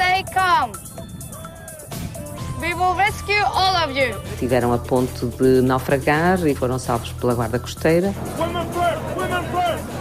stay 0.00 0.24
calm. 0.32 0.72
We 2.60 2.74
will 2.74 2.94
rescue 2.94 3.42
all 3.44 3.76
of 3.84 3.92
you. 3.92 4.14
Tiveram 4.38 4.72
a 4.72 4.78
ponto 4.78 5.26
de 5.26 5.60
naufragar 5.60 6.46
e 6.46 6.54
foram 6.54 6.78
salvos 6.78 7.12
pela 7.12 7.34
guarda 7.34 7.58
costeira. 7.58 8.14
Women 8.38 8.66
first, 8.72 9.16
women 9.16 9.44
first. 9.52 10.00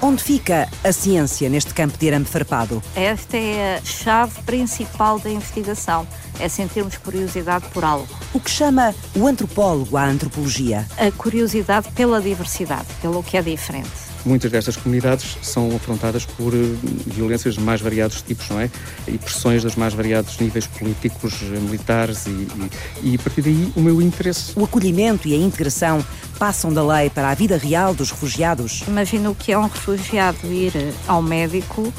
Onde 0.00 0.22
fica 0.22 0.68
a 0.84 0.92
ciência 0.92 1.48
neste 1.48 1.74
campo 1.74 1.98
de 1.98 2.08
arame 2.08 2.24
farpado? 2.24 2.82
Esta 2.94 3.36
é 3.36 3.76
a 3.76 3.84
chave 3.84 4.40
principal 4.42 5.18
da 5.18 5.28
investigação, 5.28 6.06
é 6.38 6.48
sentirmos 6.48 6.96
curiosidade 6.96 7.66
por 7.68 7.84
algo. 7.84 8.06
O 8.32 8.40
que 8.40 8.50
chama 8.50 8.94
o 9.16 9.26
antropólogo 9.26 9.96
à 9.96 10.04
antropologia? 10.04 10.86
A 10.96 11.10
curiosidade 11.10 11.90
pela 11.92 12.20
diversidade, 12.20 12.86
pelo 13.02 13.22
que 13.22 13.36
é 13.36 13.42
diferente. 13.42 14.07
Muitas 14.24 14.50
destas 14.50 14.76
comunidades 14.76 15.38
são 15.42 15.74
afrontadas 15.74 16.24
por 16.24 16.52
eh, 16.54 16.58
violências 17.06 17.54
de 17.54 17.60
mais 17.60 17.80
variados 17.80 18.20
tipos, 18.22 18.48
não 18.50 18.60
é? 18.60 18.70
E 19.06 19.16
pressões 19.16 19.62
dos 19.62 19.76
mais 19.76 19.94
variados 19.94 20.38
níveis 20.38 20.66
políticos, 20.66 21.34
eh, 21.42 21.58
militares 21.58 22.26
e, 22.26 22.30
e, 22.30 23.12
e 23.12 23.14
a 23.14 23.18
partir 23.18 23.42
daí 23.42 23.72
o 23.76 23.80
meu 23.80 24.02
interesse. 24.02 24.52
O 24.56 24.64
acolhimento 24.64 25.28
e 25.28 25.34
a 25.34 25.36
integração 25.36 26.04
passam 26.38 26.72
da 26.72 26.84
lei 26.84 27.10
para 27.10 27.30
a 27.30 27.34
vida 27.34 27.56
real 27.56 27.94
dos 27.94 28.10
refugiados? 28.10 28.84
Imagina 28.86 29.30
o 29.30 29.34
que 29.34 29.52
é 29.52 29.58
um 29.58 29.66
refugiado 29.66 30.52
ir 30.52 30.72
ao 31.06 31.22
médico 31.22 31.92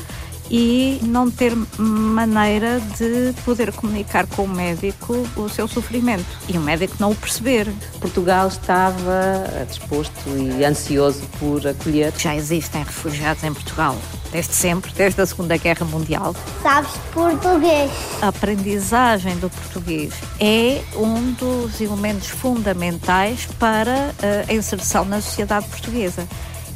e 0.50 1.00
não 1.04 1.30
ter 1.30 1.56
maneira 1.78 2.80
de 2.98 3.34
poder 3.44 3.72
comunicar 3.72 4.26
com 4.28 4.44
o 4.44 4.48
médico 4.48 5.28
o 5.36 5.48
seu 5.48 5.68
sofrimento 5.68 6.26
e 6.48 6.58
o 6.58 6.62
médico 6.62 6.96
não 7.00 7.12
o 7.12 7.16
perceber. 7.16 7.72
Portugal 8.00 8.48
estava 8.48 9.66
disposto 9.68 10.30
e 10.30 10.64
ansioso 10.66 11.22
por 11.40 11.66
acolher. 11.68 12.14
Já 12.18 12.36
existem 12.36 12.84
refugiados 12.84 13.44
em 13.44 13.54
Portugal, 13.54 13.96
desde 14.32 14.54
sempre, 14.54 14.92
desde 14.94 15.22
a 15.22 15.26
Segunda 15.26 15.58
Guerra 15.58 15.86
Mundial. 15.86 16.36
Sabes 16.62 16.92
português? 17.14 17.92
A 18.22 18.30
aprendizagem 18.30 19.38
do 19.38 19.50
português 19.50 20.14
é 20.40 20.82
um 20.96 21.32
dos 21.34 21.80
elementos 21.80 22.28
fundamentais 22.28 23.48
para 23.60 24.14
a 24.48 24.54
inserção 24.54 25.06
na 25.06 25.22
sociedade 25.22 25.68
portuguesa 25.68 26.28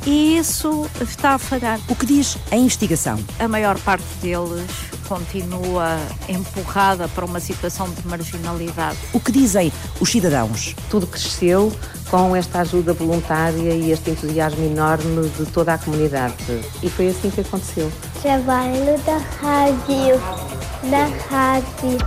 e 0.05 0.37
isso 0.37 0.89
está 1.01 1.31
a 1.35 1.37
falhar. 1.37 1.79
O 1.87 1.95
que 1.95 2.05
diz 2.05 2.37
a 2.51 2.55
investigação? 2.55 3.19
A 3.39 3.47
maior 3.47 3.79
parte 3.79 4.05
deles 4.21 4.69
continua 5.07 5.97
empurrada 6.27 7.07
para 7.07 7.25
uma 7.25 7.39
situação 7.39 7.89
de 7.89 8.07
marginalidade. 8.07 8.97
O 9.13 9.19
que 9.19 9.31
dizem 9.31 9.71
os 9.99 10.09
cidadãos? 10.09 10.75
Tudo 10.89 11.05
cresceu 11.07 11.71
com 12.09 12.35
esta 12.35 12.61
ajuda 12.61 12.93
voluntária 12.93 13.73
e 13.73 13.91
este 13.91 14.11
entusiasmo 14.11 14.63
enorme 14.65 15.29
de 15.29 15.45
toda 15.47 15.73
a 15.73 15.77
comunidade. 15.77 16.35
E 16.81 16.89
foi 16.89 17.09
assim 17.09 17.29
que 17.29 17.41
aconteceu. 17.41 17.91
Trabalho 18.21 18.97
da 19.05 19.17
rádio. 19.41 20.19
Da 20.89 21.05
rádio. 21.29 21.97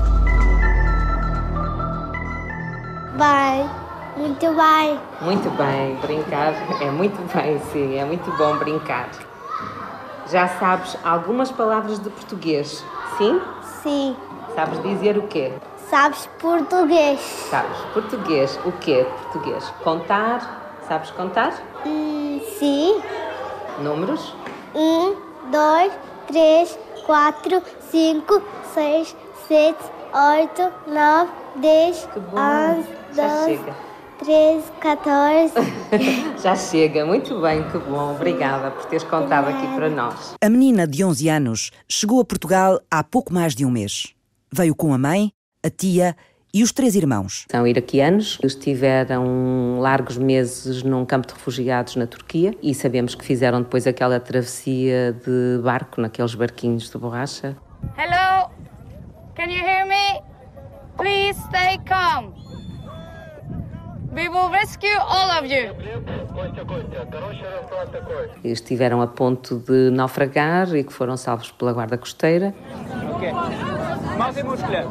Vai. 3.16 3.85
Muito 4.16 4.46
bem. 4.54 5.00
Muito 5.20 5.50
bem, 5.50 5.96
brincar 5.96 6.54
é 6.82 6.90
muito 6.90 7.20
bem, 7.34 7.58
sim, 7.70 7.96
é 7.98 8.04
muito 8.04 8.30
bom 8.38 8.56
brincar. 8.56 9.10
Já 10.30 10.48
sabes 10.48 10.96
algumas 11.04 11.50
palavras 11.52 11.98
de 11.98 12.08
português, 12.10 12.82
sim? 13.18 13.40
Sim. 13.82 14.16
Sabes 14.54 14.82
dizer 14.82 15.18
o 15.18 15.26
quê? 15.28 15.52
Sabes 15.90 16.26
português. 16.40 17.20
Sabes 17.50 17.78
português, 17.92 18.58
o 18.64 18.72
quê 18.72 19.06
português? 19.22 19.68
Contar, 19.84 20.80
sabes 20.88 21.10
contar? 21.10 21.52
Hum, 21.84 22.40
sim. 22.58 23.00
Números? 23.80 24.34
Um, 24.74 25.14
dois, 25.50 25.92
três, 26.26 26.78
quatro, 27.04 27.62
cinco, 27.90 28.42
seis, 28.74 29.14
sete, 29.46 29.84
oito, 30.12 30.72
nove, 30.86 31.30
dez, 31.56 32.08
Que 32.12 32.18
bom. 32.20 32.38
onze, 32.40 32.88
Já 33.12 33.28
doze, 33.28 33.44
chega. 33.44 33.85
13, 34.18 34.72
14. 34.80 35.54
Já 36.42 36.56
chega, 36.56 37.04
muito 37.04 37.40
bem, 37.40 37.62
que 37.70 37.78
bom. 37.78 38.14
Obrigada 38.14 38.70
por 38.70 38.86
teres 38.86 39.04
contado 39.04 39.48
aqui 39.48 39.66
para 39.74 39.90
nós. 39.90 40.34
A 40.42 40.48
menina 40.48 40.86
de 40.86 41.04
11 41.04 41.28
anos 41.28 41.70
chegou 41.88 42.20
a 42.20 42.24
Portugal 42.24 42.80
há 42.90 43.04
pouco 43.04 43.32
mais 43.32 43.54
de 43.54 43.64
um 43.64 43.70
mês. 43.70 44.14
Veio 44.50 44.74
com 44.74 44.94
a 44.94 44.98
mãe, 44.98 45.32
a 45.62 45.68
tia 45.68 46.16
e 46.52 46.62
os 46.62 46.72
três 46.72 46.94
irmãos. 46.94 47.44
São 47.50 47.66
iraquianos, 47.66 48.38
estiveram 48.42 49.78
largos 49.80 50.16
meses 50.16 50.82
num 50.82 51.04
campo 51.04 51.26
de 51.26 51.34
refugiados 51.34 51.96
na 51.96 52.06
Turquia 52.06 52.54
e 52.62 52.74
sabemos 52.74 53.14
que 53.14 53.24
fizeram 53.24 53.60
depois 53.60 53.86
aquela 53.86 54.18
travessia 54.18 55.12
de 55.12 55.60
barco, 55.62 56.00
naqueles 56.00 56.34
barquinhos 56.34 56.88
de 56.88 56.96
borracha. 56.96 57.56
Hello? 57.98 58.50
Can 59.34 59.50
you 59.50 59.62
hear 59.62 59.86
me? 59.86 60.22
Please 60.96 61.38
stay 61.50 61.76
calm. 61.84 62.32
We 64.15 64.27
will 64.27 64.49
rescue 64.49 64.97
all 64.99 65.29
of 65.39 65.45
you. 65.45 65.73
Estiveram 68.43 69.01
a 69.01 69.07
ponto 69.07 69.57
de 69.59 69.89
naufragar 69.91 70.75
e 70.75 70.83
que 70.83 70.91
foram 70.93 71.15
salvos 71.17 71.51
pela 71.51 71.71
guarda 71.73 71.97
costeira. 71.97 72.53
ما 74.17 74.31
في 74.31 74.43
مشكلة. 74.43 74.85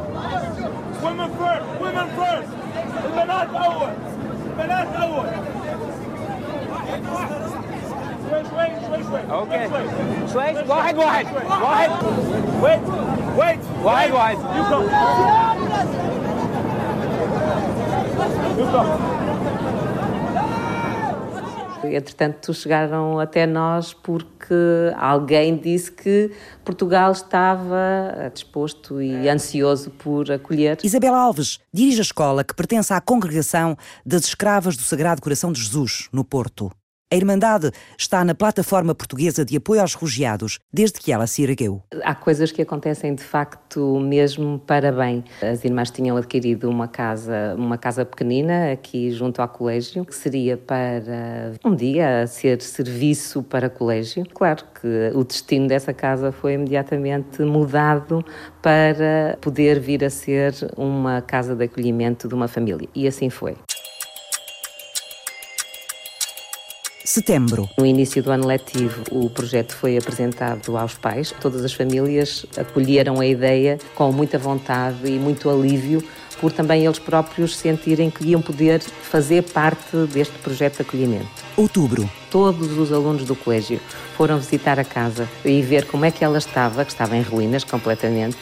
Women 1.03 1.31
first, 1.39 1.67
women 1.81 2.09
first. 2.19 2.51
البنات 3.05 3.49
أول. 3.55 3.91
البنات 4.47 4.89
أول. 4.97 5.27
شوي 8.31 8.45
شوي 8.45 8.69
شوي 8.87 9.05
شوي. 9.05 9.21
اوكي 9.31 9.69
شوي. 9.69 9.85
شوي 10.33 10.69
واحد 10.69 10.97
واحد 10.97 11.27
واحد 11.63 11.91
Wait, 12.63 12.81
wait. 13.41 13.61
واحد 13.85 14.11
واحد 14.11 14.37
You 14.37 14.65
come. 14.71 16.14
Entretanto, 21.84 22.54
chegaram 22.54 23.20
até 23.20 23.46
nós 23.46 23.94
porque 23.94 24.56
alguém 24.98 25.56
disse 25.58 25.92
que 25.92 26.32
Portugal 26.64 27.12
estava 27.12 28.32
disposto 28.34 29.02
e 29.02 29.30
ansioso 29.30 29.92
por 29.92 30.32
acolher. 30.32 30.78
Isabela 30.84 31.18
Alves 31.18 31.60
dirige 31.74 32.00
a 32.00 32.02
escola 32.02 32.44
que 32.44 32.56
pertence 32.56 32.94
à 32.94 33.00
congregação 33.00 33.78
das 34.06 34.26
Escravas 34.26 34.76
do 34.76 34.84
Sagrado 34.84 35.22
Coração 35.22 35.52
de 35.52 35.62
Jesus, 35.62 36.10
no 36.12 36.24
Porto. 36.24 36.72
A 37.14 37.16
Irmandade 37.16 37.70
está 38.00 38.26
na 38.26 38.34
plataforma 38.34 38.96
portuguesa 38.96 39.46
de 39.46 39.56
apoio 39.56 39.80
aos 39.80 39.94
refugiados 39.94 40.58
desde 40.74 41.00
que 41.00 41.12
ela 41.12 41.28
se 41.28 41.44
ergueu. 41.44 41.84
Há 42.04 42.16
coisas 42.16 42.52
que 42.52 42.64
acontecem 42.64 43.14
de 43.14 43.24
facto 43.24 44.00
mesmo 44.00 44.58
para 44.58 44.92
bem. 44.92 45.24
As 45.40 45.64
irmãs 45.64 45.92
tinham 45.92 46.18
adquirido 46.18 46.68
uma 46.68 46.88
casa, 46.88 47.54
uma 47.56 47.78
casa 47.78 48.04
pequenina 48.04 48.72
aqui 48.72 49.12
junto 49.12 49.40
ao 49.40 49.48
colégio, 49.48 50.04
que 50.04 50.16
seria 50.16 50.58
para 50.58 51.54
um 51.64 51.76
dia 51.76 52.26
ser 52.26 52.60
serviço 52.60 53.44
para 53.44 53.70
colégio. 53.70 54.26
Claro 54.34 54.64
que 54.82 55.12
o 55.14 55.24
destino 55.24 55.68
dessa 55.68 55.94
casa 55.94 56.32
foi 56.32 56.54
imediatamente 56.54 57.44
mudado 57.44 58.26
para 58.64 59.38
poder 59.40 59.80
vir 59.80 60.04
a 60.04 60.10
ser 60.10 60.56
uma 60.76 61.22
casa 61.22 61.56
de 61.56 61.66
acolhimento 61.66 62.28
de 62.28 62.34
uma 62.34 62.48
família. 62.48 62.90
E 62.96 63.08
assim 63.08 63.30
foi. 63.30 63.56
Setembro. 67.16 67.70
No 67.78 67.86
início 67.86 68.22
do 68.22 68.30
ano 68.30 68.46
letivo, 68.46 69.02
o 69.10 69.30
projeto 69.30 69.74
foi 69.74 69.98
apresentado 69.98 70.76
aos 70.78 70.96
pais. 70.96 71.34
Todas 71.40 71.64
as 71.64 71.72
famílias 71.72 72.46
acolheram 72.58 73.22
a 73.22 73.26
ideia 73.26 73.80
com 73.96 74.12
muita 74.12 74.38
vontade 74.38 75.10
e 75.10 75.18
muito 75.18 75.50
alívio, 75.50 76.04
por 76.42 76.52
também 76.52 76.86
eles 76.86 77.00
próprios 77.00 77.56
sentirem 77.56 78.10
que 78.10 78.26
iam 78.26 78.42
poder 78.42 78.82
fazer 78.82 79.44
parte 79.44 79.96
deste 80.12 80.38
projeto 80.40 80.76
de 80.76 80.82
acolhimento. 80.82 81.30
Outubro. 81.56 82.10
Todos 82.30 82.78
os 82.78 82.92
alunos 82.92 83.24
do 83.24 83.34
colégio 83.34 83.80
foram 84.18 84.38
visitar 84.38 84.78
a 84.78 84.84
casa 84.84 85.26
e 85.46 85.62
ver 85.62 85.86
como 85.86 86.04
é 86.04 86.12
que 86.12 86.22
ela 86.22 86.38
estava, 86.38 86.84
que 86.84 86.92
estava 86.92 87.16
em 87.16 87.22
ruínas 87.22 87.64
completamente, 87.64 88.36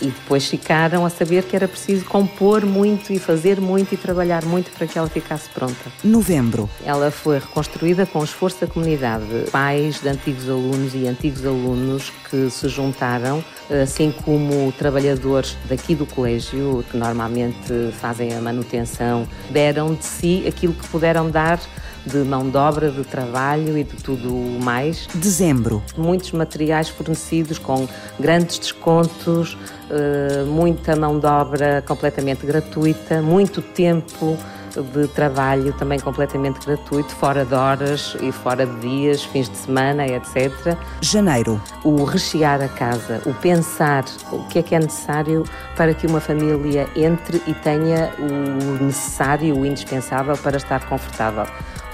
e 0.00 0.06
depois 0.06 0.46
ficaram 0.46 1.04
a 1.04 1.10
saber 1.10 1.44
que 1.44 1.56
era 1.56 1.66
preciso 1.66 2.04
compor 2.04 2.64
muito 2.64 3.12
e 3.12 3.18
fazer 3.18 3.60
muito 3.60 3.94
e 3.94 3.96
trabalhar 3.96 4.44
muito 4.44 4.70
para 4.70 4.86
que 4.86 4.98
ela 4.98 5.08
ficasse 5.08 5.48
pronta. 5.50 5.90
Novembro. 6.04 6.68
Ela 6.84 7.10
foi 7.10 7.38
reconstruída 7.38 8.06
com 8.06 8.20
o 8.20 8.24
esforço 8.24 8.60
da 8.60 8.66
comunidade, 8.66 9.24
pais 9.50 10.00
de 10.00 10.08
antigos 10.08 10.48
alunos 10.48 10.94
e 10.94 11.06
antigos 11.06 11.44
alunos 11.44 12.12
que 12.28 12.50
se 12.50 12.68
juntaram, 12.68 13.44
assim 13.82 14.12
como 14.24 14.72
trabalhadores 14.72 15.56
daqui 15.68 15.94
do 15.94 16.06
colégio, 16.06 16.84
que 16.90 16.96
normalmente 16.96 17.92
fazem 18.00 18.34
a 18.34 18.40
manutenção, 18.40 19.26
deram 19.50 19.94
de 19.94 20.04
si 20.04 20.44
aquilo 20.46 20.72
que 20.74 20.86
puderam 20.88 21.30
dar 21.30 21.60
de 22.06 22.18
mão 22.18 22.48
de 22.48 22.56
obra, 22.56 22.90
de 22.90 23.04
trabalho 23.04 23.76
e 23.76 23.84
de 23.84 23.96
tudo 23.96 24.30
mais. 24.62 25.06
Dezembro. 25.14 25.82
Muitos 25.96 26.32
materiais 26.32 26.88
fornecidos 26.88 27.58
com 27.58 27.88
grandes 28.18 28.58
descontos, 28.58 29.56
eh, 29.90 30.44
muita 30.46 30.96
mão 30.96 31.18
de 31.18 31.26
obra 31.26 31.82
completamente 31.86 32.46
gratuita, 32.46 33.20
muito 33.20 33.60
tempo 33.60 34.38
de 34.78 35.08
trabalho 35.08 35.72
também 35.72 35.98
completamente 35.98 36.64
gratuito, 36.64 37.12
fora 37.14 37.44
de 37.44 37.54
horas 37.54 38.16
e 38.20 38.30
fora 38.30 38.66
de 38.66 38.80
dias, 38.80 39.24
fins 39.24 39.48
de 39.48 39.56
semana, 39.56 40.06
etc. 40.06 40.76
Janeiro. 41.00 41.60
O 41.84 42.04
rechear 42.04 42.62
a 42.62 42.68
casa, 42.68 43.20
o 43.26 43.34
pensar 43.34 44.04
o 44.30 44.44
que 44.44 44.58
é 44.58 44.62
que 44.62 44.74
é 44.74 44.78
necessário 44.78 45.44
para 45.76 45.94
que 45.94 46.06
uma 46.06 46.20
família 46.20 46.88
entre 46.94 47.42
e 47.46 47.54
tenha 47.54 48.12
o 48.18 48.84
necessário, 48.84 49.56
o 49.58 49.66
indispensável 49.66 50.36
para 50.36 50.56
estar 50.56 50.86
confortável. 50.88 51.46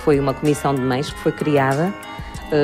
Foi 0.07 0.21
uma 0.21 0.33
comissão 0.33 0.73
de 0.73 0.81
mães 0.81 1.11
que 1.11 1.19
foi 1.19 1.33
criada 1.33 1.93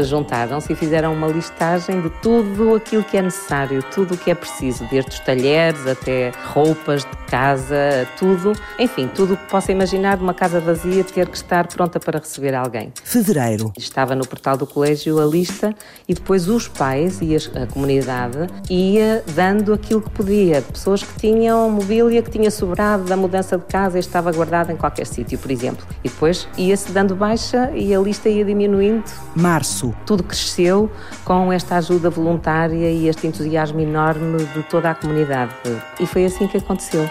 juntaram-se 0.04 0.72
e 0.72 0.76
fizeram 0.76 1.12
uma 1.12 1.26
listagem 1.26 2.00
de 2.00 2.10
tudo 2.22 2.74
aquilo 2.74 3.02
que 3.02 3.16
é 3.16 3.22
necessário, 3.22 3.82
tudo 3.82 4.14
o 4.14 4.16
que 4.18 4.30
é 4.30 4.34
preciso, 4.34 4.86
desde 4.90 5.10
os 5.10 5.20
talheres 5.20 5.86
até 5.86 6.32
roupas 6.52 7.02
de 7.02 7.16
casa, 7.26 8.06
tudo, 8.18 8.52
enfim, 8.78 9.08
tudo 9.12 9.34
o 9.34 9.36
que 9.36 9.50
possa 9.50 9.72
imaginar 9.72 10.16
de 10.16 10.22
uma 10.22 10.34
casa 10.34 10.60
vazia 10.60 11.02
ter 11.02 11.28
que 11.28 11.36
estar 11.36 11.66
pronta 11.66 11.98
para 11.98 12.18
receber 12.18 12.54
alguém. 12.54 12.92
Fevereiro. 13.02 13.72
Estava 13.76 14.14
no 14.14 14.26
portal 14.26 14.56
do 14.56 14.66
colégio 14.66 15.20
a 15.20 15.24
lista 15.24 15.74
e 16.06 16.14
depois 16.14 16.48
os 16.48 16.68
pais 16.68 17.18
e 17.20 17.34
a 17.34 17.66
comunidade 17.66 18.46
ia 18.68 19.24
dando 19.34 19.72
aquilo 19.72 20.00
que 20.00 20.10
podia, 20.10 20.62
pessoas 20.62 21.02
que 21.02 21.18
tinham 21.18 21.70
mobília 21.70 22.22
que 22.22 22.30
tinha 22.30 22.50
sobrado 22.50 23.04
da 23.04 23.16
mudança 23.16 23.56
de 23.56 23.64
casa 23.64 23.96
e 23.96 24.00
estava 24.00 24.30
guardada 24.30 24.72
em 24.72 24.76
qualquer 24.76 25.06
sítio, 25.06 25.38
por 25.38 25.50
exemplo. 25.50 25.86
E 26.04 26.08
depois 26.08 26.46
ia-se 26.56 26.92
dando 26.92 27.14
baixa 27.14 27.70
e 27.74 27.94
a 27.94 27.98
lista 27.98 28.28
ia 28.28 28.44
diminuindo. 28.44 29.04
Março 29.34 29.71
Tudo 30.06 30.22
cresceu 30.22 30.90
com 31.24 31.52
esta 31.52 31.76
ajuda 31.76 32.10
voluntária 32.10 32.90
e 32.90 33.08
este 33.08 33.26
entusiasmo 33.26 33.80
enorme 33.80 34.44
de 34.44 34.62
toda 34.64 34.90
a 34.90 34.94
comunidade. 34.94 35.54
E 35.98 36.06
foi 36.06 36.24
assim 36.24 36.46
que 36.46 36.58
aconteceu. 36.58 37.08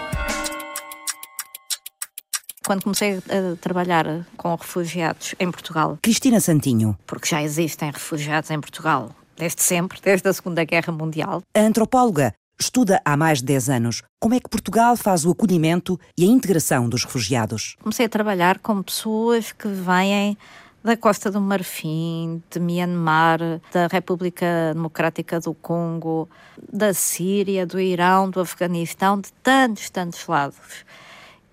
Quando 2.64 2.84
comecei 2.84 3.18
a 3.18 3.56
trabalhar 3.60 4.24
com 4.36 4.54
refugiados 4.54 5.34
em 5.38 5.50
Portugal. 5.50 5.98
Cristina 6.00 6.40
Santinho. 6.40 6.96
Porque 7.06 7.28
já 7.28 7.42
existem 7.42 7.90
refugiados 7.90 8.50
em 8.50 8.60
Portugal 8.60 9.10
desde 9.36 9.62
sempre, 9.62 9.98
desde 10.00 10.28
a 10.28 10.32
Segunda 10.32 10.64
Guerra 10.64 10.92
Mundial. 10.92 11.42
A 11.54 11.60
antropóloga 11.60 12.32
estuda 12.60 13.00
há 13.04 13.16
mais 13.16 13.38
de 13.38 13.46
10 13.46 13.70
anos 13.70 14.02
como 14.20 14.34
é 14.34 14.40
que 14.40 14.48
Portugal 14.48 14.96
faz 14.96 15.24
o 15.24 15.32
acolhimento 15.32 15.98
e 16.16 16.22
a 16.22 16.28
integração 16.28 16.88
dos 16.88 17.04
refugiados. 17.04 17.76
Comecei 17.82 18.06
a 18.06 18.08
trabalhar 18.08 18.60
com 18.60 18.80
pessoas 18.82 19.50
que 19.50 19.66
vêm 19.66 20.38
da 20.82 20.96
Costa 20.96 21.30
do 21.30 21.40
Marfim, 21.40 22.42
de 22.50 22.58
Myanmar, 22.58 23.38
da 23.72 23.86
República 23.86 24.72
Democrática 24.74 25.38
do 25.38 25.54
Congo, 25.54 26.28
da 26.72 26.92
Síria, 26.92 27.66
do 27.66 27.80
Irão, 27.80 28.28
do 28.28 28.40
Afeganistão, 28.40 29.20
de 29.20 29.32
tantos, 29.34 29.90
tantos 29.90 30.26
lados. 30.26 30.84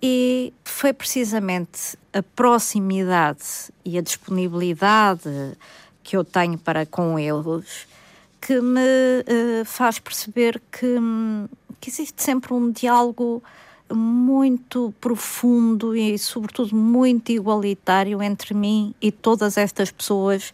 E 0.02 0.52
foi 0.64 0.92
precisamente 0.92 1.96
a 2.12 2.22
proximidade 2.22 3.70
e 3.84 3.98
a 3.98 4.00
disponibilidade 4.00 5.56
que 6.02 6.16
eu 6.16 6.24
tenho 6.24 6.58
para 6.58 6.84
com 6.86 7.18
eles 7.18 7.86
que 8.40 8.60
me 8.60 8.80
uh, 8.80 9.64
faz 9.64 9.98
perceber 9.98 10.60
que, 10.72 10.96
que 11.80 11.90
existe 11.90 12.22
sempre 12.22 12.54
um 12.54 12.70
diálogo 12.72 13.42
muito 13.92 14.94
profundo 15.00 15.94
e, 15.96 16.18
sobretudo, 16.18 16.74
muito 16.74 17.30
igualitário 17.32 18.22
entre 18.22 18.54
mim 18.54 18.94
e 19.00 19.10
todas 19.10 19.56
estas 19.56 19.90
pessoas 19.90 20.52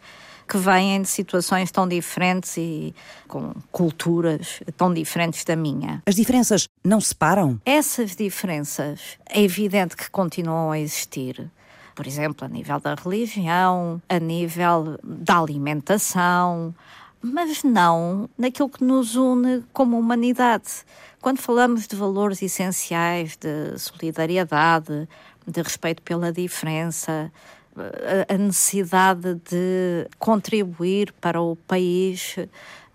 que 0.48 0.56
vêm 0.56 1.02
de 1.02 1.08
situações 1.08 1.70
tão 1.70 1.88
diferentes 1.88 2.56
e 2.56 2.94
com 3.26 3.52
culturas 3.72 4.60
tão 4.76 4.94
diferentes 4.94 5.44
da 5.44 5.56
minha. 5.56 6.02
As 6.06 6.14
diferenças 6.14 6.68
não 6.84 7.00
separam? 7.00 7.60
Essas 7.64 8.14
diferenças 8.14 9.18
é 9.28 9.42
evidente 9.42 9.96
que 9.96 10.08
continuam 10.08 10.70
a 10.70 10.78
existir. 10.78 11.50
Por 11.94 12.06
exemplo, 12.06 12.44
a 12.44 12.48
nível 12.48 12.78
da 12.78 12.94
religião, 12.94 14.00
a 14.08 14.18
nível 14.20 14.98
da 15.02 15.38
alimentação, 15.38 16.74
mas 17.22 17.62
não 17.62 18.28
naquilo 18.36 18.68
que 18.68 18.84
nos 18.84 19.16
une 19.16 19.64
como 19.72 19.98
humanidade. 19.98 20.84
Quando 21.20 21.38
falamos 21.38 21.86
de 21.86 21.96
valores 21.96 22.42
essenciais 22.42 23.36
de 23.36 23.78
solidariedade, 23.78 25.08
de 25.46 25.62
respeito 25.62 26.02
pela 26.02 26.32
diferença, 26.32 27.32
a 28.28 28.38
necessidade 28.38 29.34
de 29.50 30.08
contribuir 30.18 31.12
para 31.20 31.40
o 31.40 31.56
país, 31.56 32.36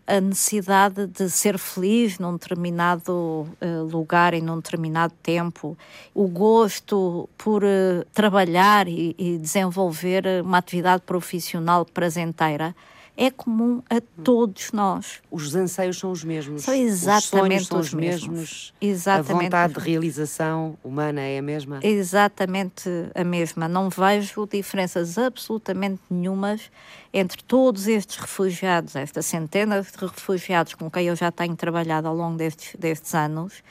a 0.08 0.20
necessidade 0.20 1.08
de 1.08 1.30
ser 1.30 1.58
feliz 1.58 2.18
num 2.20 2.34
determinado 2.34 3.12
uh, 3.12 3.84
lugar 3.90 4.34
e 4.34 4.42
num 4.42 4.58
determinado 4.58 5.14
tempo, 5.22 5.78
o 6.14 6.28
gosto 6.28 7.30
por 7.38 7.64
uh, 7.64 8.04
trabalhar 8.12 8.88
e, 8.88 9.16
e 9.18 9.38
desenvolver 9.38 10.26
uma 10.44 10.58
atividade 10.58 11.04
profissional 11.06 11.86
prazenteira 11.86 12.76
é 13.16 13.30
comum 13.30 13.82
a 13.90 14.02
todos 14.24 14.72
nós. 14.72 15.22
Os 15.30 15.54
anseios 15.56 16.00
são 16.00 16.12
os 16.12 16.24
mesmos. 16.24 16.64
São 16.64 16.74
exatamente 16.74 17.62
os, 17.62 17.68
são 17.68 17.80
os, 17.80 17.88
os 17.88 17.94
mesmos. 17.94 18.30
mesmos. 18.30 18.74
Exatamente. 18.82 19.32
A 19.32 19.44
vontade 19.44 19.74
de 19.74 19.80
realização 19.80 20.78
humana 20.84 21.22
é 21.22 21.38
a 21.38 21.42
mesma? 21.42 21.80
Exatamente 21.84 22.90
a 23.14 23.24
mesma. 23.24 23.68
Não 23.68 23.90
vejo 23.90 24.48
diferenças 24.48 25.18
absolutamente 25.18 26.02
nenhumas 26.10 26.72
entre 27.14 27.44
todos 27.44 27.88
estes 27.88 28.18
refugiados, 28.18 28.96
esta 28.96 29.22
centena 29.22 29.82
de 29.82 29.90
refugiados 30.00 30.74
com 30.74 30.90
quem 30.90 31.08
eu 31.08 31.16
já 31.16 31.32
tenho 31.32 31.56
trabalhado 31.56 32.08
ao 32.08 32.16
longo 32.16 32.38
destes, 32.38 32.76
destes 32.80 33.14
anos 33.14 33.62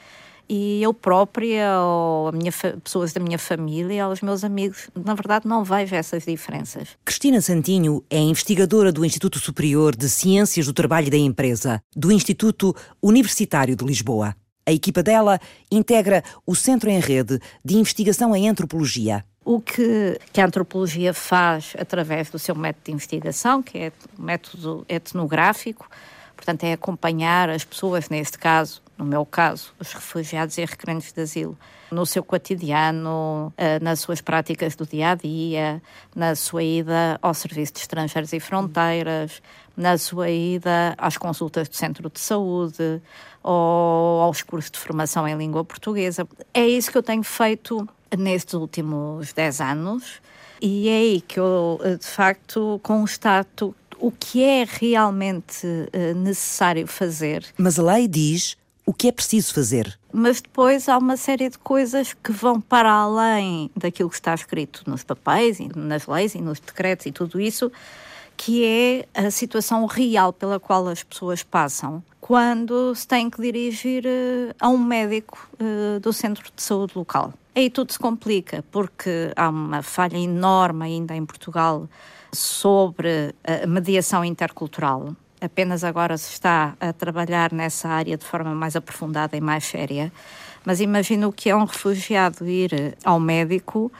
e 0.53 0.83
eu 0.83 0.93
própria, 0.93 1.79
ou 1.79 2.27
a 2.27 2.31
minha, 2.33 2.51
pessoas 2.83 3.13
da 3.13 3.21
minha 3.21 3.39
família, 3.39 4.05
ou 4.05 4.11
os 4.11 4.19
meus 4.19 4.43
amigos, 4.43 4.89
na 4.93 5.13
verdade 5.13 5.47
não 5.47 5.63
vejo 5.63 5.95
essas 5.95 6.25
diferenças. 6.25 6.89
Cristina 7.05 7.39
Santinho 7.39 8.03
é 8.09 8.19
investigadora 8.19 8.91
do 8.91 9.05
Instituto 9.05 9.39
Superior 9.39 9.95
de 9.95 10.09
Ciências 10.09 10.65
do 10.65 10.73
Trabalho 10.73 11.07
e 11.07 11.09
da 11.09 11.15
Empresa, 11.15 11.81
do 11.95 12.11
Instituto 12.11 12.75
Universitário 13.01 13.77
de 13.77 13.85
Lisboa. 13.85 14.35
A 14.65 14.73
equipa 14.73 15.01
dela 15.01 15.39
integra 15.71 16.21
o 16.45 16.53
Centro 16.53 16.89
em 16.89 16.99
Rede 16.99 17.39
de 17.63 17.77
Investigação 17.77 18.35
em 18.35 18.49
Antropologia. 18.49 19.23
O 19.45 19.61
que, 19.61 20.19
que, 20.33 20.41
a 20.41 20.45
antropologia 20.45 21.13
faz 21.13 21.77
através 21.79 22.29
do 22.29 22.37
seu 22.37 22.55
método 22.55 22.83
de 22.87 22.91
investigação, 22.91 23.63
que 23.63 23.77
é 23.77 23.91
o 24.19 24.21
método 24.21 24.85
etnográfico, 24.89 25.89
portanto, 26.35 26.65
é 26.65 26.73
acompanhar 26.73 27.49
as 27.49 27.63
pessoas, 27.63 28.09
neste 28.09 28.37
caso, 28.37 28.81
no 29.01 29.07
meu 29.07 29.25
caso, 29.25 29.73
os 29.79 29.91
refugiados 29.93 30.59
e 30.59 30.63
requerentes 30.63 31.11
de 31.11 31.21
asilo, 31.21 31.57
no 31.91 32.05
seu 32.05 32.23
cotidiano, 32.23 33.51
eh, 33.57 33.79
nas 33.79 33.99
suas 33.99 34.21
práticas 34.21 34.75
do 34.75 34.85
dia 34.85 35.09
a 35.09 35.15
dia, 35.15 35.81
na 36.15 36.35
sua 36.35 36.61
ida 36.61 37.17
ao 37.19 37.33
Serviço 37.33 37.73
de 37.73 37.79
Estrangeiros 37.79 38.31
e 38.31 38.39
Fronteiras, 38.39 39.41
na 39.75 39.97
sua 39.97 40.29
ida 40.29 40.93
às 40.99 41.17
consultas 41.17 41.67
do 41.67 41.75
Centro 41.75 42.11
de 42.11 42.19
Saúde 42.19 43.01
ou 43.41 44.21
aos 44.21 44.43
cursos 44.43 44.69
de 44.69 44.77
formação 44.77 45.27
em 45.27 45.35
língua 45.35 45.65
portuguesa. 45.65 46.27
É 46.53 46.67
isso 46.67 46.91
que 46.91 46.97
eu 46.99 47.03
tenho 47.03 47.23
feito 47.23 47.89
nestes 48.15 48.53
últimos 48.53 49.33
10 49.33 49.61
anos 49.61 50.21
e 50.61 50.87
é 50.87 50.97
aí 50.97 51.21
que 51.21 51.39
eu, 51.39 51.81
eh, 51.83 51.95
de 51.95 52.05
facto, 52.05 52.79
constato 52.83 53.75
o 53.97 54.11
que 54.11 54.43
é 54.43 54.63
realmente 54.67 55.65
eh, 55.91 56.13
necessário 56.13 56.85
fazer. 56.85 57.43
Mas 57.57 57.79
a 57.79 57.83
lei 57.83 58.07
diz 58.07 58.57
o 58.91 58.93
que 58.93 59.07
é 59.07 59.11
preciso 59.13 59.53
fazer. 59.53 59.97
Mas 60.11 60.41
depois 60.41 60.89
há 60.89 60.97
uma 60.97 61.15
série 61.15 61.49
de 61.49 61.57
coisas 61.57 62.13
que 62.13 62.33
vão 62.33 62.59
para 62.59 62.91
além 62.91 63.71
daquilo 63.73 64.09
que 64.09 64.15
está 64.15 64.35
escrito 64.35 64.83
nos 64.85 65.01
papéis, 65.01 65.61
e 65.61 65.69
nas 65.73 66.07
leis 66.07 66.35
e 66.35 66.41
nos 66.41 66.59
decretos 66.59 67.05
e 67.05 67.11
tudo 67.13 67.39
isso, 67.39 67.71
que 68.35 68.65
é 68.65 69.05
a 69.13 69.31
situação 69.31 69.85
real 69.85 70.33
pela 70.33 70.59
qual 70.59 70.89
as 70.89 71.03
pessoas 71.03 71.41
passam 71.41 72.03
quando 72.19 72.93
se 72.93 73.07
têm 73.07 73.29
que 73.29 73.41
dirigir 73.41 74.03
uh, 74.05 74.53
a 74.59 74.67
um 74.67 74.77
médico 74.77 75.49
uh, 75.53 75.97
do 76.01 76.11
centro 76.11 76.43
de 76.53 76.61
saúde 76.61 76.91
local. 76.93 77.33
Aí 77.55 77.69
tudo 77.69 77.93
se 77.93 77.99
complica, 77.99 78.61
porque 78.71 79.31
há 79.37 79.47
uma 79.47 79.81
falha 79.81 80.17
enorme 80.17 80.83
ainda 80.83 81.15
em 81.15 81.25
Portugal 81.25 81.87
sobre 82.33 83.33
a 83.45 83.65
mediação 83.65 84.25
intercultural 84.25 85.15
apenas 85.41 85.83
agora 85.83 86.17
se 86.17 86.31
está 86.31 86.75
a 86.79 86.93
trabalhar 86.93 87.51
nessa 87.51 87.89
área 87.89 88.15
de 88.15 88.23
forma 88.23 88.53
mais 88.53 88.75
aprofundada 88.75 89.35
e 89.35 89.41
mais 89.41 89.65
séria. 89.65 90.11
Mas 90.63 90.79
imagino 90.79 91.33
que 91.33 91.49
é 91.49 91.55
um 91.55 91.65
refugiado 91.65 92.47
ir 92.47 92.95
ao 93.03 93.19
médico 93.19 93.91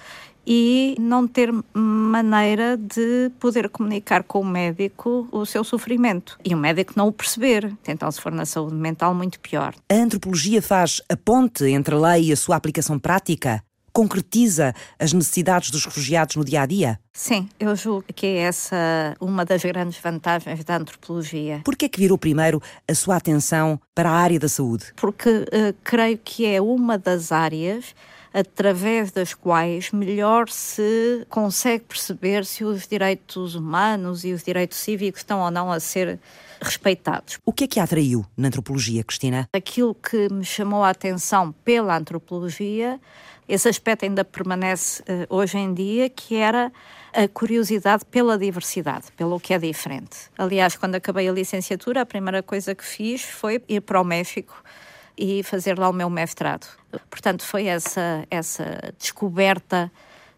e 0.45 0.95
não 0.99 1.27
ter 1.27 1.51
maneira 1.73 2.77
de 2.77 3.31
poder 3.39 3.69
comunicar 3.69 4.23
com 4.23 4.41
o 4.41 4.45
médico 4.45 5.27
o 5.31 5.45
seu 5.45 5.63
sofrimento. 5.63 6.37
E 6.43 6.53
o 6.53 6.57
médico 6.57 6.93
não 6.95 7.07
o 7.07 7.11
perceber. 7.11 7.73
Então, 7.87 8.11
se 8.11 8.21
for 8.21 8.31
na 8.31 8.45
saúde 8.45 8.75
mental, 8.75 9.13
muito 9.13 9.39
pior. 9.39 9.73
A 9.89 9.95
antropologia 9.95 10.61
faz 10.61 11.01
a 11.09 11.17
ponte 11.17 11.65
entre 11.65 11.95
a 11.95 11.99
lei 11.99 12.29
e 12.29 12.31
a 12.31 12.35
sua 12.35 12.55
aplicação 12.55 12.97
prática? 12.97 13.63
Concretiza 13.93 14.73
as 14.99 15.13
necessidades 15.13 15.71
dos 15.71 15.85
refugiados 15.85 16.35
no 16.35 16.45
dia 16.45 16.61
a 16.61 16.65
dia? 16.65 16.99
Sim, 17.13 17.49
eu 17.59 17.75
julgo 17.75 18.05
que 18.15 18.25
é 18.25 18.37
essa 18.37 19.15
uma 19.19 19.43
das 19.43 19.61
grandes 19.61 19.99
vantagens 19.99 20.63
da 20.63 20.77
antropologia. 20.77 21.61
Por 21.63 21.75
que 21.75 21.85
é 21.85 21.89
que 21.89 21.99
virou 21.99 22.17
primeiro 22.17 22.61
a 22.87 22.95
sua 22.95 23.17
atenção 23.17 23.79
para 23.93 24.09
a 24.09 24.13
área 24.13 24.39
da 24.39 24.47
saúde? 24.47 24.93
Porque 24.95 25.29
uh, 25.29 25.75
creio 25.83 26.17
que 26.17 26.45
é 26.45 26.61
uma 26.61 26.97
das 26.97 27.31
áreas 27.31 27.93
através 28.33 29.11
das 29.11 29.33
quais 29.33 29.91
melhor 29.91 30.49
se 30.49 31.25
consegue 31.29 31.83
perceber 31.83 32.45
se 32.45 32.63
os 32.63 32.87
direitos 32.87 33.55
humanos 33.55 34.23
e 34.23 34.31
os 34.31 34.43
direitos 34.43 34.77
cívicos 34.77 35.21
estão 35.21 35.41
ou 35.41 35.51
não 35.51 35.71
a 35.71 35.79
ser 35.79 36.19
respeitados. 36.61 37.39
O 37.45 37.51
que 37.51 37.65
é 37.65 37.67
que 37.67 37.79
a 37.79 37.83
atraiu 37.83 38.25
na 38.37 38.47
antropologia, 38.47 39.03
Cristina? 39.03 39.49
Aquilo 39.53 39.95
que 39.95 40.31
me 40.31 40.45
chamou 40.45 40.83
a 40.83 40.89
atenção 40.89 41.51
pela 41.65 41.97
antropologia, 41.97 42.99
esse 43.47 43.67
aspecto 43.67 44.05
ainda 44.05 44.23
permanece 44.23 45.01
uh, 45.03 45.25
hoje 45.29 45.57
em 45.57 45.73
dia, 45.73 46.09
que 46.09 46.35
era 46.35 46.71
a 47.13 47.27
curiosidade 47.27 48.05
pela 48.05 48.37
diversidade, 48.37 49.11
pelo 49.17 49.39
que 49.39 49.53
é 49.53 49.59
diferente. 49.59 50.17
Aliás, 50.37 50.75
quando 50.75 50.95
acabei 50.95 51.27
a 51.27 51.31
licenciatura, 51.31 52.01
a 52.01 52.05
primeira 52.05 52.41
coisa 52.41 52.73
que 52.73 52.83
fiz 52.83 53.23
foi 53.23 53.61
ir 53.67 53.81
para 53.81 53.99
o 53.99 54.03
México 54.03 54.63
e 55.17 55.43
fazer 55.43 55.77
lá 55.77 55.89
o 55.89 55.93
meu 55.93 56.09
mestrado. 56.09 56.67
Portanto, 57.09 57.43
foi 57.43 57.67
essa, 57.67 58.25
essa 58.29 58.93
descoberta 58.97 59.91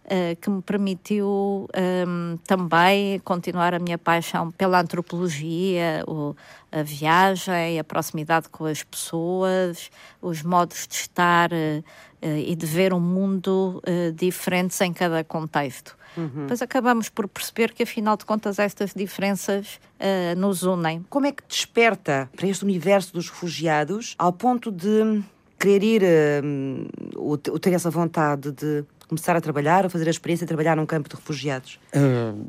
uh, 0.06 0.36
que 0.40 0.50
me 0.50 0.62
permitiu 0.62 1.28
um, 1.28 1.68
ehm, 1.74 2.38
também 2.46 3.20
continuar 3.20 3.74
a 3.74 3.80
minha 3.80 3.98
paixão 3.98 4.52
pela 4.52 4.80
antropologia, 4.80 6.04
o, 6.08 6.36
a 6.72 6.84
viagem, 6.84 7.80
a 7.80 7.84
proximidade 7.84 8.50
com 8.50 8.66
as 8.66 8.84
pessoas, 8.84 9.90
os 10.22 10.42
modos 10.42 10.88
de 10.88 10.96
estar 10.96 11.52
uh, 11.52 11.84
e 12.22 12.56
de 12.56 12.66
ver 12.66 12.94
um 12.94 13.02
mundo 13.02 13.82
diferentes 14.16 14.80
em 14.80 14.94
cada 14.94 15.26
contexto. 15.26 15.98
Uhum. 16.18 16.42
Depois 16.42 16.62
acabamos 16.62 17.10
por 17.10 17.28
perceber 17.28 17.74
que, 17.74 17.84
afinal 17.84 18.16
de 18.18 18.26
contas, 18.26 18.60
estas 18.60 18.94
diferenças 18.94 19.80
uh, 20.00 20.40
nos 20.40 20.64
unem. 20.64 21.06
Como 21.10 21.26
é 21.26 21.32
que 21.32 21.44
desperta 21.48 22.30
para 22.36 22.48
este 22.48 22.64
universo 22.64 23.14
dos 23.14 23.30
refugiados 23.30 24.16
ao 24.18 24.32
ponto 24.32 24.72
de 24.72 25.24
querer 25.60 25.84
ir, 25.84 26.04
uh, 26.04 26.90
ou 27.16 27.38
ter 27.38 27.74
essa 27.74 27.90
vontade 27.90 28.52
de 28.52 28.84
começar 29.14 29.36
a 29.36 29.42
trabalhar 29.42 29.84
ou 29.84 29.90
fazer 29.90 30.08
a 30.08 30.12
experiência 30.12 30.46
de 30.46 30.50
trabalhar 30.50 30.76
num 30.76 30.86
campo 30.86 31.08
de 31.08 31.16
refugiados? 31.16 31.80
Uh, 31.96 32.46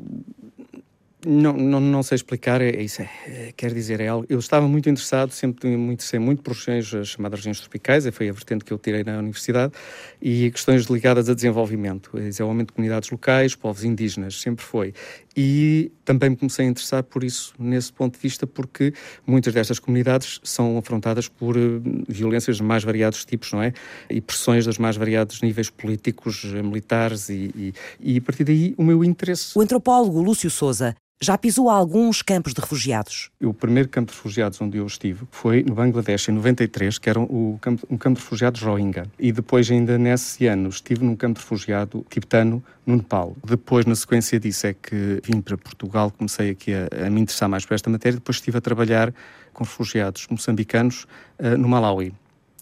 não, 1.27 1.53
não, 1.53 1.79
não 1.79 2.03
sei 2.03 2.17
explicar, 2.17 2.61
é, 2.61 2.69
é 2.69 2.83
isso. 2.83 3.01
É, 3.01 3.09
é, 3.25 3.53
quer 3.55 3.73
dizer, 3.73 3.99
é 3.99 4.07
algo. 4.07 4.25
Eu 4.29 4.37
estava 4.37 4.67
muito 4.67 4.87
interessado, 4.87 5.31
sempre 5.31 5.75
muito, 5.75 6.03
sei 6.03 6.19
muito 6.19 6.43
por 6.43 6.53
regiões 6.53 7.07
chamadas 7.07 7.39
regiões 7.39 7.59
tropicais, 7.59 8.07
foi 8.13 8.29
a 8.29 8.31
vertente 8.31 8.63
que 8.63 8.71
eu 8.71 8.77
tirei 8.77 9.03
na 9.03 9.17
universidade, 9.17 9.73
e 10.21 10.51
questões 10.51 10.85
ligadas 10.85 11.27
a 11.27 11.33
desenvolvimento, 11.33 12.11
é 12.17 12.21
desenvolvimento 12.21 12.67
de 12.67 12.73
comunidades 12.73 13.09
locais, 13.09 13.55
povos 13.55 13.83
indígenas, 13.83 14.39
sempre 14.39 14.63
foi. 14.63 14.93
E 15.35 15.91
também 16.03 16.29
me 16.29 16.35
comecei 16.35 16.65
a 16.65 16.69
interessar 16.69 17.03
por 17.03 17.23
isso, 17.23 17.53
nesse 17.59 17.91
ponto 17.91 18.15
de 18.15 18.19
vista, 18.19 18.47
porque 18.47 18.93
muitas 19.25 19.53
destas 19.53 19.79
comunidades 19.79 20.39
são 20.43 20.77
afrontadas 20.77 21.27
por 21.27 21.57
uh, 21.57 21.81
violências 22.07 22.57
de 22.57 22.63
mais 22.63 22.83
variados 22.83 23.25
tipos, 23.25 23.51
não 23.51 23.61
é? 23.61 23.73
E 24.09 24.21
pressões 24.21 24.65
dos 24.65 24.77
mais 24.77 24.95
variados 24.95 25.41
níveis 25.41 25.69
políticos, 25.69 26.43
militares, 26.45 27.29
e, 27.29 27.51
e, 27.55 27.73
e 27.99 28.17
a 28.17 28.21
partir 28.21 28.43
daí 28.43 28.73
o 28.77 28.83
meu 28.83 29.03
interesse. 29.03 29.57
O 29.57 29.61
antropólogo 29.61 30.21
Lúcio 30.21 30.49
Souza 30.49 30.95
já 31.21 31.37
pisou 31.37 31.69
alguns 31.69 32.21
campos 32.21 32.53
de 32.53 32.59
refugiados? 32.59 33.29
O 33.41 33.53
primeiro 33.53 33.87
campo 33.89 34.11
de 34.11 34.17
refugiados 34.17 34.59
onde 34.61 34.77
eu 34.77 34.85
estive 34.85 35.25
foi 35.31 35.63
no 35.63 35.73
Bangladesh, 35.73 36.29
em 36.29 36.33
93, 36.33 36.97
que 36.97 37.09
era 37.09 37.19
um 37.19 37.57
campo, 37.59 37.87
um 37.89 37.97
campo 37.97 38.19
de 38.19 38.23
refugiados 38.23 38.61
Rohingya. 38.61 39.05
E 39.17 39.31
depois, 39.31 39.71
ainda 39.71 39.97
nesse 39.97 40.45
ano, 40.45 40.69
estive 40.69 41.03
num 41.03 41.15
campo 41.15 41.39
de 41.39 41.45
refugiado 41.45 42.05
tibetano 42.09 42.63
no 42.85 42.97
Nepal. 42.97 43.35
Depois, 43.43 43.85
na 43.85 43.95
sequência 43.95 44.39
disso, 44.39 44.67
é 44.67 44.73
que 44.73 45.21
vim 45.23 45.41
para 45.41 45.57
Portugal, 45.57 46.11
comecei 46.11 46.51
aqui 46.51 46.71
a, 46.73 47.07
a 47.07 47.09
me 47.09 47.21
interessar 47.21 47.49
mais 47.49 47.65
por 47.65 47.73
esta 47.73 47.89
matéria. 47.89 48.17
Depois 48.17 48.37
estive 48.37 48.57
a 48.57 48.61
trabalhar 48.61 49.13
com 49.53 49.63
refugiados 49.63 50.27
moçambicanos 50.29 51.07
uh, 51.39 51.57
no 51.57 51.67
Malawi 51.67 52.13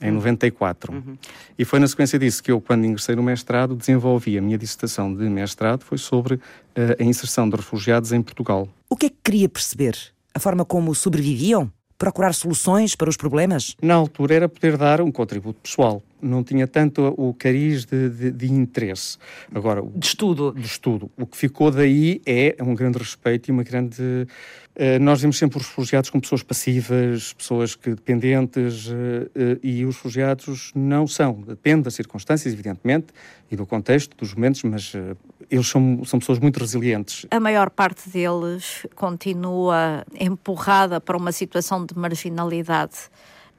em 0.01 0.11
94. 0.11 0.93
Uhum. 0.93 1.17
E 1.57 1.63
foi 1.63 1.79
na 1.79 1.87
sequência 1.87 2.19
disso 2.19 2.43
que 2.43 2.51
eu, 2.51 2.59
quando 2.59 2.85
ingressei 2.85 3.15
no 3.15 3.23
mestrado, 3.23 3.75
desenvolvi 3.75 4.37
a 4.37 4.41
minha 4.41 4.57
dissertação 4.57 5.13
de 5.13 5.23
mestrado, 5.29 5.83
foi 5.83 5.97
sobre 5.97 6.35
uh, 6.35 6.41
a 6.99 7.03
inserção 7.03 7.49
de 7.49 7.55
refugiados 7.55 8.11
em 8.11 8.21
Portugal. 8.21 8.67
O 8.89 8.95
que 8.95 9.07
é 9.07 9.09
que 9.09 9.17
queria 9.23 9.49
perceber? 9.49 9.97
A 10.33 10.39
forma 10.39 10.65
como 10.65 10.93
sobreviviam? 10.93 11.71
Procurar 11.97 12.33
soluções 12.33 12.95
para 12.95 13.09
os 13.09 13.15
problemas? 13.15 13.77
Na 13.81 13.93
altura 13.93 14.35
era 14.35 14.49
poder 14.49 14.77
dar 14.77 14.99
um 14.99 15.11
contributo 15.11 15.59
pessoal. 15.61 16.03
Não 16.23 16.43
tinha 16.43 16.65
tanto 16.67 17.13
o 17.17 17.33
cariz 17.33 17.85
de, 17.85 18.09
de, 18.09 18.31
de 18.31 18.51
interesse. 18.51 19.17
Agora, 19.53 19.81
de 19.81 20.05
estudo. 20.05 20.53
De 20.53 20.65
estudo. 20.65 21.11
O 21.17 21.25
que 21.25 21.37
ficou 21.37 21.69
daí 21.69 22.21
é 22.25 22.55
um 22.61 22.73
grande 22.73 22.97
respeito 22.97 23.49
e 23.49 23.51
uma 23.51 23.63
grande 23.63 24.27
eh, 24.75 24.97
nós 24.97 25.21
vemos 25.21 25.37
sempre 25.37 25.59
os 25.59 25.67
refugiados 25.67 26.09
como 26.09 26.21
pessoas 26.21 26.41
passivas, 26.41 27.33
pessoas 27.33 27.75
que 27.75 27.91
dependentes, 27.91 28.89
eh, 28.89 29.29
eh, 29.35 29.59
e 29.61 29.85
os 29.85 29.95
refugiados 29.95 30.71
não 30.73 31.05
são. 31.05 31.41
Depende 31.41 31.83
das 31.83 31.93
circunstâncias, 31.93 32.53
evidentemente, 32.53 33.07
e 33.51 33.55
do 33.55 33.67
contexto, 33.67 34.17
dos 34.17 34.33
momentos, 34.33 34.63
mas 34.63 34.93
eles 35.49 35.67
são, 35.67 36.03
são 36.05 36.17
pessoas 36.19 36.39
muito 36.39 36.59
resilientes. 36.59 37.27
A 37.29 37.39
maior 37.39 37.69
parte 37.69 38.09
deles 38.09 38.85
continua 38.95 40.03
empurrada 40.19 40.99
para 40.99 41.15
uma 41.15 41.31
situação 41.31 41.85
de 41.85 41.95
marginalidade 41.95 42.97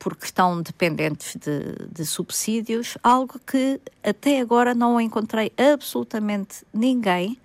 porque 0.05 0.27
estão 0.27 0.61
dependentes 0.61 1.35
de, 1.35 1.89
de, 1.91 2.05
subsídios, 2.05 2.99
algo 3.03 3.41
que 3.47 3.81
até 4.03 4.39
agora 4.39 4.75
não 4.75 5.01
encontrei 5.01 5.51
absolutamente 5.57 6.63
ninguém 6.75 7.41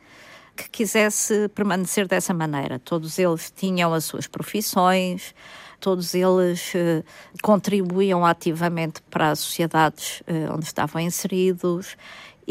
que 0.57 0.69
quisesse 0.69 1.47
permanecer 1.55 2.05
dessa 2.05 2.33
maneira. 2.33 2.77
Todos 2.77 3.17
eles 3.17 3.49
tinham 3.55 3.93
as 3.93 4.03
suas 4.03 4.27
profissões, 4.27 5.33
todos 5.79 6.13
eles 6.13 6.73
uh, 6.73 7.01
contribuíam 7.41 8.25
ativamente 8.25 9.01
para 9.03 9.29
as 9.29 9.39
sociedades 9.39 10.19
uh, 10.27 10.53
onde 10.53 10.65
estavam 10.65 10.99
inseridos. 10.99 11.95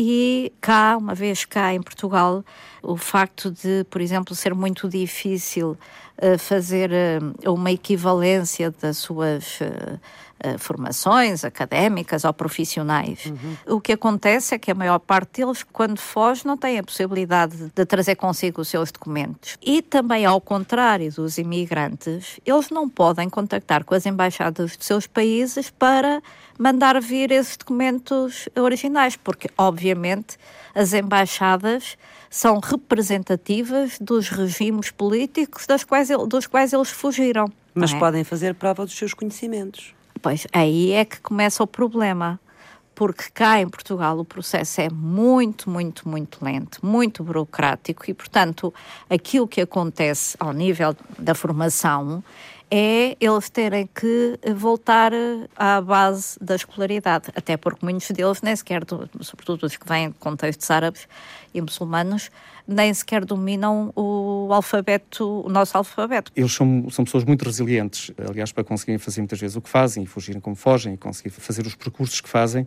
E 0.00 0.52
cá, 0.60 0.96
uma 0.96 1.12
vez 1.12 1.44
cá 1.44 1.74
em 1.74 1.82
Portugal, 1.82 2.44
o 2.80 2.96
facto 2.96 3.50
de, 3.50 3.82
por 3.90 4.00
exemplo, 4.00 4.32
ser 4.32 4.54
muito 4.54 4.88
difícil 4.88 5.76
uh, 6.22 6.38
fazer 6.38 6.92
uma 7.44 7.72
equivalência 7.72 8.70
das 8.70 8.98
suas 8.98 9.58
uh, 10.44 10.58
formações 10.58 11.44
académicas 11.44 12.24
ou 12.24 12.32
profissionais. 12.32 13.26
Uhum. 13.26 13.76
O 13.76 13.80
que 13.80 13.92
acontece 13.92 14.54
é 14.54 14.58
que 14.58 14.70
a 14.70 14.74
maior 14.74 14.98
parte 14.98 15.40
deles, 15.40 15.64
quando 15.72 15.98
foge, 15.98 16.46
não 16.46 16.56
tem 16.56 16.78
a 16.78 16.82
possibilidade 16.82 17.70
de 17.74 17.84
trazer 17.84 18.16
consigo 18.16 18.60
os 18.60 18.68
seus 18.68 18.90
documentos. 18.90 19.56
E 19.62 19.82
também, 19.82 20.24
ao 20.24 20.40
contrário 20.40 21.10
dos 21.12 21.38
imigrantes, 21.38 22.40
eles 22.44 22.70
não 22.70 22.88
podem 22.88 23.28
contactar 23.28 23.84
com 23.84 23.94
as 23.94 24.06
embaixadas 24.06 24.76
dos 24.76 24.86
seus 24.86 25.06
países 25.06 25.70
para 25.70 26.22
mandar 26.58 27.00
vir 27.00 27.30
esses 27.30 27.56
documentos 27.56 28.48
originais, 28.56 29.16
porque, 29.16 29.48
obviamente, 29.56 30.36
as 30.74 30.92
embaixadas 30.92 31.96
são 32.30 32.60
representativas 32.60 33.98
dos 34.00 34.28
regimes 34.28 34.90
políticos 34.90 35.66
das 35.66 35.84
quais, 35.84 36.08
dos 36.28 36.46
quais 36.46 36.72
eles 36.72 36.90
fugiram. 36.90 37.50
Mas 37.74 37.92
é? 37.92 37.98
podem 37.98 38.24
fazer 38.24 38.54
prova 38.54 38.84
dos 38.84 38.96
seus 38.96 39.14
conhecimentos. 39.14 39.94
Pois 40.20 40.46
aí 40.52 40.92
é 40.92 41.04
que 41.04 41.20
começa 41.20 41.62
o 41.62 41.66
problema, 41.66 42.40
porque 42.94 43.24
cá 43.32 43.60
em 43.60 43.68
Portugal 43.68 44.18
o 44.18 44.24
processo 44.24 44.80
é 44.80 44.90
muito, 44.90 45.70
muito, 45.70 46.08
muito 46.08 46.44
lento, 46.44 46.84
muito 46.84 47.22
burocrático 47.22 48.10
e, 48.10 48.14
portanto, 48.14 48.74
aquilo 49.08 49.46
que 49.46 49.60
acontece 49.60 50.36
ao 50.40 50.52
nível 50.52 50.96
da 51.18 51.34
formação 51.34 52.22
é 52.70 53.16
eles 53.20 53.48
terem 53.50 53.88
que 53.94 54.38
voltar 54.54 55.12
à 55.56 55.80
base 55.80 56.38
da 56.40 56.54
escolaridade, 56.54 57.28
até 57.34 57.56
porque 57.56 57.84
muitos 57.84 58.10
deles 58.10 58.42
nem 58.42 58.54
sequer, 58.54 58.82
sobretudo 59.20 59.64
os 59.64 59.76
que 59.76 59.88
vêm 59.88 60.08
de 60.10 60.14
contextos 60.14 60.70
árabes 60.70 61.08
e 61.52 61.60
muçulmanos, 61.60 62.30
nem 62.66 62.92
sequer 62.92 63.24
dominam 63.24 63.90
o 63.96 64.50
alfabeto, 64.52 65.46
o 65.46 65.48
nosso 65.48 65.76
alfabeto. 65.76 66.30
Eles 66.36 66.52
são, 66.52 66.88
são 66.90 67.04
pessoas 67.04 67.24
muito 67.24 67.42
resilientes, 67.42 68.12
aliás, 68.28 68.52
para 68.52 68.62
conseguirem 68.62 68.98
fazer 68.98 69.22
muitas 69.22 69.40
vezes 69.40 69.56
o 69.56 69.62
que 69.62 69.70
fazem 69.70 70.02
e 70.02 70.06
fugirem 70.06 70.40
como 70.40 70.54
fogem 70.54 70.92
e 70.92 70.96
conseguir 70.98 71.30
fazer 71.30 71.66
os 71.66 71.74
percursos 71.74 72.20
que 72.20 72.28
fazem, 72.28 72.66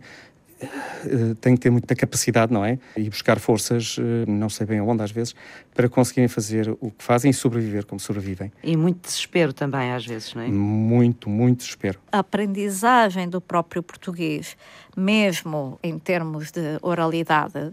têm 1.40 1.54
que 1.54 1.60
ter 1.60 1.70
muita 1.70 1.94
capacidade, 1.94 2.52
não 2.52 2.64
é? 2.64 2.78
E 2.96 3.08
buscar 3.08 3.38
forças, 3.38 3.96
eh, 3.98 4.30
não 4.30 4.48
sei 4.48 4.66
bem 4.66 4.80
onde 4.80 5.02
às 5.02 5.10
vezes, 5.10 5.34
para 5.74 5.88
conseguirem 5.88 6.28
fazer 6.28 6.76
o 6.80 6.90
que 6.90 7.02
fazem 7.02 7.30
e 7.30 7.34
sobreviver 7.34 7.86
como 7.86 8.00
sobrevivem. 8.00 8.52
E 8.62 8.76
muito 8.76 9.06
desespero 9.06 9.52
também 9.52 9.92
às 9.92 10.06
vezes, 10.06 10.34
não 10.34 10.42
é? 10.42 10.48
Muito, 10.48 11.28
muito 11.28 11.58
desespero. 11.58 11.98
A 12.10 12.18
aprendizagem 12.20 13.28
do 13.28 13.40
próprio 13.40 13.82
português, 13.82 14.56
mesmo 14.96 15.78
em 15.82 15.98
termos 15.98 16.50
de 16.50 16.78
oralidade, 16.82 17.72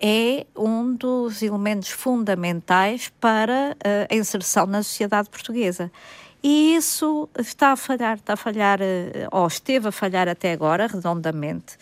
é 0.00 0.46
um 0.56 0.94
dos 0.94 1.42
elementos 1.42 1.90
fundamentais 1.90 3.12
para 3.20 3.76
eh, 3.84 4.08
a 4.10 4.14
inserção 4.14 4.66
na 4.66 4.82
sociedade 4.82 5.30
portuguesa. 5.30 5.90
E 6.42 6.74
isso 6.74 7.28
está 7.38 7.70
a 7.70 7.76
falhar, 7.76 8.16
está 8.16 8.32
a 8.32 8.36
falhar, 8.36 8.80
ou 9.30 9.46
esteve 9.46 9.86
a 9.86 9.92
falhar 9.92 10.26
até 10.26 10.50
agora, 10.50 10.88
redondamente, 10.88 11.78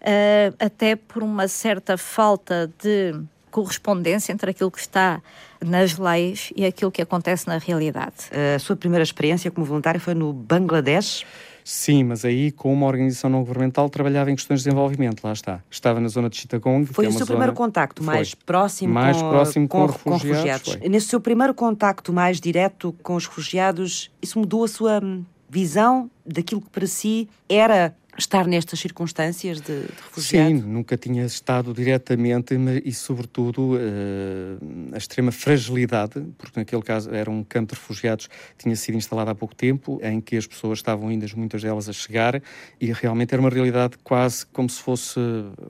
uh, 0.00 0.54
até 0.58 0.96
por 0.96 1.22
uma 1.22 1.48
certa 1.48 1.96
falta 1.96 2.70
de 2.82 3.14
correspondência 3.50 4.32
entre 4.32 4.50
aquilo 4.50 4.70
que 4.70 4.78
está 4.78 5.20
nas 5.64 5.98
leis 5.98 6.52
e 6.54 6.64
aquilo 6.64 6.90
que 6.90 7.02
acontece 7.02 7.46
na 7.48 7.58
realidade. 7.58 8.30
A 8.54 8.58
sua 8.58 8.76
primeira 8.76 9.02
experiência 9.02 9.50
como 9.50 9.66
voluntária 9.66 10.00
foi 10.00 10.14
no 10.14 10.32
Bangladesh? 10.32 11.24
Sim, 11.64 12.04
mas 12.04 12.24
aí 12.24 12.50
com 12.50 12.72
uma 12.72 12.86
organização 12.86 13.30
não 13.30 13.40
governamental 13.40 13.88
trabalhava 13.88 14.30
em 14.30 14.34
questões 14.34 14.60
de 14.60 14.64
desenvolvimento, 14.64 15.22
lá 15.22 15.32
está. 15.32 15.62
Estava 15.70 16.00
na 16.00 16.08
zona 16.08 16.28
de 16.28 16.36
Chittagong. 16.36 16.86
Foi 16.86 17.04
é 17.04 17.08
o 17.08 17.12
seu 17.12 17.20
zona... 17.20 17.26
primeiro 17.26 17.52
contacto 17.52 18.02
mais 18.02 18.30
foi. 18.30 18.38
próximo, 18.44 18.92
mais 18.92 19.16
com, 19.16 19.28
próximo 19.28 19.68
com, 19.68 19.86
com, 19.86 19.92
com 19.92 20.10
refugiados. 20.14 20.68
refugiados. 20.68 20.90
Nesse 20.90 21.06
seu 21.06 21.20
primeiro 21.20 21.54
contacto 21.54 22.12
mais 22.12 22.40
direto 22.40 22.94
com 23.02 23.14
os 23.14 23.26
refugiados, 23.26 24.10
isso 24.22 24.38
mudou 24.38 24.64
a 24.64 24.68
sua 24.68 25.00
hum, 25.02 25.24
visão 25.48 26.10
daquilo 26.24 26.60
que 26.60 26.70
para 26.70 26.86
si 26.86 27.28
era 27.48 27.94
estar 28.18 28.46
nestas 28.46 28.78
circunstâncias 28.80 29.60
de, 29.60 29.82
de 29.82 30.02
refugiado? 30.02 30.48
Sim, 30.48 30.62
nunca 30.62 30.96
tinha 30.96 31.24
estado 31.24 31.72
diretamente 31.72 32.54
e, 32.84 32.92
sobretudo, 32.92 33.74
uh, 33.74 34.94
a 34.94 34.98
extrema 34.98 35.32
fragilidade, 35.32 36.22
porque 36.36 36.58
naquele 36.58 36.82
caso 36.82 37.10
era 37.14 37.30
um 37.30 37.42
campo 37.42 37.74
de 37.74 37.80
refugiados 37.80 38.26
que 38.26 38.64
tinha 38.64 38.76
sido 38.76 38.96
instalado 38.96 39.30
há 39.30 39.34
pouco 39.34 39.54
tempo, 39.54 40.00
em 40.02 40.20
que 40.20 40.36
as 40.36 40.46
pessoas 40.46 40.78
estavam 40.78 41.08
ainda, 41.08 41.26
muitas 41.36 41.62
delas, 41.62 41.88
a 41.88 41.92
chegar, 41.92 42.42
e 42.80 42.92
realmente 42.92 43.32
era 43.32 43.40
uma 43.40 43.50
realidade 43.50 43.96
quase 44.02 44.44
como 44.46 44.68
se 44.68 44.80
fosse 44.80 45.20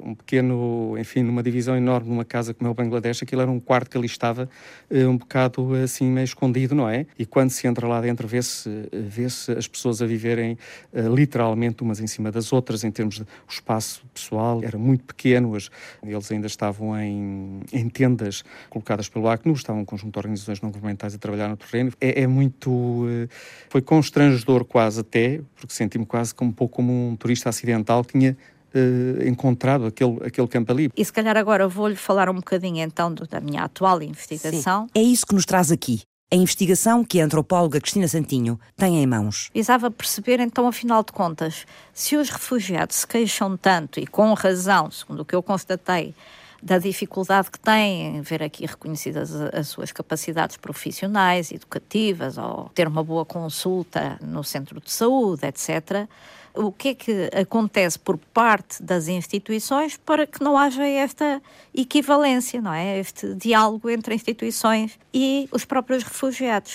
um 0.03 0.15
pequeno, 0.15 0.97
enfim, 0.99 1.23
numa 1.23 1.43
divisão 1.43 1.77
enorme, 1.77 2.09
numa 2.09 2.25
casa 2.25 2.55
como 2.55 2.69
é 2.69 2.71
o 2.71 2.75
Bangladesh, 2.75 3.23
aquilo 3.23 3.43
era 3.43 3.51
um 3.51 3.61
quarto 3.61 3.91
que 3.91 3.97
ali 3.97 4.07
estava 4.07 4.49
uh, 4.91 5.09
um 5.09 5.17
bocado 5.17 5.75
assim 5.75 6.07
meio 6.07 6.25
escondido, 6.25 6.75
não 6.75 6.89
é? 6.89 7.07
E 7.19 7.27
quando 7.27 7.51
se 7.51 7.67
entra 7.67 7.87
lá 7.87 8.01
dentro, 8.01 8.27
vê-se 8.27 8.71
vê 8.93 9.25
as 9.25 9.69
pessoas 9.69 10.01
a 10.03 10.07
viverem 10.07 10.57
literalmente 10.93 11.83
umas 11.83 12.01
em 12.01 12.07
cima 12.07 12.30
das 12.31 12.53
outras, 12.53 12.85
em 12.85 12.91
termos 12.91 13.17
de 13.17 13.23
o 13.23 13.27
espaço 13.49 14.03
pessoal, 14.13 14.61
era 14.63 14.79
muito 14.79 15.05
pequeno. 15.05 15.57
Eles 16.03 16.33
ainda 16.33 16.47
estavam 16.47 16.99
em, 16.99 17.61
em 17.73 17.89
tendas 17.89 18.43
colocadas 18.69 19.09
pelo 19.09 19.29
ACNUR, 19.29 19.57
estavam 19.57 19.83
um 19.83 19.85
conjunto 19.85 20.13
de 20.13 20.19
organizações 20.19 20.61
não 20.61 20.71
governamentais 20.71 21.15
a 21.15 21.19
trabalhar 21.19 21.49
no 21.49 21.57
terreno. 21.57 21.93
É, 22.01 22.23
é 22.23 22.27
muito. 22.27 23.07
Eh, 23.09 23.29
foi 23.69 23.83
constrangedor 23.83 24.65
quase 24.65 25.01
até, 25.01 25.41
porque 25.55 25.75
senti-me 25.75 26.07
quase 26.07 26.35
como, 26.35 26.51
um 26.51 26.55
pouco 26.55 26.77
como 26.77 27.11
um 27.11 27.17
turista 27.17 27.49
acidental 27.49 28.05
que 28.05 28.19
tinha 28.19 28.37
Uh, 28.73 29.27
encontrado 29.27 29.87
aquele, 29.87 30.17
aquele 30.25 30.47
campo 30.47 30.71
ali. 30.71 30.89
E 30.97 31.05
se 31.05 31.13
calhar 31.13 31.37
agora 31.37 31.67
vou-lhe 31.67 31.97
falar 31.97 32.31
um 32.31 32.37
bocadinho 32.37 32.79
então 32.85 33.13
do, 33.13 33.27
da 33.27 33.41
minha 33.41 33.65
atual 33.65 34.01
investigação. 34.01 34.85
Sim. 34.85 34.91
É 34.95 35.03
isso 35.03 35.27
que 35.27 35.35
nos 35.35 35.45
traz 35.45 35.73
aqui 35.73 36.03
a 36.33 36.37
investigação 36.37 37.05
que 37.05 37.21
a 37.21 37.25
antropóloga 37.25 37.81
Cristina 37.81 38.07
Santinho 38.07 38.59
tem 38.77 39.03
em 39.03 39.07
mãos. 39.07 39.51
Visava 39.53 39.91
perceber, 39.91 40.39
então, 40.39 40.69
afinal 40.69 41.03
de 41.03 41.13
contas, 41.13 41.67
se 41.93 42.17
os 42.17 42.31
refugiados 42.31 42.97
se 42.97 43.07
queixam 43.07 43.57
tanto 43.57 43.99
e 43.99 44.07
com 44.07 44.33
razão, 44.35 44.91
segundo 44.91 45.21
o 45.21 45.25
que 45.25 45.35
eu 45.35 45.43
constatei, 45.43 46.15
da 46.63 46.79
dificuldade 46.79 47.51
que 47.51 47.59
têm 47.59 48.21
ver 48.23 48.43
aqui 48.43 48.67
reconhecidas 48.67 49.35
as 49.35 49.69
suas 49.69 49.93
capacidades 49.93 50.57
profissionais, 50.57 51.51
educativas, 51.53 52.37
ou 52.39 52.71
ter 52.75 52.87
uma 52.87 53.03
boa 53.03 53.25
consulta 53.25 54.19
no 54.21 54.45
centro 54.45 54.81
de 54.81 54.91
saúde, 54.91 55.47
etc 55.47 56.09
o 56.55 56.73
que 56.73 56.89
é 56.89 56.95
que 56.95 57.31
acontece 57.35 57.99
por 57.99 58.19
parte 58.19 58.83
das 58.83 59.09
instituições 59.09 59.97
para 59.97 60.27
que 60.27 60.43
não 60.43 60.57
haja 60.57 60.87
esta 60.87 61.41
equivalência, 61.75 62.61
não 62.61 62.73
é? 62.73 62.99
Este 62.99 63.35
diálogo 63.35 63.89
entre 63.89 64.15
instituições 64.15 64.99
e 65.13 65.49
os 65.53 65.65
próprios 65.65 66.03
refugiados. 66.03 66.75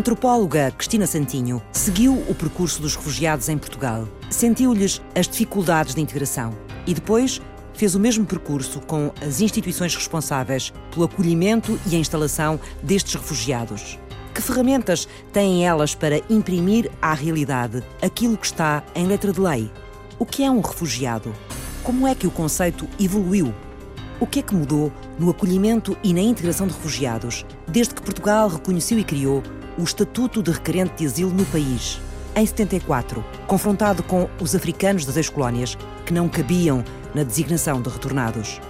Antropóloga 0.00 0.72
Cristina 0.78 1.06
Santinho 1.06 1.60
seguiu 1.72 2.14
o 2.26 2.34
percurso 2.34 2.80
dos 2.80 2.96
refugiados 2.96 3.50
em 3.50 3.58
Portugal. 3.58 4.08
Sentiu-lhes 4.30 5.02
as 5.14 5.28
dificuldades 5.28 5.94
de 5.94 6.00
integração 6.00 6.56
e 6.86 6.94
depois 6.94 7.38
fez 7.74 7.94
o 7.94 8.00
mesmo 8.00 8.24
percurso 8.24 8.80
com 8.80 9.12
as 9.20 9.42
instituições 9.42 9.94
responsáveis 9.94 10.72
pelo 10.90 11.04
acolhimento 11.04 11.78
e 11.86 11.94
a 11.94 11.98
instalação 11.98 12.58
destes 12.82 13.14
refugiados. 13.14 13.98
Que 14.34 14.40
ferramentas 14.40 15.06
têm 15.34 15.66
elas 15.66 15.94
para 15.94 16.22
imprimir 16.30 16.90
à 17.02 17.12
realidade 17.12 17.82
aquilo 18.00 18.38
que 18.38 18.46
está 18.46 18.82
em 18.94 19.06
letra 19.06 19.34
de 19.34 19.40
lei? 19.40 19.70
O 20.18 20.24
que 20.24 20.42
é 20.42 20.50
um 20.50 20.62
refugiado? 20.62 21.30
Como 21.84 22.06
é 22.06 22.14
que 22.14 22.26
o 22.26 22.30
conceito 22.30 22.88
evoluiu? 22.98 23.54
O 24.18 24.26
que 24.26 24.38
é 24.38 24.42
que 24.42 24.54
mudou 24.54 24.90
no 25.18 25.28
acolhimento 25.28 25.94
e 26.02 26.14
na 26.14 26.22
integração 26.22 26.66
de 26.66 26.72
refugiados 26.72 27.44
desde 27.68 27.94
que 27.94 28.02
Portugal 28.02 28.48
reconheceu 28.48 28.98
e 28.98 29.04
criou 29.04 29.42
o 29.80 29.84
Estatuto 29.84 30.42
de 30.42 30.50
Requerente 30.50 30.96
de 30.96 31.06
Asilo 31.06 31.32
no 31.32 31.44
país? 31.46 32.00
Em 32.36 32.44
74, 32.44 33.24
confrontado 33.46 34.02
com 34.02 34.28
os 34.38 34.54
africanos 34.54 35.06
das 35.06 35.16
ex-colónias 35.16 35.76
que 36.04 36.12
não 36.12 36.28
cabiam 36.28 36.84
na 37.14 37.22
designação 37.22 37.80
de 37.80 37.88
retornados. 37.88 38.60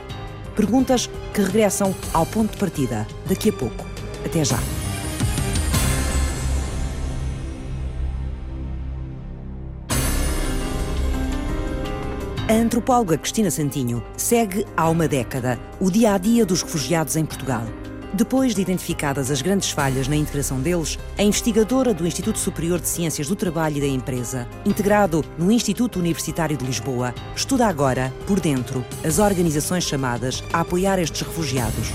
Perguntas 0.55 1.11
que 1.35 1.43
regressam 1.43 1.95
ao 2.15 2.25
ponto 2.25 2.53
de 2.53 2.59
partida 2.59 3.07
daqui 3.27 3.51
a 3.51 3.53
pouco. 3.53 3.85
Até 4.25 4.45
já. 4.45 4.59
A 12.49 12.53
antropóloga 12.53 13.19
Cristina 13.19 13.51
Santinho 13.51 14.03
segue 14.17 14.65
há 14.77 14.89
uma 14.89 15.07
década 15.07 15.59
o 15.81 15.91
dia 15.91 16.15
a 16.15 16.19
dia 16.19 16.47
dos 16.47 16.63
refugiados 16.63 17.17
em 17.17 17.25
Portugal 17.25 17.65
depois 18.13 18.55
de 18.55 18.63
identificadas 18.63 19.31
as 19.31 19.41
grandes 19.41 19.71
falhas 19.71 20.09
na 20.09 20.17
integração 20.17 20.61
deles, 20.61 20.99
a 21.17 21.23
investigadora 21.23 21.95
do 21.95 22.07
Instituto 22.07 22.39
Superior 22.39 22.81
de 22.81 22.89
Ciências 22.89 23.29
do 23.29 23.37
Trabalho 23.37 23.77
e 23.77 23.81
da 23.81 23.87
Empresa, 23.87 24.49
integrado 24.65 25.25
no 25.39 25.51
Instituto 25.51 25.99
Universitário 25.99 26.57
de 26.57 26.65
Lisboa, 26.65 27.15
estuda 27.35 27.67
agora, 27.67 28.13
por 28.27 28.41
dentro, 28.41 28.85
as 29.05 29.19
organizações 29.19 29.85
chamadas 29.85 30.43
a 30.53 30.61
apoiar 30.61 30.99
estes 30.99 31.23
refugiados. 31.23 31.91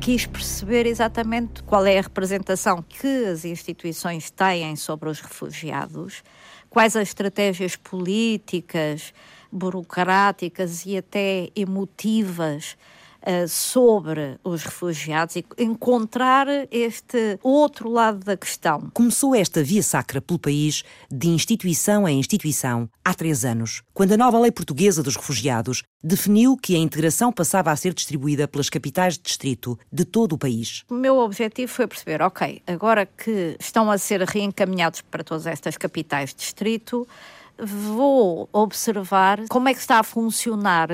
quis 0.00 0.24
perceber 0.24 0.86
exatamente 0.86 1.62
qual 1.62 1.84
é 1.84 1.98
a 1.98 2.02
representação 2.02 2.82
que 2.82 3.26
as 3.26 3.44
instituições 3.44 4.30
têm 4.30 4.74
sobre 4.74 5.10
os 5.10 5.20
refugiados, 5.20 6.24
quais 6.70 6.96
as 6.96 7.08
estratégias 7.08 7.76
políticas, 7.76 9.12
burocráticas 9.50 10.84
e 10.86 10.96
até 10.96 11.48
emotivas 11.54 12.76
uh, 13.20 13.48
sobre 13.48 14.38
os 14.42 14.62
refugiados 14.64 15.36
e 15.36 15.44
encontrar 15.58 16.46
este 16.70 17.38
outro 17.42 17.88
lado 17.88 18.20
da 18.20 18.36
questão. 18.36 18.90
Começou 18.92 19.34
esta 19.34 19.62
via 19.62 19.82
sacra 19.82 20.20
pelo 20.20 20.38
país, 20.38 20.82
de 21.10 21.28
instituição 21.28 22.08
em 22.08 22.18
instituição, 22.18 22.88
há 23.04 23.14
três 23.14 23.44
anos, 23.44 23.82
quando 23.92 24.12
a 24.12 24.16
nova 24.16 24.38
lei 24.38 24.50
portuguesa 24.50 25.02
dos 25.02 25.16
refugiados 25.16 25.82
definiu 26.02 26.56
que 26.56 26.74
a 26.74 26.78
integração 26.78 27.32
passava 27.32 27.70
a 27.70 27.76
ser 27.76 27.92
distribuída 27.92 28.48
pelas 28.48 28.70
capitais 28.70 29.14
de 29.14 29.22
distrito 29.22 29.78
de 29.92 30.04
todo 30.04 30.32
o 30.32 30.38
país. 30.38 30.84
O 30.88 30.94
meu 30.94 31.18
objetivo 31.18 31.70
foi 31.70 31.86
perceber, 31.86 32.22
ok, 32.22 32.62
agora 32.66 33.04
que 33.04 33.56
estão 33.60 33.90
a 33.90 33.98
ser 33.98 34.22
reencaminhados 34.22 35.02
para 35.02 35.22
todas 35.22 35.46
estas 35.46 35.76
capitais 35.76 36.30
de 36.30 36.36
distrito, 36.36 37.06
vou 37.62 38.48
observar 38.52 39.46
como 39.48 39.68
é 39.68 39.74
que 39.74 39.80
está 39.80 39.98
a 39.98 40.02
funcionar 40.02 40.88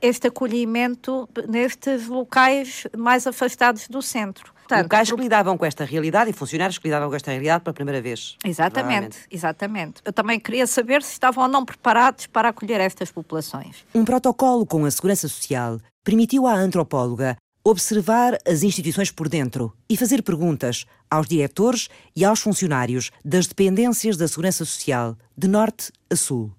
este 0.00 0.28
acolhimento 0.28 1.28
nestes 1.48 2.06
locais 2.06 2.86
mais 2.96 3.26
afastados 3.26 3.88
do 3.88 4.02
centro. 4.02 4.54
Portanto, 4.54 4.82
locais 4.82 5.10
que 5.10 5.20
lidavam 5.20 5.56
com 5.56 5.64
esta 5.64 5.84
realidade 5.84 6.30
e 6.30 6.32
funcionários 6.32 6.76
que 6.76 6.88
lidavam 6.88 7.08
com 7.08 7.14
esta 7.14 7.30
realidade 7.30 7.62
pela 7.62 7.72
primeira 7.72 8.02
vez. 8.02 8.36
Exatamente, 8.44 9.18
exatamente. 9.30 10.02
Eu 10.04 10.12
também 10.12 10.40
queria 10.40 10.66
saber 10.66 11.02
se 11.02 11.12
estavam 11.12 11.44
ou 11.44 11.50
não 11.50 11.64
preparados 11.64 12.26
para 12.26 12.48
acolher 12.48 12.80
estas 12.80 13.12
populações. 13.12 13.84
Um 13.94 14.04
protocolo 14.04 14.66
com 14.66 14.84
a 14.84 14.90
Segurança 14.90 15.28
Social 15.28 15.78
permitiu 16.04 16.46
à 16.46 16.54
antropóloga 16.54 17.36
observar 17.68 18.38
as 18.46 18.62
instituições 18.62 19.10
por 19.10 19.28
dentro 19.28 19.72
e 19.90 19.96
fazer 19.96 20.22
perguntas 20.22 20.84
aos 21.10 21.26
diretores 21.26 21.88
e 22.14 22.24
aos 22.24 22.38
funcionários 22.38 23.10
das 23.24 23.48
dependências 23.48 24.16
da 24.16 24.28
Segurança 24.28 24.64
Social, 24.64 25.16
de 25.36 25.48
norte 25.48 25.90
a 26.08 26.14
sul. 26.14 26.52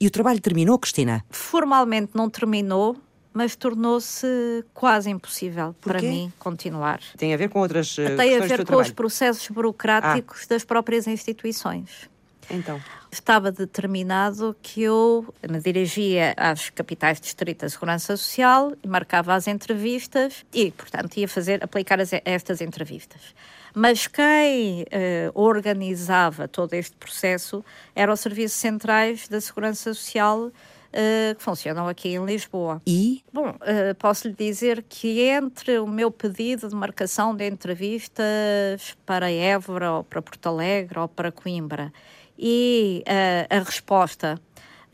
E 0.00 0.08
o 0.08 0.10
trabalho 0.10 0.40
terminou, 0.40 0.76
Cristina? 0.76 1.24
Formalmente 1.30 2.12
não 2.16 2.28
terminou, 2.28 2.96
mas 3.32 3.54
tornou-se 3.54 4.26
quase 4.74 5.08
impossível 5.08 5.72
para 5.80 6.02
mim 6.02 6.32
continuar. 6.36 7.00
Tem 7.16 7.32
a 7.32 7.36
ver 7.36 7.48
com 7.48 7.60
outras 7.60 7.96
uh, 7.96 8.16
Tem 8.16 8.36
a 8.36 8.40
ver 8.40 8.58
com 8.58 8.64
trabalho. 8.64 8.80
os 8.80 8.90
processos 8.90 9.48
burocráticos 9.48 10.42
ah. 10.42 10.46
das 10.48 10.64
próprias 10.64 11.06
instituições. 11.06 12.10
Então. 12.50 12.80
Estava 13.10 13.52
determinado 13.52 14.56
que 14.60 14.82
eu 14.82 15.32
me 15.48 15.60
dirigia 15.60 16.34
às 16.36 16.68
capitais 16.70 17.20
distritas 17.20 17.70
de 17.70 17.74
segurança 17.74 18.16
social, 18.16 18.72
marcava 18.86 19.34
as 19.34 19.46
entrevistas 19.46 20.44
e, 20.52 20.70
portanto, 20.72 21.16
ia 21.16 21.28
fazer, 21.28 21.62
aplicar 21.62 22.00
as, 22.00 22.10
estas 22.24 22.60
entrevistas. 22.60 23.34
Mas 23.74 24.06
quem 24.06 24.86
eh, 24.90 25.30
organizava 25.34 26.46
todo 26.46 26.74
este 26.74 26.96
processo 26.96 27.64
eram 27.94 28.12
os 28.12 28.20
serviços 28.20 28.58
centrais 28.58 29.26
da 29.26 29.40
segurança 29.40 29.92
social 29.92 30.50
Uh, 30.94 31.34
que 31.34 31.42
funcionam 31.42 31.88
aqui 31.88 32.10
em 32.10 32.24
Lisboa. 32.24 32.80
E? 32.86 33.24
Bom, 33.32 33.48
uh, 33.48 33.94
posso 33.98 34.28
lhe 34.28 34.34
dizer 34.34 34.84
que 34.88 35.22
entre 35.22 35.80
o 35.80 35.88
meu 35.88 36.08
pedido 36.08 36.68
de 36.68 36.74
marcação 36.76 37.34
de 37.34 37.44
entrevistas 37.48 38.96
para 39.04 39.28
Évora, 39.28 39.90
ou 39.90 40.04
para 40.04 40.22
Porto 40.22 40.46
Alegre, 40.46 41.00
ou 41.00 41.08
para 41.08 41.32
Coimbra, 41.32 41.92
e 42.38 43.04
uh, 43.06 43.56
a 43.56 43.58
resposta 43.60 44.40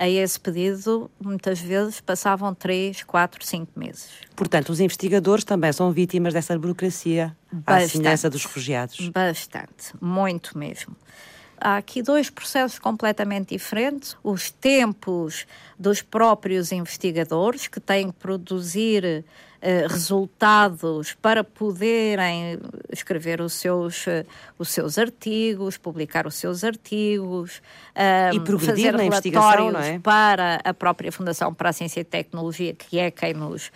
a 0.01 0.09
esse 0.09 0.41
pedido, 0.41 1.11
muitas 1.23 1.61
vezes 1.61 2.01
passavam 2.01 2.55
3, 2.55 3.03
4, 3.03 3.45
5 3.45 3.79
meses. 3.79 4.09
Portanto, 4.35 4.71
os 4.71 4.81
investigadores 4.81 5.45
também 5.45 5.71
são 5.75 5.93
vítimas 5.93 6.33
dessa 6.33 6.59
burocracia, 6.59 7.37
à 7.67 7.87
semelhança 7.87 8.31
dos 8.31 8.45
refugiados. 8.47 9.11
Bastante, 9.11 9.93
muito 10.01 10.57
mesmo. 10.57 10.97
Há 11.61 11.77
aqui 11.77 12.01
dois 12.01 12.31
processos 12.31 12.79
completamente 12.79 13.51
diferentes. 13.51 14.17
Os 14.25 14.51
tempos 14.51 15.47
dos 15.79 16.01
próprios 16.01 16.73
investigadores, 16.73 17.69
que 17.69 17.79
têm 17.79 18.07
que 18.07 18.19
produzir 18.19 19.23
eh, 19.63 19.87
resultados 19.87 21.13
para 21.21 21.45
poderem 21.45 22.59
escrever 22.91 23.43
os 23.43 23.53
seus, 23.53 24.07
uh, 24.07 24.25
os 24.59 24.71
seus 24.71 24.97
artigos, 24.97 25.77
publicar 25.77 26.27
os 26.27 26.35
seus 26.35 26.65
artigos, 26.65 27.59
uh, 27.95 28.35
e 28.35 28.59
fazer 28.59 28.93
na 28.93 29.03
relatórios 29.03 29.85
é? 29.85 29.99
para 29.99 30.63
a 30.65 30.73
própria 30.73 31.13
Fundação 31.13 31.53
para 31.53 31.69
a 31.69 31.73
Ciência 31.75 32.01
e 32.01 32.05
Tecnologia, 32.05 32.73
que 32.73 32.99
é 32.99 33.11
quem 33.11 33.35
nos, 33.35 33.71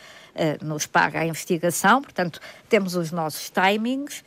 nos 0.63 0.87
paga 0.87 1.21
a 1.21 1.27
investigação. 1.27 2.01
Portanto, 2.01 2.41
temos 2.67 2.95
os 2.97 3.13
nossos 3.13 3.51
timings 3.51 4.25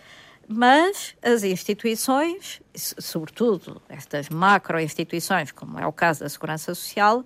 mas 0.48 1.14
as 1.22 1.44
instituições, 1.44 2.62
sobretudo 2.74 3.82
estas 3.90 4.30
macro-instituições, 4.30 5.52
como 5.52 5.78
é 5.78 5.86
o 5.86 5.92
caso 5.92 6.22
da 6.22 6.30
Segurança 6.30 6.74
Social, 6.74 7.26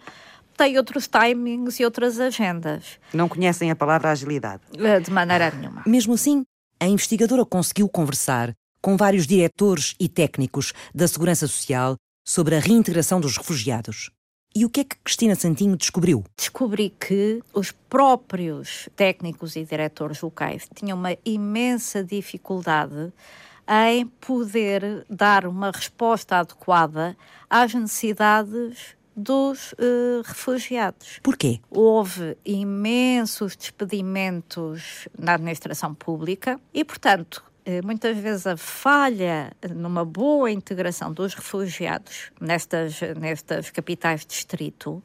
têm 0.57 0.77
outros 0.77 1.07
timings 1.07 1.79
e 1.79 1.85
outras 1.85 2.19
agendas. 2.19 2.99
Não 3.13 3.27
conhecem 3.27 3.71
a 3.71 3.75
palavra 3.75 4.11
agilidade? 4.11 4.61
Eh, 4.77 4.99
de 4.99 5.11
maneira 5.11 5.51
nenhuma. 5.51 5.83
Mesmo 5.85 6.13
assim, 6.13 6.43
a 6.79 6.87
investigadora 6.87 7.45
conseguiu 7.45 7.87
conversar 7.87 8.53
com 8.81 8.97
vários 8.97 9.27
diretores 9.27 9.95
e 9.99 10.09
técnicos 10.09 10.73
da 10.93 11.07
Segurança 11.07 11.47
Social 11.47 11.95
sobre 12.25 12.55
a 12.55 12.59
reintegração 12.59 13.19
dos 13.19 13.37
refugiados. 13.37 14.11
E 14.53 14.65
o 14.65 14.69
que 14.69 14.81
é 14.81 14.83
que 14.83 14.97
Cristina 14.97 15.33
Santinho 15.33 15.77
descobriu? 15.77 16.25
Descobri 16.35 16.89
que 16.89 17.41
os 17.53 17.71
próprios 17.71 18.89
técnicos 18.95 19.55
e 19.55 19.63
diretores 19.63 20.19
locais 20.21 20.67
tinham 20.75 20.97
uma 20.97 21.15
imensa 21.23 22.03
dificuldade 22.03 23.13
em 23.65 24.05
poder 24.05 25.05
dar 25.09 25.45
uma 25.45 25.71
resposta 25.71 26.37
adequada 26.37 27.15
às 27.49 27.73
necessidades 27.73 28.97
dos 29.21 29.73
uh, 29.73 30.21
refugiados. 30.23 31.19
Porquê? 31.21 31.59
Houve 31.69 32.37
imensos 32.43 33.55
despedimentos 33.55 35.07
na 35.17 35.35
administração 35.35 35.93
pública 35.93 36.59
e, 36.73 36.83
portanto, 36.83 37.43
eh, 37.65 37.81
muitas 37.81 38.17
vezes 38.17 38.47
a 38.47 38.57
falha 38.57 39.51
numa 39.75 40.03
boa 40.03 40.49
integração 40.49 41.13
dos 41.13 41.33
refugiados 41.33 42.31
nestas, 42.39 42.99
nestas 43.19 43.69
capitais 43.69 44.21
de 44.21 44.27
distrito 44.27 45.03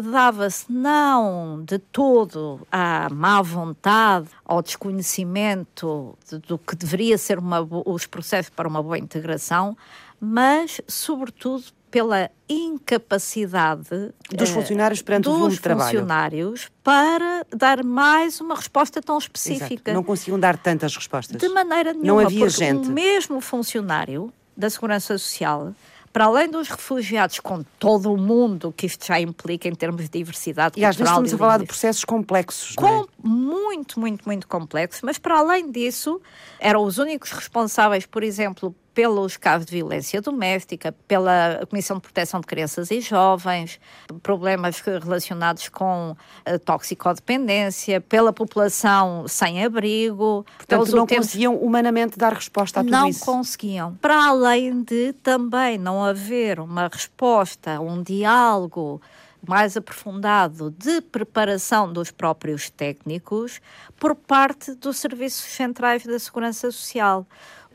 dava-se 0.00 0.70
não 0.70 1.62
de 1.64 1.78
todo 1.78 2.66
à 2.70 3.08
má 3.10 3.40
vontade, 3.40 4.28
ao 4.44 4.62
desconhecimento 4.62 6.16
de, 6.28 6.38
do 6.38 6.58
que 6.58 6.76
deveria 6.76 7.16
ser 7.16 7.38
uma, 7.38 7.66
os 7.84 8.06
processos 8.06 8.50
para 8.50 8.68
uma 8.68 8.82
boa 8.82 8.98
integração, 8.98 9.76
mas, 10.20 10.80
sobretudo, 10.86 11.64
pela 11.96 12.30
incapacidade 12.46 14.12
dos 14.30 14.50
funcionários 14.50 15.00
perante 15.00 15.30
o 15.30 15.32
volume 15.32 15.54
de 15.54 15.60
trabalho. 15.62 15.88
funcionários 15.88 16.70
para 16.84 17.46
dar 17.56 17.82
mais 17.82 18.38
uma 18.38 18.54
resposta 18.54 19.00
tão 19.00 19.16
específica. 19.16 19.72
Exato. 19.72 19.92
Não 19.94 20.04
conseguiam 20.04 20.38
dar 20.38 20.58
tantas 20.58 20.94
respostas. 20.94 21.40
De 21.40 21.48
maneira 21.48 21.94
nenhuma. 21.94 22.20
Não 22.20 22.26
havia 22.26 22.50
gente. 22.50 22.86
O 22.86 22.92
mesmo 22.92 23.40
funcionário 23.40 24.30
da 24.54 24.68
Segurança 24.68 25.16
Social 25.16 25.72
para 26.12 26.26
além 26.26 26.50
dos 26.50 26.68
refugiados, 26.68 27.40
com 27.40 27.62
todo 27.78 28.12
o 28.12 28.16
mundo 28.18 28.74
que 28.76 28.84
isto 28.84 29.06
já 29.06 29.18
implica 29.18 29.66
em 29.66 29.74
termos 29.74 30.02
de 30.02 30.08
diversidade 30.10 30.78
E 30.78 30.84
às 30.84 30.96
vezes 30.96 31.10
estamos 31.10 31.32
a 31.32 31.38
falar 31.38 31.58
de 31.58 31.66
processos 31.66 32.04
complexos, 32.04 32.74
com, 32.74 32.86
não 32.86 33.02
é? 33.04 33.06
Muito, 33.22 34.00
muito, 34.00 34.24
muito 34.26 34.46
complexos, 34.46 35.00
mas 35.02 35.16
para 35.16 35.38
além 35.38 35.70
disso, 35.70 36.20
eram 36.58 36.84
os 36.84 36.98
únicos 36.98 37.32
responsáveis, 37.32 38.04
por 38.04 38.22
exemplo, 38.22 38.74
pelos 38.96 39.36
casos 39.36 39.66
de 39.66 39.76
violência 39.76 40.22
doméstica, 40.22 40.90
pela 41.06 41.66
Comissão 41.68 41.98
de 41.98 42.02
Proteção 42.02 42.40
de 42.40 42.46
Crianças 42.46 42.90
e 42.90 43.02
Jovens, 43.02 43.78
problemas 44.22 44.80
relacionados 44.80 45.68
com 45.68 46.16
a 46.46 46.58
toxicodependência, 46.58 48.00
pela 48.00 48.32
população 48.32 49.28
sem 49.28 49.62
abrigo. 49.62 50.46
Portanto, 50.56 50.92
não 50.92 51.00
últimos... 51.02 51.26
conseguiam 51.26 51.56
humanamente 51.56 52.16
dar 52.16 52.32
resposta 52.32 52.80
a 52.80 52.82
tudo 52.82 52.90
não 52.90 53.06
isso? 53.06 53.20
Não 53.20 53.34
conseguiam. 53.34 53.94
Para 53.96 54.28
além 54.28 54.82
de 54.82 55.12
também 55.22 55.76
não 55.76 56.02
haver 56.02 56.58
uma 56.58 56.88
resposta, 56.88 57.78
um 57.78 58.02
diálogo 58.02 59.02
mais 59.46 59.76
aprofundado 59.76 60.70
de 60.70 61.02
preparação 61.02 61.92
dos 61.92 62.10
próprios 62.10 62.70
técnicos 62.70 63.60
por 63.98 64.14
parte 64.14 64.74
dos 64.74 64.96
serviços 64.96 65.44
centrais 65.44 66.04
da 66.06 66.18
Segurança 66.18 66.70
Social 66.70 67.26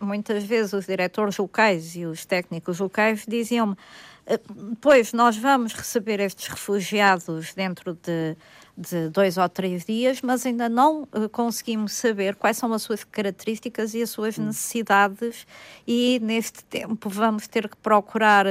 muitas 0.01 0.43
vezes 0.43 0.73
os 0.73 0.85
diretores 0.85 1.37
locais 1.37 1.95
e 1.95 2.05
os 2.05 2.25
técnicos 2.25 2.79
locais 2.79 3.25
diziam-me 3.27 3.75
eh, 4.25 4.39
pois 4.79 5.13
nós 5.13 5.37
vamos 5.37 5.73
receber 5.73 6.19
estes 6.19 6.47
refugiados 6.47 7.53
dentro 7.53 7.93
de, 7.95 8.35
de, 8.77 9.09
dois 9.09 9.37
ou 9.37 9.49
três 9.49 9.85
dias, 9.85 10.21
mas 10.21 10.45
ainda 10.45 10.69
não 10.69 11.03
uh, 11.03 11.27
conseguimos 11.29 11.93
saber 11.93 12.35
quais 12.35 12.57
são 12.57 12.71
as 12.73 12.81
suas 12.81 13.03
características 13.03 13.93
e 13.93 14.01
as 14.01 14.09
suas 14.09 14.37
hum. 14.37 14.45
necessidades, 14.45 15.45
e 15.87 16.19
neste 16.21 16.63
tempo 16.65 17.09
vamos 17.09 17.47
ter 17.47 17.67
que 17.67 17.77
procurar 17.77 18.45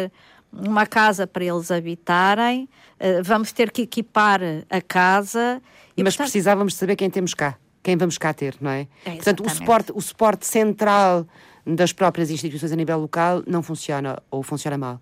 uma 0.52 0.84
casa 0.84 1.26
para 1.26 1.44
eles 1.44 1.70
habitarem, 1.70 2.68
uh, 2.98 3.22
vamos 3.22 3.52
ter 3.52 3.70
que 3.70 3.82
equipar 3.82 4.40
a 4.68 4.80
casa. 4.80 5.62
E, 5.96 6.02
mas 6.02 6.14
portanto... 6.14 6.32
precisávamos 6.32 6.72
de 6.72 6.78
saber 6.78 6.96
quem 6.96 7.10
temos 7.10 7.32
cá 7.34 7.56
quem 7.82 7.96
vamos 7.96 8.18
cá 8.18 8.32
ter, 8.32 8.56
não 8.60 8.70
é? 8.70 8.86
é 9.04 9.14
Portanto, 9.16 9.44
o 9.44 9.50
suporte, 9.50 9.92
o 9.94 10.00
suporte 10.00 10.46
central 10.46 11.26
das 11.66 11.92
próprias 11.92 12.30
instituições 12.30 12.72
a 12.72 12.76
nível 12.76 12.98
local 12.98 13.42
não 13.46 13.62
funciona 13.62 14.22
ou 14.30 14.42
funciona 14.42 14.76
mal. 14.76 15.00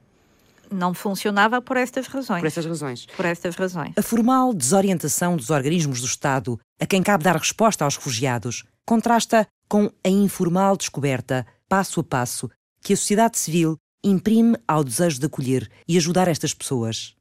Não 0.71 0.93
funcionava 0.93 1.63
por 1.63 1.77
estas 1.77 2.07
razões. 2.07 2.41
Por 2.41 2.47
estas 2.47 2.67
razões. 2.67 3.07
Por 3.17 3.25
estas 3.25 3.57
razões. 3.57 3.95
A 3.97 4.03
formal 4.03 4.53
desorientação 4.53 5.37
dos 5.37 5.51
organismos 5.51 6.01
do 6.01 6.07
Estado, 6.07 6.61
a 6.79 6.87
quem 6.87 7.03
cabe 7.03 7.25
dar 7.25 7.37
resposta 7.37 7.85
aos 7.85 7.97
refugiados, 7.97 8.65
contrasta 8.85 9.47
com 9.69 9.91
a 10.05 10.09
informal 10.09 10.77
descoberta, 10.77 11.47
passo 11.69 12.01
a 12.01 12.05
passo, 12.05 12.51
que 12.83 12.93
a 12.93 12.97
sociedade 12.97 13.39
civil 13.39 13.77
imprime 14.05 14.57
ao 14.67 14.85
desejo 14.85 15.19
de 15.19 15.27
acolher 15.27 15.71
e 15.87 15.97
ajudar 15.97 16.29
estas 16.29 16.55
pessoas. 16.55 17.15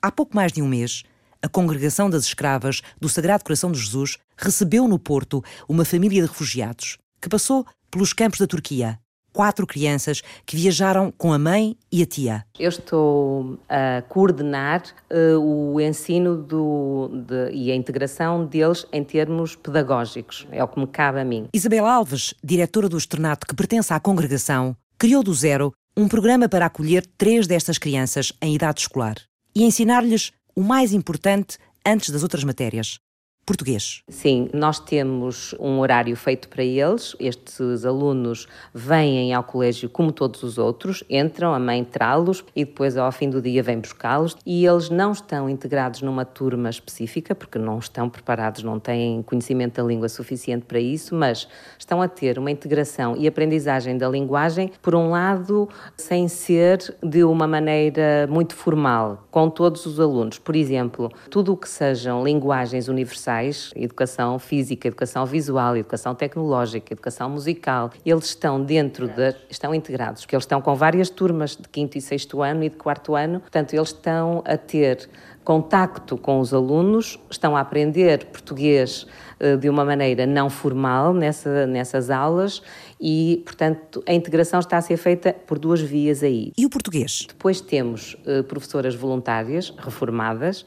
Há 0.00 0.10
pouco 0.10 0.36
mais 0.36 0.52
de 0.52 0.62
um 0.62 0.68
mês, 0.68 1.02
a 1.44 1.48
Congregação 1.48 2.08
das 2.08 2.24
Escravas 2.24 2.80
do 2.98 3.06
Sagrado 3.06 3.44
Coração 3.44 3.70
de 3.70 3.78
Jesus 3.78 4.16
recebeu 4.34 4.88
no 4.88 4.98
Porto 4.98 5.44
uma 5.68 5.84
família 5.84 6.22
de 6.22 6.28
refugiados 6.28 6.96
que 7.20 7.28
passou 7.28 7.66
pelos 7.90 8.14
campos 8.14 8.40
da 8.40 8.46
Turquia. 8.46 8.98
Quatro 9.30 9.66
crianças 9.66 10.22
que 10.46 10.56
viajaram 10.56 11.10
com 11.10 11.32
a 11.32 11.38
mãe 11.38 11.76
e 11.92 12.02
a 12.02 12.06
tia. 12.06 12.46
Eu 12.58 12.68
estou 12.68 13.58
a 13.68 14.00
coordenar 14.08 14.84
uh, 15.10 15.38
o 15.38 15.80
ensino 15.80 16.36
do, 16.36 17.10
de, 17.12 17.50
e 17.52 17.70
a 17.70 17.74
integração 17.74 18.46
deles 18.46 18.86
em 18.92 19.04
termos 19.04 19.54
pedagógicos. 19.56 20.46
É 20.50 20.62
o 20.62 20.68
que 20.68 20.78
me 20.78 20.86
cabe 20.86 21.20
a 21.20 21.24
mim. 21.24 21.48
Isabel 21.52 21.84
Alves, 21.84 22.32
diretora 22.42 22.88
do 22.88 22.96
externato 22.96 23.46
que 23.46 23.56
pertence 23.56 23.92
à 23.92 24.00
congregação, 24.00 24.74
criou 24.96 25.22
do 25.22 25.34
zero 25.34 25.72
um 25.96 26.08
programa 26.08 26.48
para 26.48 26.66
acolher 26.66 27.04
três 27.18 27.46
destas 27.46 27.76
crianças 27.76 28.32
em 28.40 28.54
idade 28.54 28.80
escolar 28.80 29.16
e 29.54 29.64
ensinar-lhes 29.64 30.32
o 30.54 30.62
mais 30.62 30.92
importante 30.92 31.58
antes 31.84 32.10
das 32.10 32.22
outras 32.22 32.44
matérias, 32.44 32.98
português. 33.44 34.02
Sim, 34.08 34.48
nós 34.54 34.78
temos 34.78 35.54
um 35.60 35.78
horário 35.78 36.16
feito 36.16 36.48
para 36.48 36.64
eles. 36.64 37.14
Estes 37.20 37.84
alunos 37.84 38.46
vêm 38.72 39.34
ao 39.34 39.44
colégio 39.44 39.88
como 39.88 40.10
todos 40.12 40.42
os 40.42 40.56
outros, 40.56 41.04
entram, 41.10 41.52
a 41.52 41.58
mãe 41.58 41.84
trá-los 41.84 42.44
e 42.56 42.64
depois 42.64 42.96
ao 42.96 43.12
fim 43.12 43.28
do 43.28 43.42
dia 43.42 43.62
vem 43.62 43.78
buscá-los. 43.78 44.36
E 44.46 44.64
eles 44.66 44.88
não 44.88 45.12
estão 45.12 45.48
integrados 45.48 46.00
numa 46.00 46.24
turma 46.24 46.70
específica, 46.70 47.34
porque 47.34 47.58
não 47.58 47.78
estão 47.78 48.08
preparados, 48.08 48.62
não 48.62 48.80
têm 48.80 49.22
conhecimento 49.22 49.76
da 49.76 49.82
língua 49.82 50.08
suficiente 50.08 50.64
para 50.64 50.80
isso, 50.80 51.14
mas 51.14 51.46
estão 51.78 52.00
a 52.00 52.08
ter 52.08 52.38
uma 52.38 52.50
integração 52.50 53.16
e 53.16 53.26
aprendizagem 53.26 53.98
da 53.98 54.08
linguagem, 54.08 54.72
por 54.80 54.94
um 54.94 55.10
lado, 55.10 55.68
sem 55.96 56.28
ser 56.28 56.96
de 57.02 57.24
uma 57.24 57.46
maneira 57.46 58.26
muito 58.30 58.54
formal, 58.54 59.26
com 59.30 59.50
todos 59.50 59.84
os 59.84 60.00
alunos. 60.00 60.38
Por 60.38 60.56
exemplo, 60.56 61.10
tudo 61.30 61.52
o 61.52 61.56
que 61.56 61.68
sejam 61.68 62.24
linguagens 62.24 62.88
universais 62.88 63.33
educação 63.74 64.38
física, 64.38 64.88
educação 64.88 65.26
visual, 65.26 65.76
educação 65.76 66.14
tecnológica, 66.14 66.92
educação 66.92 67.28
musical, 67.30 67.90
eles 68.04 68.26
estão 68.26 68.62
dentro 68.62 69.08
de, 69.08 69.34
estão 69.50 69.74
integrados, 69.74 70.22
porque 70.22 70.34
eles 70.34 70.44
estão 70.44 70.60
com 70.60 70.74
várias 70.74 71.10
turmas 71.10 71.56
de 71.56 71.68
quinto 71.68 71.98
e 71.98 72.00
sexto 72.00 72.42
ano 72.42 72.64
e 72.64 72.68
de 72.68 72.76
quarto 72.76 73.14
ano, 73.14 73.40
portanto 73.40 73.74
eles 73.74 73.88
estão 73.88 74.42
a 74.46 74.56
ter 74.56 75.08
contacto 75.44 76.16
com 76.16 76.40
os 76.40 76.54
alunos, 76.54 77.18
estão 77.30 77.54
a 77.54 77.60
aprender 77.60 78.26
português 78.26 79.06
eh, 79.38 79.56
de 79.56 79.68
uma 79.68 79.84
maneira 79.84 80.26
não 80.26 80.48
formal 80.48 81.12
nessa, 81.12 81.66
nessas 81.66 82.08
aulas 82.08 82.62
e, 82.98 83.42
portanto, 83.44 84.02
a 84.08 84.14
integração 84.14 84.60
está 84.60 84.78
a 84.78 84.80
ser 84.80 84.96
feita 84.96 85.34
por 85.46 85.58
duas 85.58 85.80
vias 85.80 86.22
aí. 86.22 86.52
E 86.56 86.64
o 86.64 86.70
português? 86.70 87.26
Depois 87.28 87.60
temos 87.60 88.14
uh, 88.26 88.42
professoras 88.44 88.94
voluntárias, 88.94 89.74
reformadas, 89.76 90.64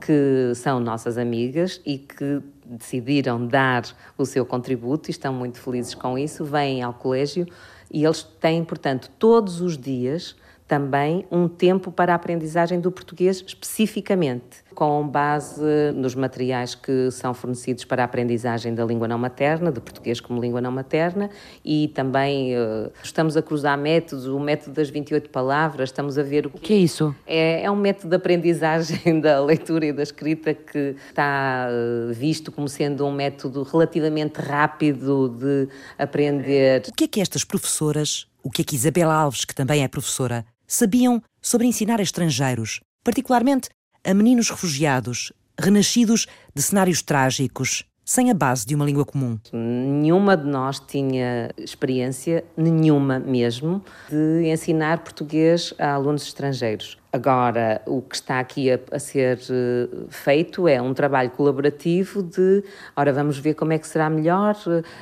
que 0.00 0.52
são 0.54 0.80
nossas 0.80 1.18
amigas 1.18 1.80
e 1.84 1.98
que 1.98 2.42
decidiram 2.64 3.46
dar 3.46 3.84
o 4.16 4.24
seu 4.24 4.46
contributo 4.46 5.08
e 5.08 5.12
estão 5.12 5.32
muito 5.32 5.60
felizes 5.60 5.94
com 5.94 6.18
isso, 6.18 6.44
vêm 6.44 6.82
ao 6.82 6.94
colégio 6.94 7.46
e 7.92 8.04
eles 8.04 8.22
têm, 8.22 8.64
portanto, 8.64 9.10
todos 9.18 9.60
os 9.60 9.76
dias 9.76 10.36
também 10.70 11.26
um 11.32 11.48
tempo 11.48 11.90
para 11.90 12.12
a 12.12 12.14
aprendizagem 12.14 12.78
do 12.78 12.92
português 12.92 13.42
especificamente, 13.44 14.62
com 14.72 15.04
base 15.04 15.60
nos 15.96 16.14
materiais 16.14 16.76
que 16.76 17.10
são 17.10 17.34
fornecidos 17.34 17.84
para 17.84 18.02
a 18.02 18.04
aprendizagem 18.04 18.72
da 18.72 18.84
língua 18.84 19.08
não 19.08 19.18
materna, 19.18 19.72
de 19.72 19.80
português 19.80 20.20
como 20.20 20.40
língua 20.40 20.60
não 20.60 20.70
materna, 20.70 21.28
e 21.64 21.88
também 21.88 22.56
uh, 22.56 22.88
estamos 23.02 23.36
a 23.36 23.42
cruzar 23.42 23.76
métodos, 23.76 24.28
o 24.28 24.38
método 24.38 24.76
das 24.76 24.88
28 24.88 25.28
palavras, 25.30 25.88
estamos 25.88 26.16
a 26.16 26.22
ver 26.22 26.46
o 26.46 26.50
que 26.50 26.72
é 26.72 26.76
isso. 26.76 27.12
É, 27.26 27.64
é 27.64 27.70
um 27.70 27.74
método 27.74 28.10
de 28.10 28.14
aprendizagem 28.14 29.18
da 29.20 29.40
leitura 29.40 29.86
e 29.86 29.92
da 29.92 30.04
escrita 30.04 30.54
que 30.54 30.94
está 31.08 31.66
uh, 31.68 32.14
visto 32.14 32.52
como 32.52 32.68
sendo 32.68 33.04
um 33.04 33.10
método 33.10 33.64
relativamente 33.64 34.36
rápido 34.36 35.30
de 35.30 35.68
aprender. 35.98 36.84
O 36.86 36.92
que 36.94 37.02
é 37.02 37.08
que 37.08 37.20
estas 37.20 37.42
professoras, 37.42 38.28
o 38.40 38.48
que 38.48 38.62
é 38.62 38.64
que 38.64 38.76
Isabela 38.76 39.14
Alves, 39.14 39.44
que 39.44 39.54
também 39.54 39.82
é 39.82 39.88
professora, 39.88 40.46
sabiam 40.70 41.20
sobre 41.42 41.66
ensinar 41.66 41.98
a 41.98 42.02
estrangeiros, 42.02 42.80
particularmente 43.02 43.68
a 44.04 44.14
meninos 44.14 44.48
refugiados, 44.48 45.32
renascidos 45.58 46.28
de 46.54 46.62
cenários 46.62 47.02
trágicos, 47.02 47.84
sem 48.04 48.30
a 48.30 48.34
base 48.34 48.64
de 48.64 48.74
uma 48.74 48.84
língua 48.84 49.04
comum. 49.04 49.36
Nenhuma 49.52 50.36
de 50.36 50.46
nós 50.46 50.78
tinha 50.78 51.50
experiência, 51.58 52.44
nenhuma 52.56 53.18
mesmo, 53.18 53.84
de 54.08 54.48
ensinar 54.48 55.00
português 55.00 55.74
a 55.76 55.92
alunos 55.92 56.22
estrangeiros. 56.22 56.99
Agora, 57.12 57.82
o 57.86 58.00
que 58.00 58.14
está 58.14 58.38
aqui 58.38 58.70
a, 58.70 58.78
a, 58.92 58.98
ser 59.00 59.40
eh, 59.50 59.88
feito 60.10 60.68
é 60.68 60.80
um 60.80 60.94
trabalho 60.94 61.28
colaborativo 61.30 62.22
de, 62.22 62.62
ora, 62.94 63.12
vamos 63.12 63.36
ver 63.36 63.54
como 63.54 63.72
é 63.72 63.78
que 63.78 63.86
será 63.88 64.08
melhor, 64.08 64.56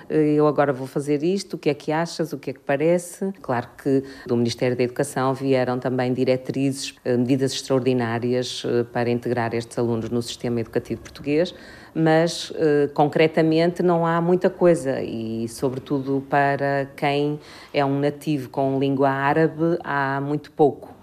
eh, 0.09 0.33
eu 0.33 0.47
agora 0.47 0.73
vou 0.73 0.87
fazer 0.87 1.23
isto, 1.23 1.57
o 1.57 1.59
que 1.59 1.68
é 1.68 1.75
que 1.75 1.92
achas, 1.92 2.33
o 2.33 2.38
que 2.38 2.49
é 2.49 2.53
que 2.55 2.61
parece. 2.61 3.31
Claro 3.42 3.68
que 3.83 4.03
do 4.27 4.35
Ministério 4.38 4.75
da 4.75 4.85
Educação 4.85 5.35
vieram 5.35 5.79
também 5.79 6.14
diretrizes, 6.14 6.94
eh, 7.05 7.14
medidas 7.14 7.53
extraordinárias 7.53 8.64
para 8.90 9.11
integrar 9.11 9.55
estes 9.55 9.79
alunos 9.79 10.09
no 10.09 10.23
sistema 10.23 10.61
educativo 10.61 11.03
português, 11.03 11.55
mas 11.94 12.53
concretamente 12.94 13.83
não 13.83 14.07
há 14.07 14.21
muita 14.21 14.49
coisa 14.49 15.03
e, 15.03 15.49
sobretudo, 15.49 16.25
para 16.31 16.88
quem 16.97 17.38
é 17.73 17.85
um 17.85 17.99
nativo 17.99 18.49
com 18.49 18.79
língua 18.79 19.11
árabe, 19.11 19.79
há 19.85 20.21
muito 20.21 20.51
pouco. 20.53 20.97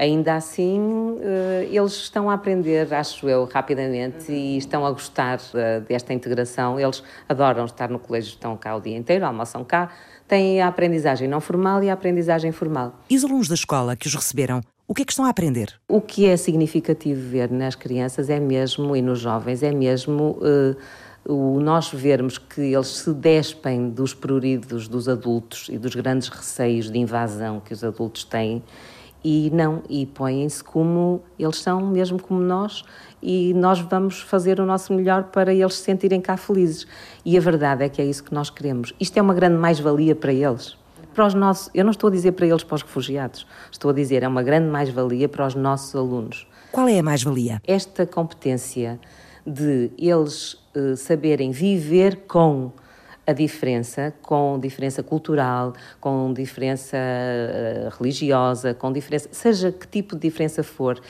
Ainda 0.00 0.36
assim, 0.36 1.18
eh, 1.20 1.68
eles 1.70 1.92
estão 1.92 2.30
a 2.30 2.32
aprender, 2.32 2.94
acho 2.94 3.28
eu, 3.28 3.44
rapidamente 3.44 4.32
e 4.32 4.56
estão 4.56 4.86
a 4.86 4.90
gostar 4.90 5.38
eh, 5.52 5.80
desta 5.80 6.14
integração. 6.14 6.80
Eles 6.80 7.02
adoram 7.28 7.66
estar 7.66 7.90
no 7.90 7.98
colégio, 7.98 8.30
estão 8.30 8.56
cá 8.56 8.74
o 8.74 8.80
dia 8.80 8.96
inteiro, 8.96 9.26
almoçam 9.26 9.62
cá, 9.62 9.90
têm 10.26 10.62
a 10.62 10.68
aprendizagem 10.68 11.28
não 11.28 11.38
formal 11.38 11.84
e 11.84 11.90
a 11.90 11.92
aprendizagem 11.92 12.50
formal. 12.50 12.98
E 13.10 13.14
os 13.14 13.22
alunos 13.26 13.46
da 13.46 13.54
escola 13.54 13.94
que 13.94 14.06
os 14.06 14.14
receberam, 14.14 14.62
o 14.88 14.94
que 14.94 15.02
é 15.02 15.04
que 15.04 15.12
estão 15.12 15.26
a 15.26 15.28
aprender? 15.28 15.78
O 15.86 16.00
que 16.00 16.24
é 16.24 16.34
significativo 16.34 17.20
ver 17.20 17.50
nas 17.50 17.74
crianças 17.74 18.30
é 18.30 18.40
mesmo, 18.40 18.96
e 18.96 19.02
nos 19.02 19.18
jovens, 19.18 19.62
é 19.62 19.70
mesmo. 19.70 20.38
Uh, 20.40 20.76
o 21.28 21.60
nós 21.60 21.90
vermos 21.90 22.38
que 22.38 22.62
eles 22.62 22.86
se 22.86 23.12
despem 23.12 23.90
dos 23.90 24.14
pruridos 24.14 24.88
dos 24.88 25.06
adultos 25.06 25.68
e 25.68 25.76
dos 25.76 25.94
grandes 25.94 26.28
receios 26.28 26.90
de 26.90 26.98
invasão 26.98 27.60
que 27.60 27.74
os 27.74 27.84
adultos 27.84 28.24
têm 28.24 28.62
e 29.22 29.50
não, 29.52 29.82
e 29.88 30.06
põem-se 30.06 30.62
como 30.62 31.22
eles 31.38 31.56
são, 31.56 31.80
mesmo 31.86 32.20
como 32.20 32.40
nós, 32.40 32.84
e 33.22 33.52
nós 33.54 33.80
vamos 33.80 34.20
fazer 34.20 34.60
o 34.60 34.66
nosso 34.66 34.92
melhor 34.92 35.24
para 35.24 35.52
eles 35.52 35.74
se 35.74 35.84
sentirem 35.84 36.20
cá 36.20 36.36
felizes. 36.36 36.86
E 37.24 37.36
a 37.36 37.40
verdade 37.40 37.84
é 37.84 37.88
que 37.88 38.00
é 38.00 38.04
isso 38.04 38.24
que 38.24 38.32
nós 38.32 38.48
queremos. 38.48 38.94
Isto 38.98 39.18
é 39.18 39.22
uma 39.22 39.34
grande 39.34 39.56
mais-valia 39.56 40.14
para 40.14 40.32
eles. 40.32 40.76
Para 41.14 41.26
os 41.26 41.34
nossos, 41.34 41.70
eu 41.74 41.84
não 41.84 41.90
estou 41.90 42.08
a 42.08 42.10
dizer 42.10 42.32
para 42.32 42.46
eles, 42.46 42.62
para 42.62 42.76
os 42.76 42.82
refugiados, 42.82 43.46
estou 43.70 43.90
a 43.90 43.94
dizer 43.94 44.22
é 44.22 44.28
uma 44.28 44.42
grande 44.42 44.68
mais-valia 44.68 45.28
para 45.28 45.46
os 45.46 45.54
nossos 45.54 45.94
alunos. 45.94 46.46
Qual 46.72 46.88
é 46.88 46.98
a 46.98 47.02
mais-valia? 47.02 47.60
Esta 47.66 48.06
competência 48.06 48.98
de 49.44 49.90
eles 49.98 50.54
uh, 50.74 50.96
saberem 50.96 51.50
viver 51.50 52.24
com 52.28 52.72
a 53.30 53.32
diferença, 53.32 54.12
com 54.22 54.58
diferença 54.58 55.02
cultural, 55.02 55.72
com 56.00 56.32
diferença 56.32 56.96
uh, 56.96 57.96
religiosa, 57.96 58.74
com 58.74 58.92
diferença, 58.92 59.28
seja 59.32 59.70
que 59.72 59.86
tipo 59.86 60.14
de 60.16 60.22
diferença 60.22 60.62
for, 60.62 61.00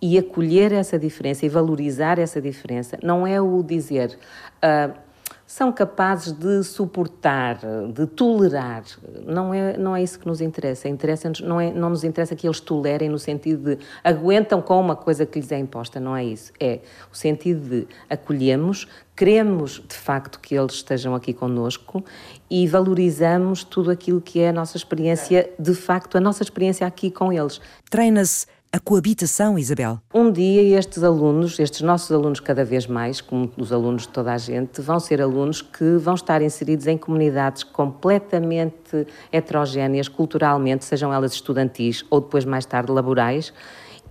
e 0.00 0.18
acolher 0.18 0.72
essa 0.72 0.98
diferença 0.98 1.46
e 1.46 1.48
valorizar 1.48 2.18
essa 2.18 2.40
diferença, 2.40 2.98
não 3.02 3.26
é 3.26 3.40
o 3.40 3.62
dizer. 3.62 4.18
Uh, 4.62 5.07
são 5.48 5.72
capazes 5.72 6.30
de 6.30 6.62
suportar, 6.62 7.58
de 7.94 8.06
tolerar. 8.06 8.84
Não 9.24 9.54
é, 9.54 9.78
não 9.78 9.96
é 9.96 10.02
isso 10.02 10.18
que 10.18 10.26
nos 10.26 10.42
interessa. 10.42 10.90
interessa 10.90 11.32
não, 11.42 11.58
é, 11.58 11.72
não 11.72 11.88
nos 11.88 12.04
interessa 12.04 12.36
que 12.36 12.46
eles 12.46 12.60
tolerem 12.60 13.08
no 13.08 13.18
sentido 13.18 13.74
de 13.74 13.82
aguentam 14.04 14.60
com 14.60 14.78
uma 14.78 14.94
coisa 14.94 15.24
que 15.24 15.40
lhes 15.40 15.50
é 15.50 15.58
imposta. 15.58 15.98
Não 15.98 16.14
é 16.14 16.22
isso. 16.22 16.52
É 16.60 16.80
o 17.10 17.16
sentido 17.16 17.66
de 17.66 17.88
acolhemos, 18.10 18.86
queremos 19.16 19.82
de 19.88 19.94
facto 19.94 20.38
que 20.38 20.54
eles 20.54 20.74
estejam 20.74 21.14
aqui 21.14 21.32
conosco 21.32 22.04
e 22.50 22.66
valorizamos 22.66 23.64
tudo 23.64 23.90
aquilo 23.90 24.20
que 24.20 24.40
é 24.40 24.50
a 24.50 24.52
nossa 24.52 24.76
experiência, 24.76 25.48
de 25.58 25.74
facto, 25.74 26.18
a 26.18 26.20
nossa 26.20 26.42
experiência 26.42 26.86
aqui 26.86 27.10
com 27.10 27.32
eles. 27.32 27.58
Treina-se 27.88 28.46
a 28.70 28.78
coabitação, 28.78 29.58
Isabel? 29.58 29.98
Um 30.12 30.30
dia 30.30 30.78
estes 30.78 31.02
alunos, 31.02 31.58
estes 31.58 31.80
nossos 31.80 32.12
alunos 32.12 32.38
cada 32.38 32.64
vez 32.64 32.86
mais, 32.86 33.20
como 33.20 33.50
os 33.56 33.72
alunos 33.72 34.02
de 34.02 34.08
toda 34.08 34.32
a 34.32 34.38
gente, 34.38 34.80
vão 34.82 35.00
ser 35.00 35.22
alunos 35.22 35.62
que 35.62 35.96
vão 35.96 36.14
estar 36.14 36.42
inseridos 36.42 36.86
em 36.86 36.98
comunidades 36.98 37.62
completamente 37.62 39.06
heterogéneas 39.32 40.08
culturalmente, 40.08 40.84
sejam 40.84 41.12
elas 41.12 41.32
estudantis 41.32 42.04
ou 42.10 42.20
depois 42.20 42.44
mais 42.44 42.66
tarde 42.66 42.92
laborais, 42.92 43.52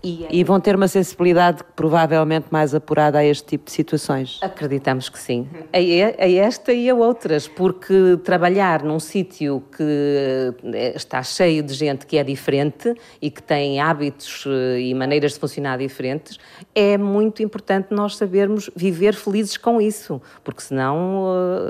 e, 0.03 0.27
e, 0.29 0.43
vão 0.43 0.60
ter 0.60 0.75
uma 0.75 0.88
sensibilidade 0.88 1.63
provavelmente 1.75 2.47
mais 2.51 2.75
apurada 2.75 3.19
a 3.19 3.25
este 3.25 3.45
tipo 3.45 3.65
de 3.65 3.71
situações? 3.71 4.39
Acreditamos 4.41 5.10
que 5.10 5.17
sim. 5.17 5.47
A, 5.73 6.23
a 6.23 6.29
esta 6.29 6.71
e 6.71 6.89
a 6.89 6.95
outras, 6.95 7.47
porque 7.47 8.19
trabalhar 8.23 8.83
num 8.83 8.99
sítio 8.99 9.63
que 9.75 10.53
eh, 10.63 10.93
está 10.95 11.23
cheio 11.23 11.63
de 11.63 11.73
gente 11.73 12.05
que 12.05 12.17
é 12.17 12.23
diferente 12.23 12.93
e 13.21 13.31
que 13.31 13.41
tem 13.41 13.79
hábitos 13.79 14.45
eh, 14.47 14.81
e 14.81 14.93
maneiras 14.93 15.33
de 15.33 15.39
funcionar 15.39 15.77
diferentes, 15.77 16.38
é 16.75 16.97
muito 16.97 17.41
importante 17.41 17.88
nós 17.91 18.15
sabermos 18.17 18.69
viver 18.75 19.15
felizes 19.15 19.57
com 19.57 19.81
isso, 19.81 20.21
porque 20.43 20.62
senão 20.62 21.25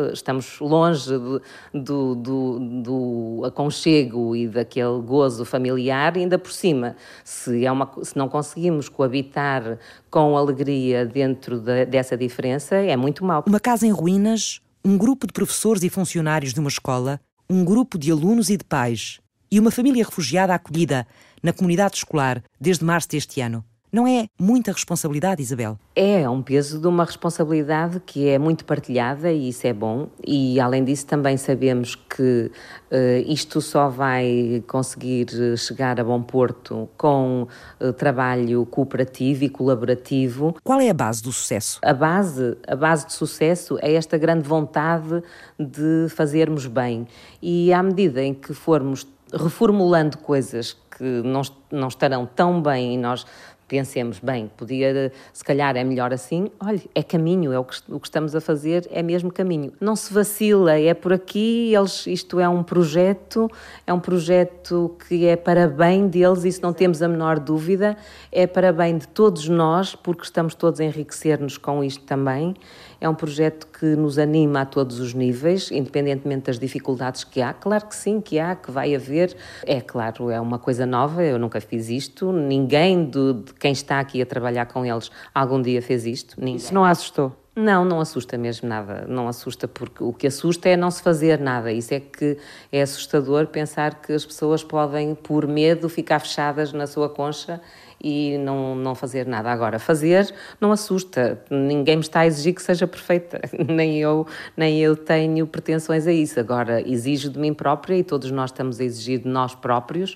eh, 0.09 0.13
estamos 0.13 0.59
longe 0.59 1.09
do, 1.09 1.41
do, 1.73 2.15
do, 2.15 2.59
do 2.83 3.41
aconchego 3.45 4.35
e 4.35 4.47
daquele 4.47 5.01
gozo 5.01 5.45
familiar, 5.45 6.13
ainda 6.15 6.37
por 6.37 6.51
cima. 6.51 6.95
Se, 7.23 7.65
é 7.65 7.71
uma, 7.71 7.89
se 8.01 8.16
não 8.17 8.27
conseguimos 8.27 8.89
coabitar 8.89 9.77
com 10.09 10.37
alegria 10.37 11.05
dentro 11.05 11.59
de, 11.59 11.85
dessa 11.85 12.17
diferença, 12.17 12.75
é 12.75 12.95
muito 12.95 13.23
mal. 13.23 13.43
Uma 13.47 13.59
casa 13.59 13.85
em 13.85 13.91
ruínas, 13.91 14.59
um 14.83 14.97
grupo 14.97 15.27
de 15.27 15.33
professores 15.33 15.83
e 15.83 15.89
funcionários 15.89 16.53
de 16.53 16.59
uma 16.59 16.69
escola, 16.69 17.19
um 17.49 17.63
grupo 17.63 17.97
de 17.97 18.11
alunos 18.11 18.49
e 18.49 18.57
de 18.57 18.63
pais 18.63 19.19
e 19.51 19.59
uma 19.59 19.71
família 19.71 20.03
refugiada 20.03 20.53
acolhida 20.53 21.07
na 21.41 21.53
comunidade 21.53 21.97
escolar 21.97 22.43
desde 22.59 22.83
março 22.83 23.09
deste 23.09 23.39
ano. 23.39 23.63
Não 23.91 24.05
é 24.05 24.27
muita 24.37 24.73
responsabilidade, 24.73 25.41
Isabel? 25.41 25.79
É, 25.95 26.21
é 26.21 26.29
um 26.29 26.41
peso 26.41 26.79
de 26.79 26.87
uma 26.87 27.05
responsabilidade 27.05 28.01
que 28.05 28.27
é 28.27 28.37
muito 28.37 28.65
partilhada 28.65 29.31
e 29.31 29.47
isso 29.47 29.65
é 29.65 29.71
bom. 29.71 30.09
E 30.25 30.59
além 30.59 30.83
disso, 30.83 31.05
também 31.05 31.37
sabemos 31.37 31.95
que 31.95 32.51
uh, 32.91 33.31
isto 33.31 33.61
só 33.61 33.87
vai 33.87 34.61
conseguir 34.67 35.27
chegar 35.57 35.99
a 36.01 36.03
bom 36.03 36.21
porto 36.21 36.89
com 36.97 37.47
uh, 37.79 37.93
trabalho 37.93 38.65
cooperativo 38.65 39.45
e 39.45 39.49
colaborativo. 39.49 40.55
Qual 40.63 40.81
é 40.81 40.89
a 40.89 40.93
base 40.93 41.23
do 41.23 41.31
sucesso? 41.31 41.79
A 41.81 41.93
base, 41.93 42.57
a 42.67 42.75
base 42.75 43.07
de 43.07 43.13
sucesso 43.13 43.77
é 43.81 43.93
esta 43.93 44.17
grande 44.17 44.47
vontade 44.47 45.23
de 45.57 46.07
fazermos 46.09 46.65
bem. 46.65 47.07
E 47.41 47.71
à 47.71 47.81
medida 47.81 48.21
em 48.21 48.33
que 48.33 48.53
formos 48.53 49.07
reformulando 49.33 50.17
coisas 50.17 50.75
que 50.97 51.03
não, 51.03 51.41
não 51.71 51.87
estarão 51.87 52.25
tão 52.25 52.61
bem 52.61 52.95
e 52.95 52.97
nós 52.97 53.25
pensemos, 53.67 54.19
bem, 54.19 54.49
podia, 54.55 55.11
se 55.33 55.43
calhar 55.43 55.75
é 55.75 55.83
melhor 55.83 56.13
assim, 56.13 56.49
olha, 56.59 56.81
é 56.95 57.03
caminho, 57.03 57.51
é 57.51 57.59
o 57.59 57.63
que, 57.63 57.77
o 57.89 57.99
que 57.99 58.07
estamos 58.07 58.35
a 58.35 58.41
fazer, 58.41 58.87
é 58.89 59.03
mesmo 59.03 59.31
caminho. 59.31 59.73
Não 59.79 59.95
se 59.95 60.13
vacila, 60.13 60.79
é 60.79 60.93
por 60.93 61.11
aqui, 61.11 61.73
eles, 61.73 62.07
isto 62.07 62.39
é 62.39 62.47
um 62.47 62.63
projeto, 62.63 63.49
é 63.85 63.93
um 63.93 63.99
projeto 63.99 64.95
que 65.07 65.25
é 65.25 65.35
para 65.35 65.67
bem 65.67 66.07
deles, 66.07 66.45
isso 66.45 66.61
não 66.61 66.71
temos 66.71 67.01
a 67.01 67.07
menor 67.07 67.39
dúvida, 67.39 67.97
é 68.31 68.47
para 68.47 68.71
bem 68.71 68.97
de 68.97 69.07
todos 69.07 69.49
nós, 69.49 69.95
porque 69.95 70.23
estamos 70.23 70.55
todos 70.55 70.79
a 70.79 70.85
enriquecer-nos 70.85 71.57
com 71.57 71.83
isto 71.83 72.03
também. 72.05 72.55
É 72.99 73.07
um 73.07 73.15
projeto 73.15 73.67
que 73.67 73.85
nos 73.95 74.17
anima 74.17 74.61
a 74.61 74.65
todos 74.65 74.99
os 74.99 75.13
níveis, 75.13 75.71
independentemente 75.71 76.47
das 76.47 76.59
dificuldades 76.59 77.23
que 77.23 77.41
há. 77.41 77.53
Claro 77.53 77.87
que 77.87 77.95
sim, 77.95 78.19
que 78.19 78.39
há, 78.39 78.55
que 78.55 78.71
vai 78.71 78.95
haver. 78.95 79.35
É 79.65 79.79
claro, 79.79 80.29
é 80.29 80.39
uma 80.39 80.59
coisa 80.59 80.85
nova, 80.85 81.23
eu 81.23 81.37
nunca 81.37 81.61
fiz 81.61 81.89
isto, 81.89 82.31
ninguém 82.31 83.09
de 83.09 83.35
quem 83.59 83.71
está 83.71 83.99
aqui 83.99 84.21
a 84.21 84.25
trabalhar 84.25 84.65
com 84.65 84.85
eles 84.85 85.11
algum 85.33 85.61
dia 85.61 85.81
fez 85.81 86.05
isto. 86.05 86.35
Ninguém. 86.37 86.55
Isso 86.55 86.73
não 86.73 86.83
assustou? 86.83 87.35
Não, 87.59 87.83
não 87.83 87.99
assusta 87.99 88.37
mesmo 88.37 88.69
nada. 88.69 89.05
Não 89.07 89.27
assusta 89.27 89.67
porque 89.67 90.03
o 90.03 90.13
que 90.13 90.27
assusta 90.27 90.69
é 90.69 90.77
não 90.77 90.91
se 90.91 91.01
fazer 91.01 91.39
nada. 91.39 91.71
Isso 91.71 91.91
é 91.91 91.99
que 91.99 92.37
é 92.71 92.83
assustador 92.83 93.47
pensar 93.47 93.99
que 93.99 94.13
as 94.13 94.23
pessoas 94.23 94.63
podem, 94.63 95.15
por 95.15 95.47
medo, 95.47 95.89
ficar 95.89 96.19
fechadas 96.19 96.71
na 96.71 96.85
sua 96.85 97.09
concha 97.09 97.59
e 97.99 98.37
não, 98.37 98.75
não 98.75 98.93
fazer 98.93 99.25
nada. 99.25 99.51
Agora, 99.51 99.79
fazer 99.79 100.31
não 100.61 100.71
assusta. 100.71 101.41
Ninguém 101.49 101.95
me 101.95 102.03
está 102.03 102.19
a 102.19 102.27
exigir 102.27 102.53
que 102.53 102.61
seja 102.61 102.85
perfeita. 102.85 103.41
Nem 103.67 103.97
eu, 103.97 104.27
nem 104.55 104.79
eu 104.79 104.95
tenho 104.95 105.47
pretensões 105.47 106.05
a 106.05 106.11
isso. 106.11 106.39
Agora, 106.39 106.87
exijo 106.87 107.31
de 107.31 107.39
mim 107.39 107.55
própria 107.55 107.97
e 107.97 108.03
todos 108.03 108.29
nós 108.29 108.51
estamos 108.51 108.79
a 108.79 108.83
exigir 108.83 109.21
de 109.21 109.27
nós 109.27 109.55
próprios 109.55 110.15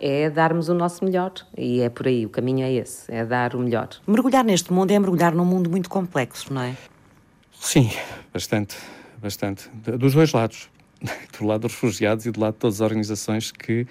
é 0.00 0.30
darmos 0.30 0.68
o 0.68 0.74
nosso 0.74 1.04
melhor. 1.04 1.32
E 1.56 1.80
é 1.80 1.88
por 1.88 2.06
aí, 2.06 2.24
o 2.24 2.28
caminho 2.28 2.64
é 2.64 2.72
esse, 2.72 3.12
é 3.12 3.24
dar 3.24 3.54
o 3.54 3.58
melhor. 3.58 3.88
Mergulhar 4.06 4.44
neste 4.44 4.72
mundo 4.72 4.90
é 4.90 4.98
mergulhar 4.98 5.34
num 5.34 5.44
mundo 5.44 5.68
muito 5.68 5.88
complexo, 5.88 6.52
não 6.52 6.62
é? 6.62 6.76
Sim, 7.60 7.90
bastante, 8.32 8.76
bastante. 9.20 9.68
Dos 9.98 10.14
dois 10.14 10.32
lados. 10.32 10.68
Do 11.38 11.46
lado 11.46 11.62
dos 11.62 11.72
refugiados 11.72 12.26
e 12.26 12.30
do 12.30 12.38
lado 12.38 12.52
de 12.52 12.58
todas 12.58 12.76
as 12.76 12.80
organizações 12.82 13.50
que 13.50 13.86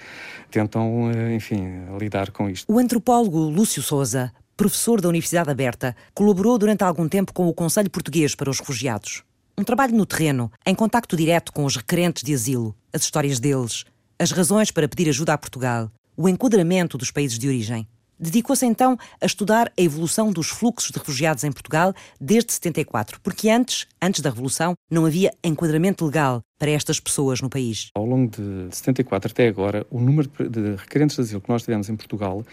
tentam, 0.51 1.09
eh, 1.09 1.33
enfim, 1.33 1.81
lidar 1.99 2.29
com 2.29 2.47
isto. 2.47 2.71
O 2.71 2.77
antropólogo 2.77 3.39
Lúcio 3.39 3.81
Souza, 3.81 4.31
professor 4.55 5.01
da 5.01 5.09
Universidade 5.09 5.49
Aberta, 5.49 5.95
colaborou 6.13 6.59
durante 6.59 6.83
algum 6.83 7.09
tempo 7.09 7.33
com 7.33 7.47
o 7.47 7.53
Conselho 7.53 7.89
Português 7.89 8.35
para 8.35 8.49
os 8.49 8.59
Refugiados. 8.59 9.23
Um 9.57 9.63
trabalho 9.63 9.95
no 9.95 10.05
terreno, 10.05 10.51
em 10.65 10.75
contacto 10.75 11.17
direto 11.17 11.51
com 11.51 11.65
os 11.65 11.75
requerentes 11.75 12.23
de 12.23 12.33
asilo, 12.33 12.75
as 12.93 13.01
histórias 13.01 13.39
deles, 13.39 13.85
as 14.19 14.31
razões 14.31 14.69
para 14.69 14.87
pedir 14.87 15.07
ajuda 15.07 15.33
a 15.33 15.37
Portugal, 15.37 15.89
o 16.17 16.27
enquadramento 16.27 16.97
dos 16.97 17.09
países 17.09 17.39
de 17.39 17.47
origem. 17.47 17.87
Dedicou-se 18.19 18.65
então 18.65 18.97
a 19.21 19.25
estudar 19.25 19.71
a 19.79 19.81
evolução 19.81 20.29
dos 20.29 20.49
fluxos 20.49 20.91
de 20.91 20.99
refugiados 20.99 21.45
em 21.45 21.51
Portugal 21.53 21.93
desde 22.19 22.51
74, 22.51 23.17
porque 23.21 23.49
antes, 23.49 23.87
antes 24.01 24.19
da 24.19 24.29
Revolução, 24.29 24.73
não 24.91 25.05
havia 25.05 25.31
enquadramento 25.41 26.05
legal 26.05 26.41
para 26.59 26.69
estas 26.69 26.99
pessoas 26.99 27.39
no 27.39 27.49
país. 27.49 27.91
Ao 27.95 28.05
longo 28.05 28.29
de 28.29 28.75
74 28.75 29.31
até 29.31 29.47
agora, 29.47 29.87
o 29.89 30.01
número 30.01 30.29
de 30.49 30.75
requerentes 30.75 31.15
de 31.15 31.21
asilo 31.21 31.39
que 31.39 31.47
nós 31.47 31.63
tivemos 31.63 31.87
em 31.87 31.95
Portugal, 31.95 32.43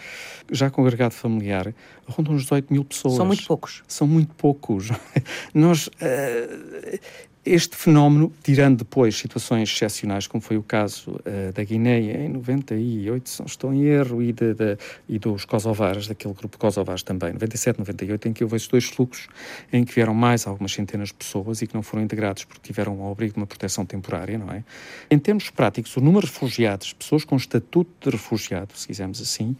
já 0.52 0.70
com 0.70 0.82
agregado 0.82 1.14
familiar, 1.14 1.74
ronda 2.06 2.30
uns 2.30 2.42
18 2.42 2.72
mil 2.72 2.84
pessoas. 2.84 3.16
São 3.16 3.26
muito 3.26 3.44
poucos. 3.44 3.82
São 3.88 4.06
muito 4.06 4.34
poucos. 4.36 4.90
nós. 5.52 5.88
Uh, 5.88 7.00
este 7.46 7.76
fenómeno, 7.76 8.32
tirando 8.42 8.78
depois 8.78 9.16
situações 9.16 9.70
excepcionais, 9.70 10.26
como 10.26 10.42
foi 10.42 10.56
o 10.56 10.62
caso 10.62 11.12
uh, 11.12 11.52
da 11.52 11.62
Guiné 11.62 12.26
em 12.26 12.28
98, 12.28 13.28
se 13.28 13.38
não 13.40 13.46
estou 13.46 13.72
em 13.72 13.84
erro, 13.84 14.22
e, 14.22 14.32
de, 14.32 14.52
de, 14.52 14.76
e 15.08 15.18
dos 15.18 15.44
Kosovares, 15.44 16.08
daquele 16.08 16.34
grupo 16.34 16.58
Kosovares 16.58 17.02
também, 17.02 17.32
97, 17.32 17.78
98, 17.78 18.28
em 18.28 18.32
que 18.32 18.42
houve 18.44 18.56
esses 18.56 18.68
dois 18.68 18.84
fluxos, 18.84 19.28
em 19.72 19.84
que 19.84 19.94
vieram 19.94 20.12
mais 20.12 20.46
algumas 20.46 20.72
centenas 20.72 21.08
de 21.08 21.14
pessoas 21.14 21.62
e 21.62 21.66
que 21.66 21.74
não 21.74 21.82
foram 21.82 22.02
integrados 22.02 22.44
porque 22.44 22.62
tiveram 22.62 23.00
ao 23.00 23.12
abrigo 23.12 23.34
de 23.34 23.40
uma 23.40 23.46
proteção 23.46 23.86
temporária, 23.86 24.36
não 24.36 24.52
é? 24.52 24.64
Em 25.10 25.18
termos 25.18 25.48
práticos, 25.50 25.96
o 25.96 26.00
número 26.00 26.26
de 26.26 26.32
refugiados, 26.32 26.92
pessoas 26.92 27.24
com 27.24 27.36
estatuto 27.36 27.90
de 28.00 28.10
refugiado, 28.10 28.72
se 28.74 28.86
quisermos 28.86 29.20
assim, 29.20 29.56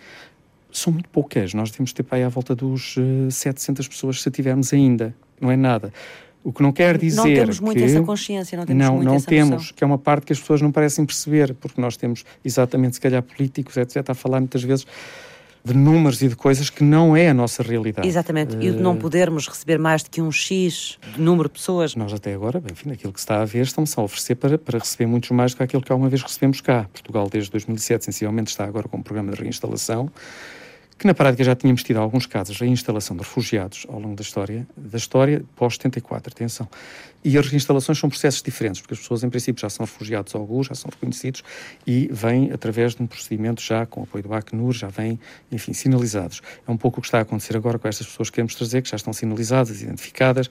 são 0.73 0.93
muito 0.93 1.09
poucas. 1.09 1.55
Nós 1.55 1.71
devemos 1.71 1.93
ter 1.93 2.03
para 2.03 2.19
aí 2.19 2.25
à 2.25 2.29
volta 2.29 2.55
dos 2.55 2.97
uh, 2.97 3.29
eh, 3.29 3.31
700 3.31 3.89
pessoas 3.89 4.21
se 4.21 4.31
tivermos 4.31 4.73
ainda. 4.73 5.15
Não 5.41 5.51
é 5.51 5.57
nada. 5.57 5.93
O 6.47 6.53
que 6.53 6.63
não 6.63 6.71
quer 6.71 6.97
dizer. 6.97 7.17
Não 7.17 7.25
temos 7.25 7.59
muito 7.59 7.79
que, 7.79 7.85
essa 7.85 8.01
consciência, 8.03 8.57
não 8.57 8.65
temos 8.65 8.87
não, 8.87 9.03
não 9.03 9.21
temos, 9.21 9.51
noção. 9.51 9.75
que 9.75 9.83
é 9.83 9.87
uma 9.87 9.99
parte 9.99 10.27
que 10.27 10.33
as 10.33 10.39
pessoas 10.39 10.63
não 10.63 10.71
parecem 10.71 11.05
perceber, 11.05 11.53
porque 11.55 11.81
nós 11.81 11.97
temos 11.97 12.25
exatamente, 12.45 12.95
se 12.95 13.01
calhar, 13.01 13.21
políticos, 13.21 13.77
etc., 13.77 14.11
a 14.11 14.15
falar 14.15 14.39
muitas 14.39 14.63
vezes 14.63 14.87
de 15.65 15.75
números 15.75 16.23
e 16.23 16.29
de 16.29 16.37
coisas 16.37 16.71
que 16.71 16.85
não 16.85 17.17
é 17.17 17.31
a 17.31 17.35
nossa 17.35 17.65
realidade. 17.65 18.07
Exatamente, 18.07 18.55
e 18.59 18.71
de 18.71 18.81
não 18.81 18.95
eh, 18.95 18.97
podermos 18.97 19.49
receber 19.49 19.77
mais 19.77 20.05
do 20.05 20.11
que 20.11 20.23
um 20.23 20.31
X 20.31 20.97
de 21.17 21.21
número 21.21 21.49
de 21.49 21.55
pessoas. 21.55 21.97
Nós 21.97 22.13
até 22.13 22.33
agora, 22.33 22.63
enfim, 22.71 22.93
aquilo 22.93 23.13
que 23.13 23.19
se 23.19 23.25
está 23.25 23.43
a 23.43 23.45
ver, 23.45 23.63
estamos 23.63 23.99
a 23.99 24.03
oferecer 24.03 24.37
para, 24.37 24.57
para 24.57 24.79
receber 24.79 25.07
muitos 25.07 25.33
mais 25.33 25.51
do 25.51 25.57
que 25.57 25.65
aquilo 25.65 25.83
que 25.83 25.91
alguma 25.91 26.09
vez 26.09 26.23
recebemos 26.23 26.61
cá. 26.61 26.87
Portugal, 26.93 27.29
desde 27.29 27.51
2007, 27.51 28.05
sensivelmente, 28.05 28.53
está 28.53 28.65
agora 28.65 28.87
com 28.87 28.99
um 28.99 29.03
programa 29.03 29.33
de 29.33 29.41
reinstalação 29.41 30.09
que 30.99 31.07
na 31.07 31.15
prática 31.15 31.45
já 31.45 31.55
tínhamos 31.55 31.83
tido 31.83 31.99
alguns 31.99 32.25
casos 32.27 32.57
de 32.57 32.65
reinstalação 32.65 33.17
de 33.17 33.23
refugiados 33.23 33.87
ao 33.89 34.01
longo 34.01 34.17
da 34.17 34.23
história, 34.23 34.67
da 34.77 34.97
história 34.97 35.45
pós-74, 35.55 36.29
atenção. 36.29 36.69
E 37.23 37.37
as 37.37 37.49
reinstalações 37.49 37.99
são 37.99 38.09
processos 38.09 38.41
diferentes, 38.41 38.81
porque 38.81 38.95
as 38.95 39.01
pessoas 39.01 39.25
em 39.25 39.29
princípio 39.29 39.61
já 39.61 39.69
são 39.69 39.85
refugiados 39.85 40.35
alguns, 40.35 40.69
já 40.69 40.75
são 40.75 40.91
reconhecidos 40.91 41.43
e 41.87 42.09
vêm 42.11 42.53
através 42.53 42.95
de 42.95 43.03
um 43.03 43.07
procedimento 43.07 43.61
já 43.61 43.85
com 43.85 44.05
apoio 44.05 44.23
do 44.23 44.33
Acnur, 44.33 44.73
já 44.73 44.89
vêm, 44.89 45.19
enfim, 45.51 45.73
sinalizados. 45.73 46.41
É 46.67 46.71
um 46.71 46.77
pouco 46.77 46.99
o 46.99 47.03
que 47.03 47.09
está 47.09 47.19
a 47.19 47.23
acontecer 47.23 47.57
agora 47.57 47.79
com 47.79 47.89
estas 47.89 48.07
pessoas 48.07 48.31
que 48.31 48.37
queremos 48.37 48.55
trazer, 48.55 48.81
que 48.81 48.89
já 48.89 48.97
estão 48.97 49.13
sinalizadas, 49.13 49.83
identificadas 49.83 50.49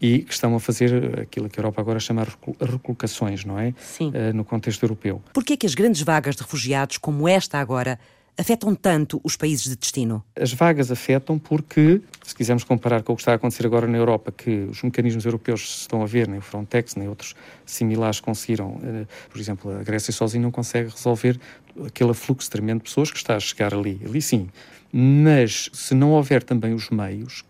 e 0.00 0.18
que 0.18 0.32
estão 0.32 0.54
a 0.56 0.60
fazer 0.60 1.20
aquilo 1.20 1.48
que 1.48 1.58
a 1.58 1.62
Europa 1.62 1.80
agora 1.80 2.00
chama 2.00 2.26
recolocações, 2.60 3.44
não 3.44 3.58
é? 3.58 3.72
Sim. 3.78 4.08
Uh, 4.08 4.34
no 4.34 4.44
contexto 4.44 4.82
europeu. 4.82 5.22
Por 5.32 5.44
que 5.44 5.52
é 5.52 5.56
que 5.56 5.66
as 5.66 5.74
grandes 5.74 6.02
vagas 6.02 6.34
de 6.34 6.42
refugiados, 6.42 6.98
como 6.98 7.28
esta 7.28 7.58
agora, 7.58 7.98
afetam 8.38 8.74
tanto 8.74 9.20
os 9.24 9.36
países 9.36 9.64
de 9.64 9.76
destino? 9.76 10.22
As 10.38 10.52
vagas 10.52 10.90
afetam 10.90 11.38
porque, 11.38 12.00
se 12.24 12.34
quisermos 12.34 12.64
comparar 12.64 13.02
com 13.02 13.12
o 13.12 13.16
que 13.16 13.22
está 13.22 13.32
a 13.32 13.34
acontecer 13.36 13.66
agora 13.66 13.86
na 13.86 13.96
Europa, 13.96 14.30
que 14.30 14.50
os 14.70 14.82
mecanismos 14.82 15.24
europeus 15.24 15.80
estão 15.80 16.02
a 16.02 16.06
ver, 16.06 16.28
nem 16.28 16.38
o 16.38 16.42
Frontex, 16.42 16.94
nem 16.96 17.08
outros 17.08 17.34
similares 17.64 18.20
conseguiram, 18.20 18.80
eh, 18.82 19.06
por 19.30 19.40
exemplo, 19.40 19.70
a 19.70 19.82
Grécia 19.82 20.12
sozinha 20.12 20.42
não 20.42 20.50
consegue 20.50 20.90
resolver 20.90 21.40
aquele 21.84 22.14
fluxo 22.14 22.50
tremendo 22.50 22.78
de 22.78 22.84
pessoas 22.84 23.10
que 23.10 23.16
está 23.16 23.36
a 23.36 23.40
chegar 23.40 23.74
ali. 23.74 24.00
Ali 24.04 24.20
sim. 24.20 24.48
Mas 24.92 25.68
se 25.72 25.94
não 25.94 26.12
houver 26.12 26.42
também 26.42 26.72
os 26.72 26.90
meios 26.90 27.44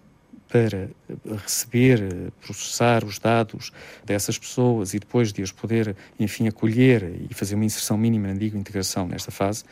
para 0.48 0.88
receber, 1.42 2.32
processar 2.40 3.04
os 3.04 3.18
dados 3.18 3.72
dessas 4.04 4.38
pessoas 4.38 4.94
e 4.94 4.98
depois 4.98 5.32
de 5.32 5.42
os 5.42 5.50
poder, 5.50 5.96
enfim, 6.18 6.46
acolher 6.46 7.02
e 7.28 7.34
fazer 7.34 7.56
uma 7.56 7.64
inserção 7.64 7.98
mínima, 7.98 8.28
não 8.28 8.36
digo 8.36 8.56
integração 8.56 9.08
nesta 9.08 9.30
fase, 9.30 9.64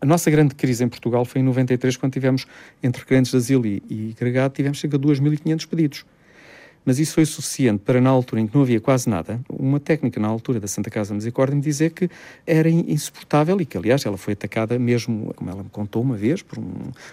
a 0.00 0.06
nossa 0.06 0.30
grande 0.30 0.54
crise 0.54 0.82
em 0.82 0.88
Portugal 0.88 1.24
foi 1.24 1.40
em 1.40 1.44
93, 1.44 1.96
quando 1.96 2.12
tivemos, 2.12 2.46
entre 2.82 3.04
crentes 3.04 3.32
de 3.32 3.36
asilo 3.36 3.66
e, 3.66 4.14
agregado, 4.16 4.54
tivemos 4.54 4.80
cerca 4.80 4.98
de 4.98 5.06
2.500 5.06 5.66
pedidos 5.68 6.04
mas 6.84 6.98
isso 6.98 7.14
foi 7.14 7.24
suficiente 7.24 7.82
para, 7.84 8.00
na 8.00 8.10
altura 8.10 8.40
em 8.42 8.46
que 8.46 8.54
não 8.54 8.62
havia 8.62 8.80
quase 8.80 9.08
nada, 9.08 9.40
uma 9.48 9.78
técnica 9.78 10.18
na 10.20 10.28
altura 10.28 10.60
da 10.60 10.66
Santa 10.66 10.90
Casa 10.90 11.14
Misericórdia 11.14 11.54
me 11.54 11.62
dizer 11.62 11.90
que 11.90 12.08
era 12.46 12.68
insuportável 12.68 13.60
e 13.60 13.66
que, 13.66 13.76
aliás, 13.76 14.04
ela 14.04 14.16
foi 14.16 14.32
atacada 14.32 14.78
mesmo, 14.78 15.32
como 15.34 15.50
ela 15.50 15.62
me 15.62 15.70
contou 15.70 16.02
uma 16.02 16.16
vez, 16.16 16.42
por 16.42 16.58
um, 16.58 16.62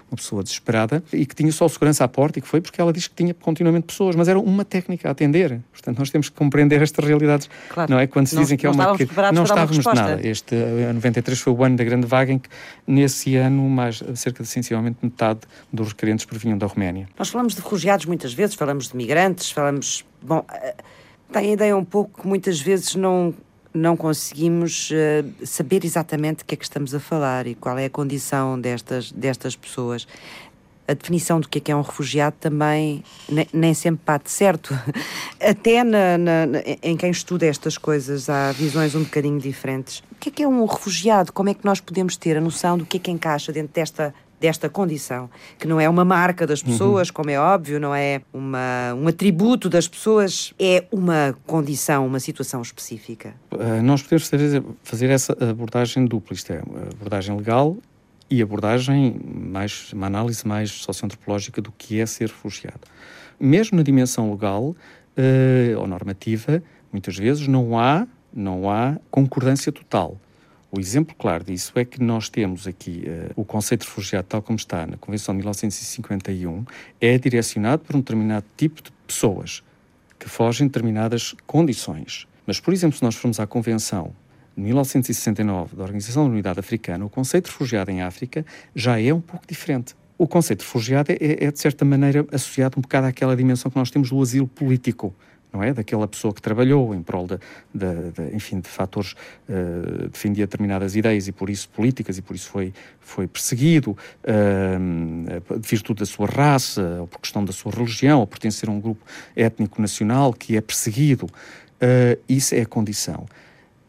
uma 0.10 0.15
pessoa 0.15 0.43
desesperada 0.43 1.03
e 1.12 1.25
que 1.25 1.36
tinha 1.36 1.51
só 1.51 1.67
segurança 1.67 2.03
à 2.03 2.08
porta 2.08 2.39
e 2.39 2.41
que 2.41 2.47
foi 2.47 2.62
porque 2.62 2.80
ela 2.80 2.93
disse 2.93 3.10
que 3.10 3.15
tinha 3.15 3.34
continuamente 3.34 3.88
pessoas, 3.88 4.15
mas 4.15 4.27
era 4.27 4.39
uma 4.39 4.63
técnica 4.63 5.10
a 5.10 5.12
atender. 5.12 5.60
Portanto, 5.71 5.99
nós 5.99 6.10
temos 6.10 6.30
que 6.30 6.36
compreender 6.36 6.82
estas 6.82 7.06
realidades. 7.06 7.49
Claro. 7.69 7.91
Não 7.91 7.99
é? 7.99 8.08
Quando 8.08 8.27
se 8.27 8.36
não, 8.36 8.43
dizem 8.43 8.58
que 8.58 8.65
é 8.65 8.69
uma. 8.69 8.95
Não 9.34 9.43
estávamos 9.43 9.77
de 9.77 9.95
nada. 9.95 10.27
Este 10.27 10.56
uh, 10.56 10.93
93 10.93 11.39
foi 11.39 11.53
o 11.53 11.63
ano 11.63 11.75
da 11.77 11.84
grande 11.84 12.08
vaga 12.08 12.32
em 12.32 12.39
que, 12.39 12.49
nesse 12.86 13.36
ano, 13.36 13.67
mais 13.69 14.03
cerca 14.15 14.43
de 14.43 14.49
sensivelmente 14.49 14.97
metade 15.01 15.41
dos 15.71 15.89
requerentes 15.89 16.25
provinham 16.25 16.58
da 16.58 16.67
Roménia. 16.67 17.08
Nós 17.17 17.30
falamos 17.30 17.53
de 17.53 17.62
refugiados 17.62 18.06
muitas 18.06 18.34
vezes, 18.34 18.56
falamos 18.56 18.89
de 18.89 18.95
migrantes, 18.95 19.51
falamos. 19.58 20.06
Bom, 20.22 20.46
eh, 20.54 20.76
tem 21.32 21.50
a 21.50 21.54
ideia 21.54 21.76
um 21.76 21.84
pouco 21.84 22.22
que 22.22 22.28
muitas 22.28 22.60
vezes 22.60 22.93
não, 22.93 23.34
não 23.74 23.98
conseguimos 23.98 24.91
uh, 24.91 25.46
saber 25.46 25.84
exatamente 25.84 26.43
o 26.43 26.46
que 26.46 26.54
é 26.54 26.58
que 26.58 26.63
estamos 26.63 26.93
a 26.93 27.00
falar 27.00 27.48
e 27.48 27.56
qual 27.56 27.78
é 27.80 27.86
a 27.86 27.89
condição 27.89 28.60
destas, 28.60 29.12
destas 29.12 29.56
pessoas. 29.56 30.08
A 30.88 30.93
definição 30.93 31.41
do 31.41 31.50
que 31.50 31.58
é, 31.58 31.62
que 31.62 31.72
é 31.72 31.76
um 31.76 31.82
refugiado 31.82 32.36
também 32.39 33.04
nem, 33.52 33.74
sempre 33.74 34.02
bate 34.06 34.32
certo. 34.32 34.74
Até 35.41 35.84
na, 35.84 36.17
na, 36.17 36.46
em 36.82 36.96
quem 36.96 37.10
estuda 37.10 37.46
estas 37.46 37.78
coisas 37.78 38.30
há 38.30 38.52
visões 38.54 38.96
um 38.96 39.04
bocadinho 39.04 39.39
diferentes. 39.39 40.00
O 40.12 40.15
que 40.20 40.30
é 40.30 40.32
que 40.32 40.43
é 40.43 40.48
um 40.48 40.65
refugiado? 40.65 41.34
Como 41.34 41.50
é 41.50 41.54
que 41.54 41.65
nós 41.65 41.82
podemos 41.82 42.15
ter 42.15 42.38
a 42.38 42.41
noção 42.41 42.78
do 42.78 42.86
que 42.86 42.98
é 42.98 43.00
que 43.02 43.12
encaixa 43.12 43.52
dentro 43.52 43.74
desta 43.74 44.13
desta 44.39 44.69
condição, 44.69 45.30
que 45.58 45.67
não 45.67 45.80
é 45.80 45.89
uma 45.89 46.06
marca 46.06 46.45
das 46.45 46.62
uhum. 46.62 46.71
pessoas, 46.71 47.08
uhum. 47.10 47.13
como 47.13 47.30
é 47.30 47.39
óbvio, 47.39 47.80
não 47.80 47.93
é 47.93 48.21
uma, 48.32 48.93
um 48.95 49.08
atributo 49.08 49.69
das 49.69 49.88
pessoas, 49.88 50.54
é 50.60 50.86
uma 50.91 51.36
condição, 51.45 52.06
uma 52.06 52.19
situação 52.19 52.62
específica. 52.62 53.34
Uh, 53.51 53.82
nós 53.82 54.01
podemos 54.01 54.28
fazer, 54.28 54.64
fazer 54.84 55.09
essa 55.09 55.34
abordagem 55.34 56.05
dupla, 56.05 56.34
isto 56.34 56.51
é, 56.53 56.59
abordagem 56.91 57.36
legal 57.36 57.76
e 58.30 58.41
abordagem 58.41 59.20
mais, 59.34 59.91
uma 59.93 60.07
análise 60.07 60.45
mais 60.47 60.72
socioantropológica 60.72 61.62
do 61.62 61.72
que 61.72 61.99
é 61.99 62.05
ser 62.05 62.28
refugiado. 62.28 62.82
Mesmo 63.39 63.78
na 63.78 63.84
dimensão 63.84 64.32
legal 64.32 64.64
uh, 64.64 65.80
ou 65.80 65.88
normativa, 65.88 66.62
muitas 66.91 67.16
vezes 67.16 67.47
não 67.47 67.78
há, 67.80 68.07
não 68.34 68.70
há 68.70 68.97
concordância 69.09 69.72
total. 69.72 70.18
O 70.70 70.80
exemplo 70.80 71.15
claro 71.18 71.45
disso 71.45 71.72
é 71.76 71.86
que 71.86 72.01
nós 72.01 72.28
temos 72.28 72.68
aqui 72.68 73.03
uh, 73.07 73.32
o 73.38 73.45
conceito 73.45 73.82
de 73.82 73.88
refugiado, 73.88 74.28
tal 74.28 74.41
como 74.41 74.57
está 74.57 74.86
na 74.86 74.97
Convenção 74.97 75.34
de 75.34 75.38
1951, 75.38 76.65
é 76.99 77.18
direcionado 77.18 77.84
para 77.86 77.95
um 77.95 78.01
determinado 78.01 78.45
tipo 78.57 78.82
de 78.82 78.91
pessoas 79.07 79.63
que 80.20 80.28
fogem 80.28 80.68
de 80.68 80.74
determinadas 80.74 81.34
condições. 81.45 82.28
Mas, 82.45 82.59
por 82.59 82.74
exemplo, 82.74 82.97
se 82.97 83.03
nós 83.03 83.15
formos 83.15 83.39
à 83.39 83.47
Convenção 83.47 84.13
de 84.57 84.63
1969 84.63 85.78
da 85.78 85.84
Organização 85.84 86.26
da 86.26 86.32
Unidade 86.32 86.59
Africana, 86.59 87.05
o 87.05 87.09
conceito 87.09 87.45
de 87.45 87.51
refugiado 87.51 87.89
em 87.89 88.01
África 88.01 88.45
já 88.76 88.99
é 88.99 89.13
um 89.13 89.22
pouco 89.22 89.47
diferente. 89.47 89.95
O 90.18 90.28
conceito 90.28 90.59
de 90.59 90.65
refugiado 90.65 91.11
é, 91.13 91.45
é, 91.45 91.51
de 91.51 91.59
certa 91.59 91.86
maneira, 91.86 92.26
associado 92.32 92.78
um 92.78 92.82
bocado 92.82 93.07
àquela 93.07 93.38
dimensão 93.38 93.72
que 93.72 93.78
nós 93.78 93.89
temos 93.89 94.09
do 94.09 94.22
asilo 94.22 94.47
político 94.47 95.15
não 95.52 95.64
é? 95.64 95.74
Daquela 95.74 96.08
pessoa 96.08 96.34
que 96.34 96.41
trabalhou 96.41 96.93
em 96.93 97.02
prol 97.02 97.28
de, 97.28 97.39
de, 97.74 98.12
de 98.12 98.36
enfim, 98.36 98.60
de 98.60 98.68
fatores, 98.68 99.14
uh, 99.50 100.10
defendia 100.10 100.45
determinadas 100.45 100.95
ideias 100.95 101.28
e 101.28 101.32
por 101.32 101.50
isso 101.50 101.70
políticas 101.70 102.18
e 102.18 102.22
por 102.22 102.36
isso 102.36 102.50
foi, 102.50 102.74
foi 103.00 103.28
perseguido, 103.28 103.91
uh, 103.91 105.60
de 105.60 105.68
virtude 105.68 106.00
da 106.00 106.06
sua 106.06 106.28
raça, 106.28 106.98
ou 107.00 107.08
por 107.08 107.20
questão 107.20 107.43
da 107.43 107.54
sua 107.54 107.72
religião, 107.72 108.20
ou 108.20 108.28
pertencer 108.28 108.70
a 108.70 108.72
um 108.72 108.80
grupo 108.80 109.04
étnico 109.36 109.82
nacional 109.82 110.34
que 110.34 110.58
é 110.58 110.62
perseguido. 110.62 111.26
Uh, 111.26 112.20
isso 112.28 112.56
é 112.56 112.62
a 112.62 112.66
condição. 112.66 113.26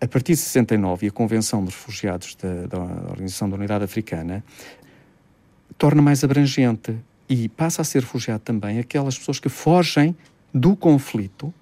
A 0.00 0.06
partir 0.06 0.32
de 0.32 0.38
69 0.38 1.06
e 1.06 1.08
a 1.08 1.12
Convenção 1.12 1.64
de 1.64 1.70
Refugiados 1.70 2.36
da, 2.36 2.66
da 2.66 2.78
Organização 3.10 3.50
da 3.50 3.56
Unidade 3.56 3.84
Africana 3.84 4.44
torna 5.76 6.00
mais 6.00 6.22
abrangente 6.22 6.96
e 7.28 7.48
passa 7.48 7.82
a 7.82 7.84
ser 7.84 8.02
refugiado 8.02 8.40
também 8.40 8.78
aquelas 8.78 9.18
pessoas 9.18 9.40
que 9.40 9.48
fogem 9.48 10.16
do 10.52 10.76
conflito 10.76 11.52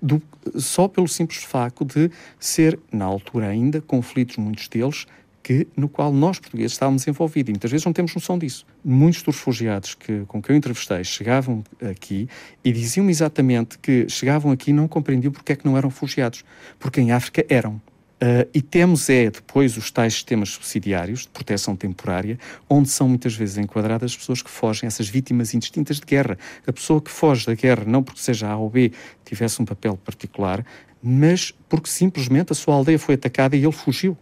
do, 0.00 0.22
só 0.56 0.88
pelo 0.88 1.08
simples 1.08 1.42
facto 1.42 1.84
de 1.84 2.10
ser, 2.38 2.78
na 2.92 3.04
altura 3.04 3.48
ainda, 3.48 3.80
conflitos, 3.80 4.36
muitos 4.36 4.68
deles, 4.68 5.06
que, 5.42 5.66
no 5.76 5.88
qual 5.88 6.12
nós, 6.12 6.38
portugueses, 6.38 6.72
estávamos 6.72 7.06
envolvidos. 7.06 7.48
E 7.48 7.52
muitas 7.52 7.70
vezes 7.70 7.86
não 7.86 7.92
temos 7.92 8.14
noção 8.14 8.38
disso. 8.38 8.66
Muitos 8.84 9.22
dos 9.22 9.36
refugiados 9.36 9.94
que, 9.94 10.24
com 10.26 10.42
que 10.42 10.52
eu 10.52 10.56
entrevistei 10.56 11.02
chegavam 11.04 11.64
aqui 11.80 12.28
e 12.62 12.70
diziam 12.70 13.08
exatamente 13.08 13.78
que 13.78 14.08
chegavam 14.08 14.52
aqui 14.52 14.70
e 14.70 14.74
não 14.74 14.86
compreendiam 14.86 15.32
porque 15.32 15.52
é 15.52 15.56
que 15.56 15.64
não 15.64 15.76
eram 15.76 15.88
refugiados. 15.88 16.44
Porque 16.78 17.00
em 17.00 17.12
África 17.12 17.46
eram. 17.48 17.80
Uh, 18.20 18.50
e 18.52 18.60
temos 18.60 19.08
é 19.08 19.30
depois 19.30 19.76
os 19.76 19.92
tais 19.92 20.14
sistemas 20.14 20.48
subsidiários 20.48 21.20
de 21.20 21.28
proteção 21.28 21.76
temporária, 21.76 22.36
onde 22.68 22.88
são 22.88 23.08
muitas 23.08 23.34
vezes 23.34 23.58
enquadradas 23.58 24.10
as 24.10 24.16
pessoas 24.16 24.42
que 24.42 24.50
fogem, 24.50 24.88
essas 24.88 25.08
vítimas 25.08 25.54
indistintas 25.54 26.00
de 26.00 26.06
guerra. 26.06 26.36
A 26.66 26.72
pessoa 26.72 27.00
que 27.00 27.12
foge 27.12 27.46
da 27.46 27.54
guerra, 27.54 27.84
não 27.86 28.02
porque 28.02 28.20
seja 28.20 28.48
A 28.48 28.56
ou 28.56 28.68
B, 28.68 28.90
tivesse 29.24 29.62
um 29.62 29.64
papel 29.64 29.96
particular, 29.96 30.66
mas 31.00 31.54
porque 31.68 31.88
simplesmente 31.88 32.52
a 32.52 32.56
sua 32.56 32.74
aldeia 32.74 32.98
foi 32.98 33.14
atacada 33.14 33.56
e 33.56 33.62
ele 33.62 33.72
fugiu. 33.72 34.18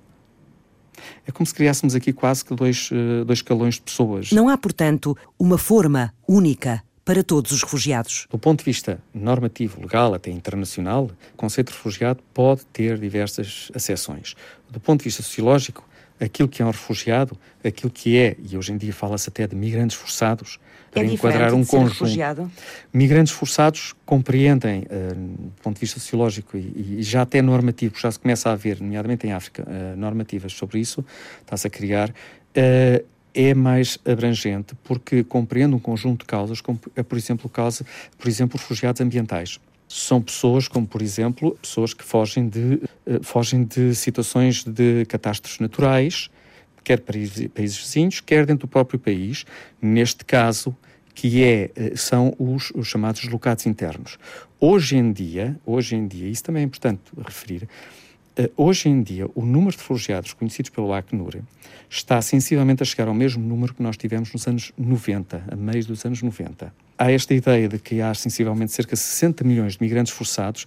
É 1.26 1.32
como 1.32 1.46
se 1.46 1.54
criássemos 1.54 1.94
aqui 1.94 2.12
quase 2.12 2.44
que 2.44 2.54
dois, 2.54 2.90
uh, 2.90 3.24
dois 3.24 3.38
escalões 3.38 3.76
de 3.76 3.82
pessoas. 3.82 4.30
Não 4.30 4.48
há, 4.48 4.58
portanto, 4.58 5.16
uma 5.38 5.56
forma 5.56 6.12
única 6.28 6.82
para 7.06 7.22
todos 7.22 7.52
os 7.52 7.62
refugiados. 7.62 8.26
Do 8.28 8.36
ponto 8.36 8.58
de 8.58 8.64
vista 8.64 8.98
normativo, 9.14 9.80
legal, 9.80 10.12
até 10.12 10.28
internacional, 10.28 11.04
o 11.04 11.36
conceito 11.36 11.68
de 11.68 11.74
refugiado 11.74 12.20
pode 12.34 12.66
ter 12.66 12.98
diversas 12.98 13.70
acessões. 13.72 14.34
Do 14.68 14.80
ponto 14.80 15.02
de 15.02 15.04
vista 15.04 15.22
sociológico, 15.22 15.88
aquilo 16.20 16.48
que 16.48 16.60
é 16.62 16.64
um 16.64 16.70
refugiado, 16.70 17.38
aquilo 17.64 17.92
que 17.92 18.18
é, 18.18 18.36
e 18.42 18.56
hoje 18.56 18.72
em 18.72 18.76
dia 18.76 18.92
fala-se 18.92 19.28
até 19.28 19.46
de 19.46 19.54
migrantes 19.54 19.96
forçados, 19.96 20.58
para 20.90 21.04
é 21.04 21.06
enquadrar 21.06 21.54
um 21.54 21.64
conjunto. 21.64 21.90
Refugiado? 21.90 22.50
Migrantes 22.92 23.32
forçados 23.32 23.94
compreendem, 24.04 24.80
uh, 24.80 25.14
do 25.14 25.62
ponto 25.62 25.74
de 25.74 25.80
vista 25.82 26.00
sociológico 26.00 26.56
e, 26.56 26.96
e, 26.98 27.02
já 27.04 27.22
até 27.22 27.40
normativo, 27.40 27.94
já 27.96 28.10
se 28.10 28.18
começa 28.18 28.50
a 28.50 28.52
haver, 28.54 28.80
nomeadamente 28.80 29.28
em 29.28 29.32
África, 29.32 29.62
uh, 29.62 29.96
normativas 29.96 30.54
sobre 30.54 30.80
isso, 30.80 31.04
está-se 31.42 31.68
a 31.68 31.70
criar. 31.70 32.10
Uh, 32.10 33.15
é 33.36 33.52
mais 33.52 33.98
abrangente 34.04 34.74
porque 34.82 35.22
compreende 35.22 35.74
um 35.74 35.78
conjunto 35.78 36.20
de 36.20 36.24
causas, 36.24 36.62
como, 36.62 36.80
é, 36.96 37.02
por 37.02 37.18
exemplo, 37.18 37.50
causa, 37.50 37.84
por 38.18 38.26
exemplo, 38.26 38.58
refugiados 38.58 39.00
ambientais. 39.02 39.60
São 39.86 40.20
pessoas 40.20 40.66
como, 40.66 40.86
por 40.86 41.02
exemplo, 41.02 41.56
pessoas 41.60 41.92
que 41.92 42.02
fogem 42.02 42.48
de, 42.48 42.80
uh, 43.06 43.22
fogem 43.22 43.62
de 43.62 43.94
situações 43.94 44.64
de 44.64 45.04
catástrofes 45.04 45.60
naturais, 45.60 46.30
quer 46.82 47.00
países, 47.00 47.46
países 47.48 47.76
vizinhos, 47.76 48.20
quer 48.20 48.46
dentro 48.46 48.66
do 48.66 48.70
próprio 48.70 48.98
país. 48.98 49.44
Neste 49.80 50.24
caso, 50.24 50.74
que 51.14 51.42
é, 51.42 51.70
eh, 51.74 51.92
são 51.96 52.34
os, 52.38 52.70
os, 52.74 52.86
chamados 52.86 53.22
deslocados 53.22 53.64
internos. 53.64 54.18
Hoje 54.60 54.96
em 54.96 55.12
dia, 55.12 55.58
hoje 55.64 55.96
em 55.96 56.06
dia, 56.06 56.28
isso 56.28 56.44
também 56.44 56.62
é 56.62 56.66
importante 56.66 57.00
referir, 57.24 57.66
hoje 58.56 58.88
em 58.88 59.02
dia, 59.02 59.26
o 59.34 59.44
número 59.44 59.72
de 59.72 59.78
refugiados 59.78 60.32
conhecidos 60.32 60.70
pelo 60.70 60.92
Acnur 60.92 61.36
está 61.88 62.20
sensivelmente 62.20 62.82
a 62.82 62.86
chegar 62.86 63.08
ao 63.08 63.14
mesmo 63.14 63.42
número 63.42 63.72
que 63.72 63.82
nós 63.82 63.96
tivemos 63.96 64.32
nos 64.32 64.46
anos 64.46 64.72
90, 64.76 65.44
a 65.50 65.56
meios 65.56 65.86
dos 65.86 66.04
anos 66.04 66.22
90. 66.22 66.72
Há 66.98 67.10
esta 67.10 67.34
ideia 67.34 67.68
de 67.68 67.78
que 67.78 68.00
há 68.00 68.12
sensivelmente 68.14 68.72
cerca 68.72 68.94
de 68.94 69.00
60 69.00 69.44
milhões 69.44 69.74
de 69.74 69.82
migrantes 69.82 70.12
forçados. 70.12 70.66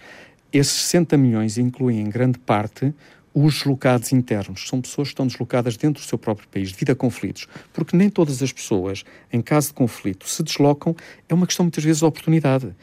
Esses 0.52 0.74
60 0.74 1.18
milhões 1.18 1.58
incluem, 1.58 2.00
em 2.00 2.10
grande 2.10 2.40
parte, 2.40 2.94
os 3.34 3.56
deslocados 3.56 4.12
internos. 4.12 4.68
São 4.68 4.82
pessoas 4.82 5.10
que 5.10 5.14
estão 5.14 5.28
deslocadas 5.28 5.78
dentro 5.78 6.02
do 6.02 6.06
seu 6.08 6.18
próprio 6.18 6.48
país 6.48 6.72
devido 6.72 6.92
a 6.92 6.96
conflitos. 6.96 7.48
Porque 7.74 7.96
nem 7.96 8.10
todas 8.10 8.42
as 8.42 8.52
pessoas, 8.52 9.04
em 9.32 9.42
caso 9.42 9.68
de 9.68 9.74
conflito, 9.74 10.28
se 10.28 10.42
deslocam. 10.44 10.96
É 11.28 11.34
uma 11.34 11.46
questão, 11.46 11.66
muitas 11.66 11.84
vezes, 11.84 12.00
de 12.00 12.06
oportunidade. 12.06 12.74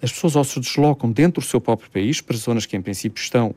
As 0.00 0.10
pessoas 0.12 0.36
ou 0.36 0.44
se 0.44 0.58
deslocam 0.58 1.12
dentro 1.12 1.40
do 1.40 1.46
seu 1.46 1.60
próprio 1.60 1.90
país, 1.90 2.20
para 2.20 2.36
zonas 2.36 2.66
que, 2.66 2.76
em 2.76 2.82
princípio, 2.82 3.22
estão 3.22 3.54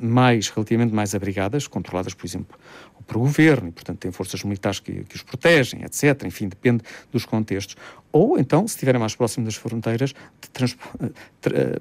mais, 0.00 0.48
relativamente 0.48 0.94
mais 0.94 1.14
abrigadas, 1.14 1.66
controladas, 1.66 2.14
por 2.14 2.26
exemplo, 2.26 2.58
por 3.06 3.18
governo, 3.18 3.68
e, 3.68 3.72
portanto, 3.72 3.98
têm 3.98 4.12
forças 4.12 4.42
militares 4.44 4.80
que, 4.80 5.04
que 5.04 5.16
os 5.16 5.22
protegem, 5.22 5.82
etc. 5.82 6.24
Enfim, 6.24 6.48
depende 6.48 6.82
dos 7.10 7.24
contextos. 7.24 7.76
Ou, 8.12 8.38
então, 8.38 8.66
se 8.66 8.74
estiverem 8.74 9.00
mais 9.00 9.14
próximos 9.14 9.46
das 9.46 9.56
fronteiras, 9.56 10.14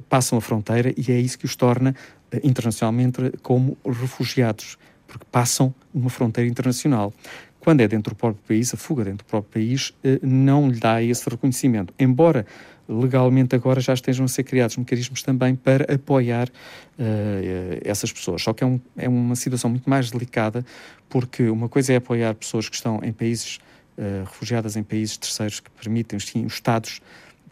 passam 0.09 0.37
a 0.37 0.41
fronteira 0.41 0.93
e 0.97 1.11
é 1.11 1.19
isso 1.19 1.37
que 1.37 1.45
os 1.45 1.55
torna 1.55 1.95
eh, 2.31 2.41
internacionalmente 2.43 3.31
como 3.41 3.77
refugiados, 3.85 4.77
porque 5.07 5.25
passam 5.31 5.73
uma 5.93 6.09
fronteira 6.09 6.49
internacional. 6.49 7.13
Quando 7.59 7.81
é 7.81 7.87
dentro 7.87 8.15
do 8.15 8.17
próprio 8.17 8.43
país, 8.47 8.73
a 8.73 8.77
fuga 8.77 9.03
dentro 9.03 9.25
do 9.25 9.29
próprio 9.29 9.53
país 9.53 9.93
eh, 10.03 10.19
não 10.23 10.69
lhe 10.69 10.79
dá 10.79 11.03
esse 11.03 11.29
reconhecimento. 11.29 11.93
Embora 11.99 12.45
legalmente 12.87 13.55
agora 13.55 13.79
já 13.79 13.93
estejam 13.93 14.25
a 14.25 14.27
ser 14.27 14.43
criados 14.43 14.77
mecanismos 14.77 15.23
também 15.23 15.55
para 15.55 15.93
apoiar 15.93 16.49
uh, 16.49 17.81
essas 17.83 18.11
pessoas. 18.11 18.41
Só 18.41 18.53
que 18.53 18.63
é, 18.63 18.67
um, 18.67 18.79
é, 18.97 19.07
uma 19.07 19.35
situação 19.35 19.69
muito 19.69 19.89
mais 19.89 20.11
delicada, 20.11 20.65
porque 21.09 21.49
uma 21.49 21.69
coisa 21.69 21.93
é 21.93 21.95
apoiar 21.97 22.33
pessoas 22.35 22.67
que 22.67 22.75
estão 22.75 22.99
em 23.03 23.11
países, 23.11 23.59
uh, 23.97 24.25
refugiadas 24.25 24.75
em 24.75 24.83
países 24.83 25.17
terceiros 25.17 25.59
que 25.59 25.69
permitem, 25.71 26.19
sim, 26.19 26.45
os 26.45 26.53
Estados 26.53 27.01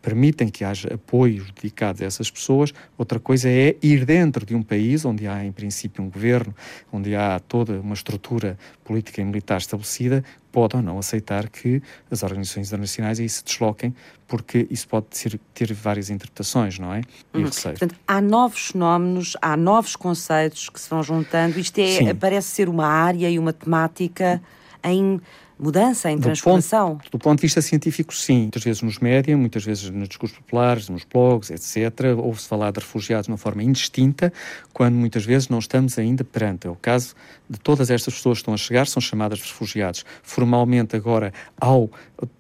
permitem 0.02 0.47
que 0.50 0.64
haja 0.64 0.93
apoios 0.93 1.52
dedicados 1.52 2.02
a 2.02 2.06
essas 2.06 2.30
pessoas. 2.30 2.74
Outra 2.97 3.20
coisa 3.20 3.50
é 3.50 3.76
ir 3.82 4.06
dentro 4.06 4.45
de 4.45 4.56
um 4.56 4.64
país 4.64 5.06
onde 5.06 5.28
há, 5.28 5.43
em 5.43 5.52
princípio, 5.52 6.04
um 6.04 6.10
governo, 6.10 6.54
onde 6.91 7.16
há 7.16 7.39
toda 7.39 7.80
uma 7.80 7.93
estrutura 7.93 8.58
política 8.84 9.22
e 9.22 9.26
militar 9.26 9.58
estabelecida, 9.58 10.24
pode 10.52 10.76
ou 10.76 10.82
não 10.82 10.97
aceitar 10.97 11.47
que 11.50 11.82
as 12.10 12.24
organizações 12.24 12.68
internacionais 12.68 13.20
aí 13.20 13.30
se 13.30 13.43
desloquem, 13.43 13.93
porque 14.28 14.68
isso 14.70 14.88
pode 14.88 15.06
ser, 15.12 15.39
ter 15.54 15.72
várias 15.74 16.10
interpretações, 16.10 16.80
não 16.80 16.93
é? 16.93 17.02
Uhum. 17.34 17.43
Portanto, 17.43 17.95
há 18.08 18.22
novos 18.22 18.68
fenómenos, 18.68 19.38
há 19.41 19.56
novos 19.56 19.95
conceitos 19.95 20.70
que 20.70 20.80
se 20.80 20.89
vão 20.89 21.04
juntando. 21.04 21.60
Isto 21.60 21.80
é, 21.80 22.14
parece 22.14 22.47
ser 22.47 22.70
uma 22.70 22.88
área 22.88 23.30
e 23.30 23.38
uma 23.38 23.54
temática 23.54 24.41
em 24.84 25.22
mudança, 25.60 26.10
em 26.10 26.18
transformação? 26.18 26.89
Do 26.89 26.95
ponto, 26.95 27.12
do 27.12 27.20
ponto 27.20 27.39
de 27.39 27.41
vista 27.41 27.62
científico, 27.62 28.14
sim. 28.14 28.43
Muitas 28.43 28.64
vezes 28.64 28.82
nos 28.82 28.99
média, 28.99 29.36
muitas 29.36 29.64
vezes 29.64 29.89
nos 29.89 30.07
discursos 30.07 30.38
populares, 30.38 30.88
nos 30.89 31.03
blogs, 31.03 31.51
etc., 31.51 32.18
ouve-se 32.18 32.47
falar 32.47 32.72
de 32.72 32.80
refugiados 32.80 33.26
de 33.26 33.32
uma 33.32 33.38
forma 33.38 33.62
indistinta, 33.62 34.32
quando 34.74 34.95
muitas 34.95 35.26
vezes 35.26 35.49
não 35.49 35.60
estamos 35.60 35.99
ainda 35.99 36.24
perante. 36.24 36.68
É 36.68 36.70
o 36.70 36.76
caso 36.76 37.14
de 37.49 37.60
todas 37.60 37.89
estas 37.89 38.14
pessoas 38.14 38.38
que 38.38 38.41
estão 38.43 38.53
a 38.53 38.57
chegar, 38.57 38.88
são 38.88 39.01
chamadas 39.01 39.39
de 39.39 39.45
refugiados. 39.45 40.05
Formalmente, 40.24 40.95
agora, 40.95 41.34
ao 41.60 41.89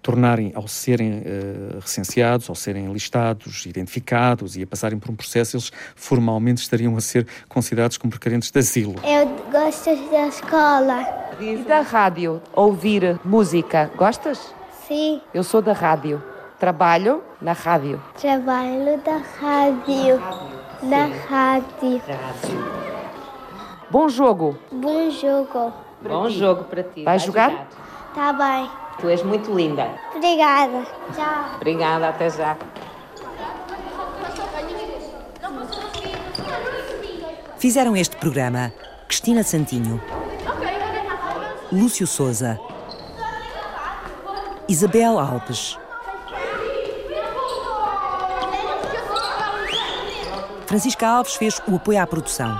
tornarem, 0.01 0.51
ao 0.55 0.67
serem 0.67 1.19
uh, 1.19 1.79
recenseados, 1.81 2.49
ao 2.49 2.55
serem 2.55 2.91
listados, 2.93 3.65
identificados 3.65 4.55
e 4.55 4.63
a 4.63 4.67
passarem 4.67 4.99
por 4.99 5.11
um 5.11 5.15
processo, 5.15 5.57
eles 5.57 5.71
formalmente 5.95 6.61
estariam 6.61 6.95
a 6.95 7.01
ser 7.01 7.27
considerados 7.47 7.97
como 7.97 8.13
requerentes 8.13 8.51
de 8.51 8.59
asilo. 8.59 8.95
Eu 9.03 9.27
gosto 9.51 9.89
da 10.11 10.27
escola. 10.27 11.29
E 11.39 11.55
da 11.63 11.79
rádio? 11.79 12.41
Ouvir 12.53 13.08
música, 13.23 13.89
gostas? 13.95 14.53
Sim. 14.87 15.21
Eu 15.33 15.43
sou 15.43 15.61
da 15.61 15.73
rádio. 15.73 16.21
Trabalho 16.59 17.23
na 17.41 17.53
rádio. 17.53 18.01
Trabalho 18.19 18.99
da 19.05 19.17
rádio. 19.39 20.21
Na 20.83 21.05
rádio. 21.29 22.01
Bom 23.89 24.09
jogo. 24.09 24.57
Bom 24.71 25.09
jogo. 25.09 25.73
Bom 26.01 26.29
jogo 26.29 26.63
para 26.65 26.83
ti. 26.83 27.03
Vai, 27.03 27.19
jogar? 27.19 27.49
jogar? 27.49 27.67
Tá 28.13 28.33
bem. 28.33 28.69
Tu 28.99 29.07
és 29.07 29.23
muito 29.23 29.53
linda. 29.53 29.87
Obrigada. 30.15 30.85
Tchau. 31.15 31.55
Obrigada, 31.55 32.09
até 32.09 32.29
já. 32.29 32.57
Fizeram 37.57 37.95
este 37.95 38.15
programa 38.15 38.71
Cristina 39.07 39.43
Santinho, 39.43 40.01
Lúcio 41.71 42.07
Souza, 42.07 42.59
Isabel 44.69 45.17
Alves, 45.17 45.79
Francisca 50.67 51.07
Alves 51.07 51.33
fez 51.33 51.59
o 51.67 51.77
apoio 51.77 51.99
à 51.99 52.05
produção. 52.05 52.55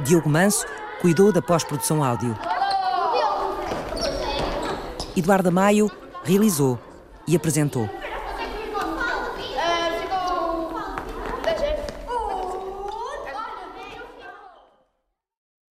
Diogo 0.00 0.30
Manso 0.30 0.64
cuidou 1.02 1.30
da 1.30 1.42
pós-produção 1.42 2.02
áudio. 2.02 2.34
Eduardo 5.14 5.52
Maio 5.52 5.90
realizou 6.24 6.78
e 7.28 7.36
apresentou. 7.36 7.99